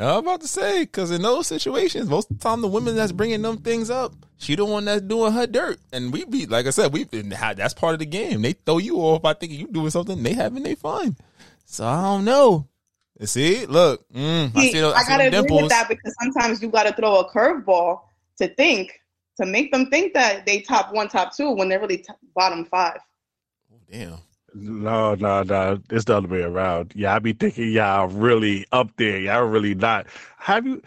[0.00, 3.10] I'm about to say because in those situations, most of the time the women that's
[3.10, 6.66] bringing them things up, she the one that's doing her dirt, and we be like
[6.66, 8.42] I said, we've been that's part of the game.
[8.42, 11.16] They throw you off by thinking you doing something, they having they fun.
[11.64, 12.68] So I don't know.
[13.24, 15.88] See, look, mm, I See, see those, I I see gotta them agree with that
[15.88, 18.02] because sometimes you gotta throw a curveball
[18.36, 19.00] to think
[19.40, 22.64] to make them think that they top one, top two when they're really t- bottom
[22.64, 22.98] five.
[23.72, 24.18] Oh, damn.
[24.54, 25.78] No, no, no.
[25.90, 26.92] It's the other way around.
[26.94, 29.18] Yeah, I be thinking y'all really up there.
[29.20, 30.06] Y'all really not.
[30.38, 30.82] Have you?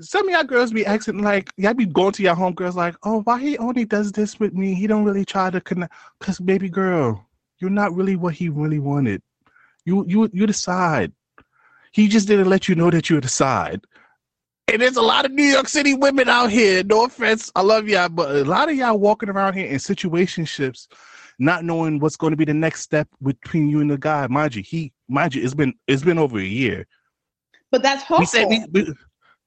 [0.00, 2.94] Some of y'all girls be acting like y'all be going to your home girls like,
[3.02, 4.74] oh, why he only does this with me?
[4.74, 5.92] He don't really try to connect.
[6.20, 7.26] Cause baby girl,
[7.58, 9.20] you're not really what he really wanted.
[9.84, 11.12] You, you, you decide.
[11.90, 13.80] He just didn't let you know that you're the side.
[14.70, 16.84] And there's a lot of New York City women out here.
[16.84, 20.88] No offense, I love y'all, but a lot of y'all walking around here in situationships,
[21.38, 24.26] not knowing what's going to be the next step between you and the guy.
[24.26, 26.86] Mind you, he, mind you, it's been it's been over a year.
[27.70, 28.48] But that's her We fault.
[28.72, 28.94] we, we-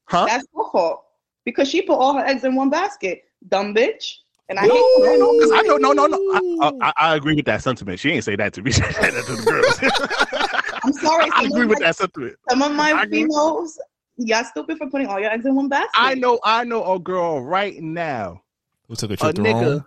[0.06, 0.26] huh?
[0.26, 1.04] That's her fault
[1.46, 3.24] because she put all her eggs in one basket.
[3.48, 4.14] Dumb bitch.
[4.50, 5.20] And I no, hate no, that.
[5.20, 6.18] no, 'cause I know, no, no, no.
[6.62, 8.00] I, I, I agree with that sentiment.
[8.00, 8.72] She ain't say that to me.
[8.74, 10.80] She said that to the girls.
[10.84, 11.30] I'm sorry.
[11.36, 12.36] I agree with my- that sentiment.
[12.50, 13.80] Some of my females,
[14.18, 15.90] y'all stupid for putting all your eggs in one basket.
[15.94, 18.42] I know, I know a girl right now.
[18.88, 19.62] Who took a A trip to nigga.
[19.62, 19.86] Rome?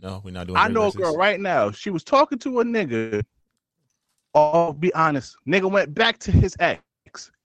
[0.00, 0.56] No, we're not doing.
[0.58, 1.70] I know a girl right now.
[1.70, 3.22] She was talking to a nigga.
[4.34, 5.36] Oh, be honest.
[5.46, 6.80] Nigga went back to his ex.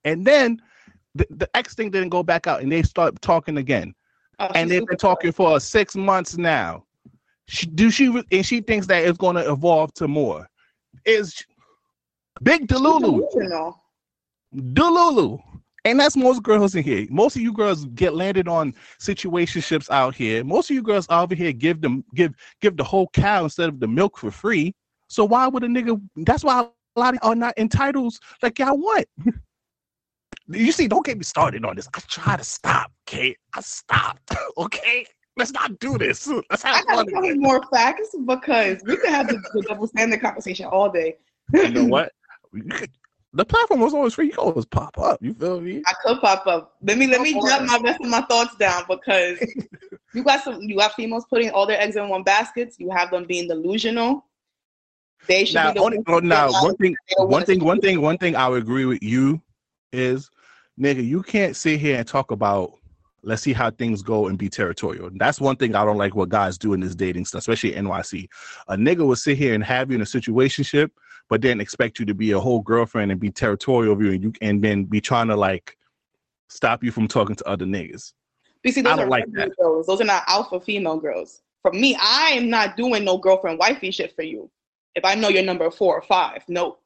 [0.06, 0.62] And then
[1.16, 3.94] the, the ex thing didn't go back out and they start talking again.
[4.40, 6.86] Oh, and they've been talking for six months now.
[7.48, 10.50] She, do she and she thinks that it's going to evolve to more.
[11.06, 11.44] Is
[12.44, 13.32] Big Delulu.
[13.32, 13.84] delusional.
[14.56, 15.42] Delulu.
[15.86, 17.08] And that's most girls in here.
[17.10, 20.44] Most of you girls get landed on situationships out here.
[20.44, 23.80] Most of you girls over here give them give give the whole cow instead of
[23.80, 24.74] the milk for free.
[25.08, 26.02] So why would a nigga?
[26.18, 29.08] That's why a lot of are not entitled like y'all want.
[30.52, 31.88] You see, don't get me started on this.
[31.94, 33.36] I try to stop, okay?
[33.54, 35.06] I stopped, okay?
[35.38, 36.28] Let's not do this.
[36.50, 37.14] Let's I have gotta fun.
[37.14, 41.18] tell you more facts because we could have the, the double standard conversation all day.
[41.54, 42.12] You know what?
[43.32, 44.26] You could- The platform was always free.
[44.28, 45.20] You can always pop up.
[45.22, 45.82] You feel me?
[45.86, 46.76] I could pop up.
[46.82, 49.40] Let me let me jot my rest of my thoughts down because
[50.14, 52.74] you got some you got females putting all their eggs in one basket.
[52.78, 54.26] You have them being delusional.
[55.28, 58.18] They should now, be the only, oh, now one thing, one thing, one thing, one
[58.18, 58.36] thing.
[58.36, 59.42] I would agree with you
[59.92, 60.30] is,
[60.80, 62.74] nigga, you can't sit here and talk about.
[63.22, 65.10] Let's see how things go and be territorial.
[65.14, 68.30] That's one thing I don't like what guys do in this dating stuff, especially NYC.
[68.70, 70.90] A nigga will sit here and have you in a situationship,
[71.30, 74.24] but then expect you to be a whole girlfriend and be territorial of you, and
[74.24, 75.78] you and then be trying to like
[76.50, 78.14] stop you from talking to other niggas.
[78.64, 79.88] You see, I those don't are like regular girls.
[79.88, 81.42] Those are not alpha female girls.
[81.62, 84.50] For me, I am not doing no girlfriend wifey shit for you.
[84.96, 86.78] If I know you're number four or five, no.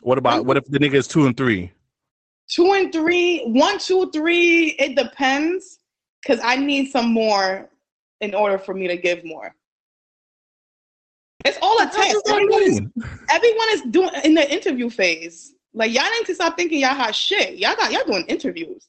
[0.00, 1.72] What about what if the nigga is two and three?
[2.48, 5.78] Two and three, one, two, three, it depends.
[6.26, 7.68] Cause I need some more
[8.20, 9.54] in order for me to give more.
[11.44, 12.80] It's all does that Everyone is,
[13.30, 15.54] everyone is doing in the interview phase.
[15.74, 17.58] Like y'all need to stop thinking y'all hot shit.
[17.58, 18.88] Y'all got y'all doing interviews.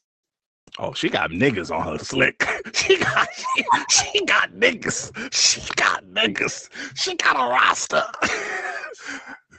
[0.80, 2.45] Oh, she got niggas on her slick.
[2.73, 5.11] She got she, she got niggas.
[5.34, 6.69] She got niggas.
[6.95, 8.03] She got a roster.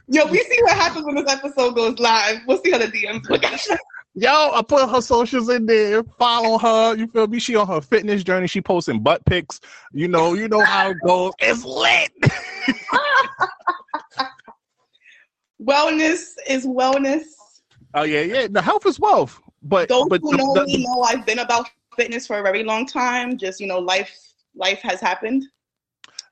[0.09, 2.41] Yo, we see what happens when this episode goes live.
[2.47, 3.43] We'll see how the DMs look.
[4.17, 6.05] Yo, I put her socials in there.
[6.05, 6.95] Follow her.
[6.97, 7.41] You feel me?
[7.41, 8.47] She on her fitness journey.
[8.47, 9.61] She posting butt pics.
[9.93, 11.33] You know, you know how it goes.
[11.41, 12.13] It's lit.
[15.63, 17.25] Wellness is wellness.
[17.95, 18.47] Oh yeah, yeah.
[18.51, 19.41] The health is wealth.
[19.63, 22.43] But Those but who the- know the- me know I've been about fitness for a
[22.43, 23.39] very long time.
[23.39, 24.11] Just you know, life
[24.55, 25.45] life has happened.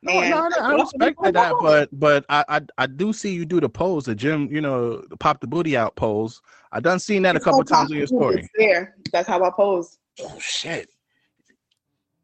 [0.04, 1.60] No, And no, no, I I respect don't that, know.
[1.60, 5.00] but but I, I I do see you do the pose, the gym, you know,
[5.02, 6.40] the pop the booty out pose.
[6.73, 8.40] I done seen that a couple times in your story.
[8.40, 8.97] It's there.
[9.12, 9.99] That's how I pose.
[10.20, 10.89] Oh shit!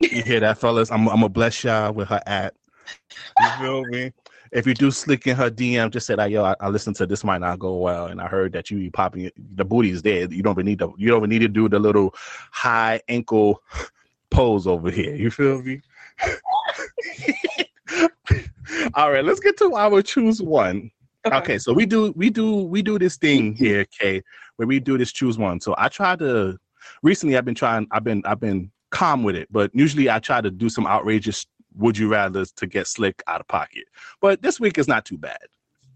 [0.01, 0.91] You hear that, fellas?
[0.91, 2.55] I'm I'm gonna bless y'all with her at.
[3.39, 4.13] You feel me?
[4.51, 7.07] If you do slick in her DM, just say that yo, I, I listened to
[7.07, 10.01] this might not go well, and I heard that you be popping the booty is
[10.01, 10.33] there.
[10.33, 12.15] You don't even need to you don't even need to do the little
[12.51, 13.63] high ankle
[14.31, 15.15] pose over here.
[15.15, 15.83] You feel me?
[18.95, 20.91] All right, let's get to our choose one.
[21.33, 21.59] Okay.
[21.59, 24.23] so we do we do we do this thing here, Kay,
[24.57, 25.61] where we do this choose one.
[25.61, 26.59] So I try to
[27.03, 29.49] recently I've been trying I've been I've been calm with it.
[29.51, 31.47] But usually I try to do some outrageous
[31.77, 33.85] would you rather to get slick out of pocket.
[34.21, 35.39] But this week is not too bad.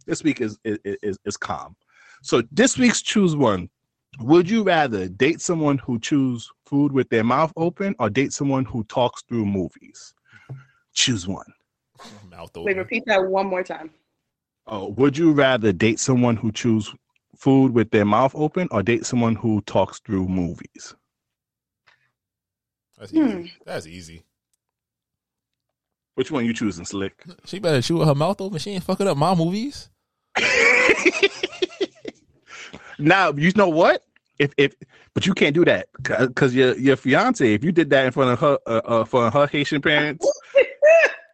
[0.07, 1.77] This week is is is, is calm.
[2.23, 3.69] So this week's choose one.
[4.21, 8.65] Would you rather date someone who chews food with their mouth open or date someone
[8.65, 10.15] who talks through movies?
[10.93, 11.47] Choose one.
[12.31, 12.65] Mouth open.
[12.65, 13.91] Wait, repeat that one more time.
[14.67, 16.95] Oh, would you rather date someone who chews
[17.37, 20.95] food with their mouth open or date someone who talks through movies?
[22.99, 23.41] That's Hmm.
[23.41, 23.53] easy.
[23.67, 24.23] That's easy.
[26.15, 27.25] Which one you choosing, Slick?
[27.47, 28.59] She better chew with her mouth open.
[28.59, 29.91] She ain't fucking up my movies.
[32.99, 34.05] Now you know what?
[34.39, 34.75] If if
[35.15, 37.53] but you can't do that because your your fiance.
[37.55, 40.27] If you did that in front of her uh, uh for her Haitian parents,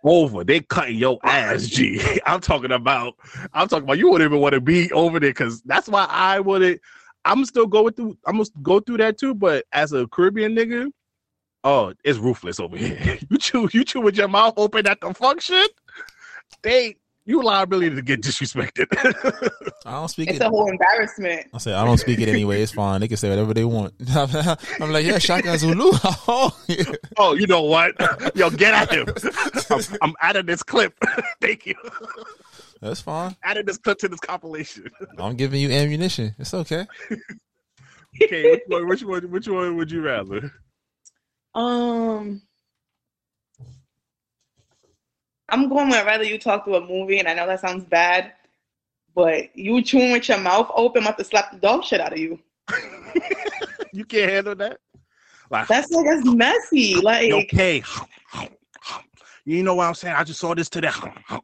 [0.05, 1.67] over they cutting your ass.
[1.67, 2.01] G.
[2.27, 3.15] I'm talking about.
[3.53, 3.99] I'm talking about.
[3.99, 6.81] You wouldn't even want to be over there because that's why I wouldn't.
[7.25, 8.17] I'm still going through.
[8.27, 9.35] I'm gonna go through that too.
[9.35, 10.91] But as a Caribbean nigga,
[11.65, 13.19] oh, it's ruthless over here.
[13.31, 13.69] You chew.
[13.73, 15.67] You chew with your mouth open at the function.
[16.63, 16.97] They
[17.29, 18.87] you liability to get disrespected.
[19.87, 20.43] I don't speak It's it.
[20.43, 21.47] a whole embarrassment.
[21.53, 22.63] I say I don't speak it anyway.
[22.63, 23.03] It's fine.
[23.03, 23.93] They can say whatever they want.
[24.81, 25.91] I'm like, yeah, Shaka Zulu.
[27.19, 27.95] oh, you know what?
[28.35, 29.07] Yo, get at him.
[29.71, 30.95] I'm, I'm out of this clip.
[31.43, 31.75] Thank you.
[32.81, 33.37] That's fine.
[33.43, 34.89] Added this clip to this compilation.
[35.19, 36.35] I'm giving you ammunition.
[36.39, 36.87] It's okay.
[38.23, 39.31] Okay, which one, which one?
[39.31, 40.51] Which one would you rather?
[41.55, 42.41] Um,
[45.49, 48.33] I'm going with rather you talk through a movie, and I know that sounds bad,
[49.15, 52.13] but you chewing with your mouth open, I'm about to slap the dog shit out
[52.13, 52.39] of you.
[53.93, 54.79] You can't handle that.
[55.51, 56.97] Like, That's like that's messy.
[56.97, 57.83] Like okay.
[59.45, 60.15] You know what I'm saying?
[60.15, 60.91] I just saw this today.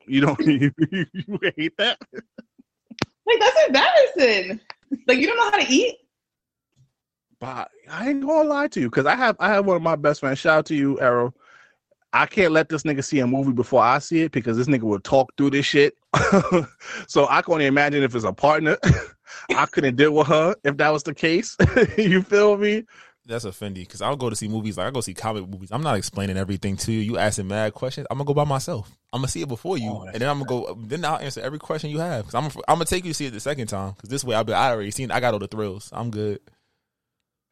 [0.07, 1.99] You know, you, you hate that.
[2.13, 4.61] Like that's embarrassing.
[5.07, 5.97] Like you don't know how to eat.
[7.41, 9.97] But I ain't gonna lie to you because I have I have one of my
[9.97, 10.39] best friends.
[10.39, 11.33] Shout out to you, Arrow.
[12.15, 14.83] I can't let this nigga see a movie before I see it because this nigga
[14.83, 15.97] will talk through this shit.
[17.09, 18.79] so I can only imagine if it's a partner.
[19.51, 21.57] I couldn't deal with her if that was the case.
[21.99, 22.85] you feel me?
[23.27, 25.73] That's offending because I'll go to see movies like I go see comic movies.
[25.73, 27.01] I'm not explaining everything to you.
[27.01, 28.07] You asking mad questions.
[28.11, 28.97] I'm gonna go by myself.
[29.13, 30.79] I'm gonna see it before you, oh, and then I'm gonna go.
[30.79, 33.27] Then I'll answer every question you have because I'm I'm gonna take you to see
[33.27, 35.11] it the second time because this way I'll be I already seen.
[35.11, 35.89] I got all the thrills.
[35.93, 36.41] I'm good.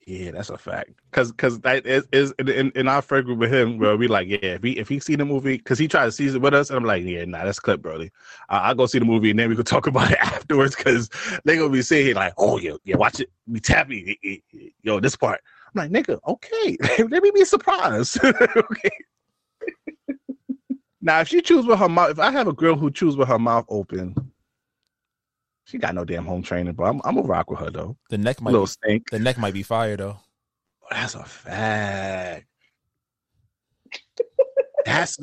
[0.07, 0.91] Yeah, that's a fact.
[1.12, 4.27] Cause, cause that is, is in, in, our friend group with him, where we like,
[4.27, 6.55] yeah, if he if he see the movie, cause he tried to see it with
[6.55, 7.87] us, and I'm like, yeah, nah, that's clip.
[7.87, 8.09] Uh,
[8.49, 11.09] I'll go see the movie, and then we could talk about it afterwards, cause
[11.45, 14.39] they gonna be here like, oh, yeah, yeah, watch it, we tap me, eh,
[14.83, 15.41] yo, this part.
[15.74, 16.77] I'm like, nigga, okay,
[17.09, 18.19] let me be surprised.
[18.24, 18.91] okay.
[21.01, 23.29] now, if she choose with her mouth, if I have a girl who choose with
[23.29, 24.16] her mouth open,
[25.64, 27.97] she got no damn home training, but I'm, I'm gonna rock with her though.
[28.10, 29.10] The neck might Little stink.
[29.10, 30.18] The neck might be fire though.
[30.90, 32.47] That's a fact.
[34.84, 35.16] That's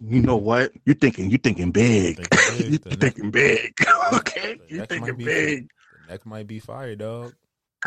[0.00, 1.30] you know what you're thinking.
[1.30, 2.18] You're thinking big.
[2.58, 3.72] you're thinking big.
[4.12, 5.68] okay, you're thinking be- big.
[6.06, 7.34] The neck might be fire, dog.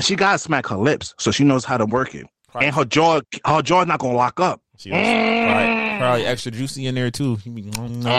[0.01, 2.25] She gotta smack her lips so she knows how to work it,
[2.55, 4.61] and her jaw, her jaw's not gonna lock up.
[4.77, 7.38] She was probably, probably extra juicy in there too.
[7.38, 8.15] Mm.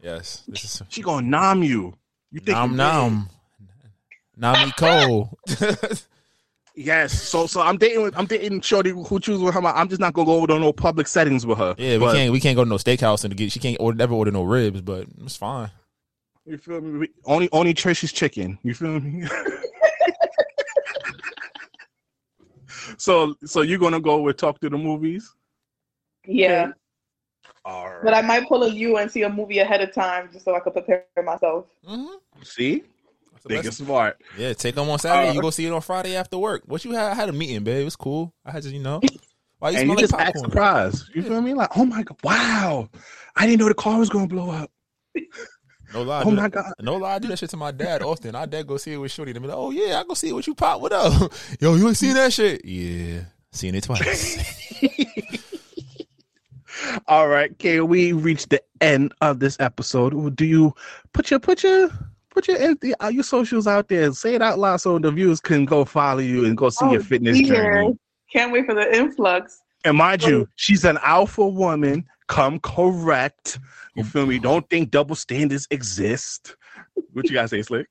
[0.00, 1.94] Yes, this is She gonna nom you.
[2.34, 3.28] You thinking nom nom,
[4.36, 5.38] nami Cole.
[6.76, 7.12] Yes.
[7.22, 9.64] So so I'm dating with I'm dating Shorty who chooses with her.
[9.64, 11.76] I'm just not gonna go over to no public settings with her.
[11.78, 13.96] Yeah, we But- can't we can't go to no steakhouse and get she can't order,
[13.96, 15.70] never order no ribs, but it's fine.
[16.44, 16.98] You feel me?
[16.98, 18.58] We- Only only Tracy's chicken.
[18.64, 19.24] You feel me?
[22.96, 25.32] so so you're gonna go with talk to the movies?
[26.26, 26.72] Yeah.
[27.64, 28.04] All right.
[28.04, 30.54] But I might pull a you and see a movie ahead of time just so
[30.54, 31.66] I could prepare myself.
[32.42, 32.82] See?
[33.46, 34.18] Think it's smart.
[34.38, 35.28] Yeah, take them on Saturday.
[35.30, 36.62] Uh, you go see it on Friday after work.
[36.66, 37.12] What you had?
[37.12, 37.82] I had a meeting, babe.
[37.82, 38.32] It was cool.
[38.44, 39.00] I had just you know.
[39.58, 40.44] Why you and smell you like just act popcorn?
[40.50, 41.04] surprised.
[41.14, 41.52] You feel me?
[41.52, 42.88] Like, oh my god, wow.
[43.36, 44.70] I didn't know the car was gonna blow up.
[45.92, 46.20] No lie.
[46.20, 46.72] I Oh do my that- God.
[46.80, 47.14] No lie.
[47.16, 48.34] I do that shit to my dad often.
[48.34, 49.32] Our dad go see it with Shorty.
[49.32, 50.80] And be like, oh yeah, I go see it with you, pop.
[50.80, 51.30] What up?
[51.60, 52.64] Yo, you ain't seen that shit?
[52.64, 54.80] Yeah, seen it twice.
[57.08, 60.36] All right, okay, we reached the end of this episode.
[60.36, 60.74] Do you
[61.12, 61.90] put your put your
[62.30, 64.04] put your uh, your socials out there?
[64.04, 66.90] And say it out loud so the viewers can go follow you and go see
[66.90, 67.54] your fitness dear.
[67.54, 67.98] journey.
[68.32, 69.60] Can't wait for the influx.
[69.84, 72.06] And mind you, she's an alpha woman.
[72.26, 73.58] Come correct.
[73.94, 74.38] You feel me?
[74.38, 76.56] Don't think double standards exist.
[77.12, 77.86] What you guys say, Slick?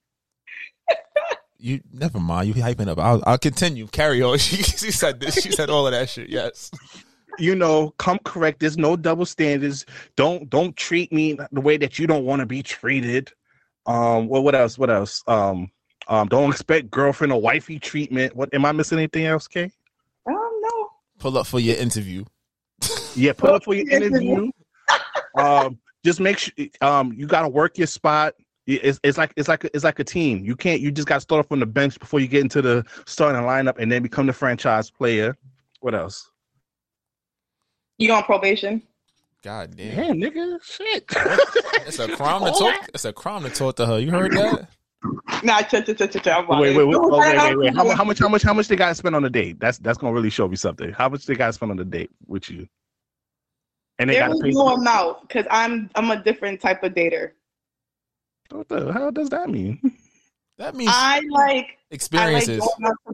[1.58, 2.48] you never mind.
[2.48, 2.98] You hyping up.
[3.00, 3.88] I'll, I'll continue.
[3.88, 4.40] Carry on.
[4.40, 5.36] She, she said this.
[5.42, 6.30] She said all of that shit.
[6.30, 6.72] Yes.
[7.40, 8.60] You know, come correct.
[8.60, 9.86] There's no double standards.
[10.16, 13.32] Don't don't treat me the way that you don't want to be treated.
[13.86, 14.78] Um, well, what else?
[14.78, 15.24] What else?
[15.28, 15.72] Um,
[16.08, 18.36] um, don't expect girlfriend or wifey treatment.
[18.36, 18.98] What am I missing?
[19.00, 19.72] Anything else, Kay?
[20.28, 20.90] Um, no.
[21.20, 22.26] Pull up for your interview.
[23.16, 24.52] Yeah, pull up for your interview.
[25.38, 28.34] um, just make sure um you got to work your spot.
[28.66, 30.46] It's, it's like it's like it's like a team.
[30.46, 30.82] You can't.
[30.82, 33.42] You just got to start off from the bench before you get into the starting
[33.42, 35.36] lineup, and then become the franchise player.
[35.82, 36.30] What else?
[37.98, 38.82] You on probation?
[39.44, 39.96] God damn.
[39.96, 41.06] Damn, nigga, shit.
[41.86, 42.90] It's a crime to talk.
[42.94, 44.00] It's a crime to talk to her.
[44.00, 44.70] You heard that?
[45.44, 46.28] Nah, ch ch ch ch ch.
[46.28, 47.76] I'm Wait, wait, wait, oh, wait, wait, wait.
[47.76, 48.20] How, how much?
[48.20, 48.42] How much?
[48.42, 49.60] How much they got to spend on a date?
[49.60, 50.94] That's that's gonna really show me something.
[50.94, 52.68] How much they got to spend on a date with you?
[54.00, 54.52] And they There got to was pay.
[54.52, 57.32] no amount because I'm I'm a different type of dater.
[58.50, 59.80] What the hell does that mean?
[60.58, 62.62] That means I like experiences.
[62.62, 63.14] I like, going out to,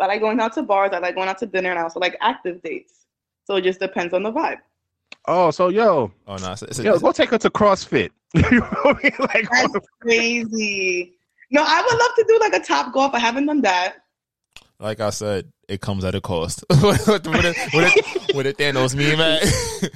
[0.00, 0.90] I like going out to bars.
[0.92, 3.03] I like going out to dinner, and I also like active dates.
[3.44, 4.58] So it just depends on the vibe.
[5.26, 8.10] Oh, so yo, oh no, it's a, it's a- yo, go take her to CrossFit.
[8.34, 9.12] you know what I mean?
[9.20, 11.14] Like, That's crazy.
[11.50, 13.14] No, I would love to do like a Topgolf.
[13.14, 13.96] I haven't done that.
[14.80, 16.64] like I said, it comes at a cost.
[16.70, 17.26] with, with, it,
[17.72, 19.40] with, it, with it Thanos meme, man.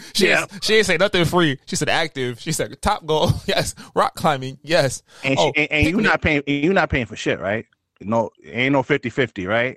[0.14, 0.42] she Yeah.
[0.42, 1.58] ain't- she ain't say nothing free.
[1.66, 2.40] She said active.
[2.40, 3.44] She said Topgolf.
[3.48, 3.74] Yes.
[3.94, 4.58] Rock climbing.
[4.62, 5.02] Yes.
[5.24, 6.04] and, oh, she, and, and you picnic.
[6.10, 6.42] not paying.
[6.46, 7.66] You're not paying for shit, right?
[8.00, 9.76] No, ain't no 50-50, right?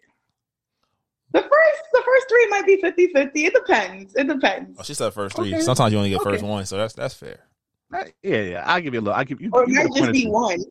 [1.33, 3.31] The first the first three might be 50-50.
[3.35, 4.15] It depends.
[4.15, 4.77] It depends.
[4.79, 5.53] Oh, she said first three.
[5.53, 5.61] Okay.
[5.61, 7.39] Sometimes you only get first one, so that's that's fair.
[7.93, 8.63] Uh, Yeah, yeah.
[8.65, 9.17] I'll give you a little.
[9.17, 9.49] I'll give you.
[9.53, 10.63] Or it you might just be one.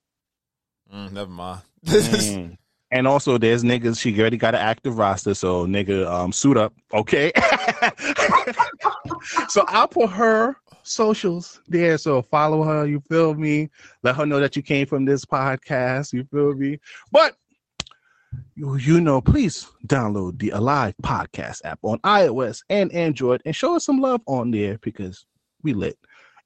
[0.92, 1.60] Mm, never mind.
[1.86, 2.56] Mm.
[2.92, 4.00] And also, there's niggas.
[4.00, 7.30] She already got an active roster, so nigga, um, suit up, okay?
[9.48, 11.98] so I'll put her socials there.
[11.98, 12.86] So follow her.
[12.86, 13.70] You feel me?
[14.02, 16.12] Let her know that you came from this podcast.
[16.12, 16.80] You feel me?
[17.12, 17.36] But
[18.54, 23.86] you, know, please download the Alive Podcast app on iOS and Android and show us
[23.86, 25.26] some love on there because
[25.62, 25.98] we lit.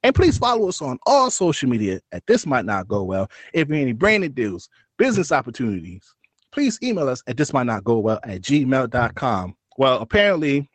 [0.03, 3.29] And please follow us on all social media at This Might Not Go Well.
[3.53, 6.15] If you any branding deals, business opportunities,
[6.51, 9.55] please email us at this might not go well at gmail.com.
[9.77, 10.69] Well, apparently,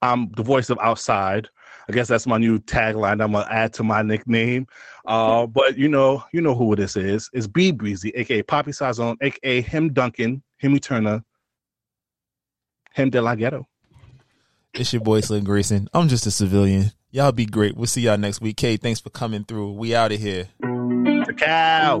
[0.00, 1.48] I'm the voice of outside.
[1.92, 3.22] I guess that's my new tagline.
[3.22, 4.66] I'm gonna add to my nickname.
[5.04, 7.28] Uh, but you know, you know who this is.
[7.34, 11.22] It's B Brezzy, aka Poppy Sazon, aka Him Duncan, Himmy Turner,
[12.94, 13.68] Him De La Ghetto.
[14.72, 15.90] It's your boy Slick Grayson.
[15.92, 16.92] I'm just a civilian.
[17.10, 17.76] Y'all be great.
[17.76, 18.56] We'll see y'all next week.
[18.56, 19.72] Kay, thanks for coming through.
[19.72, 20.48] We out of here.
[20.62, 22.00] The cow.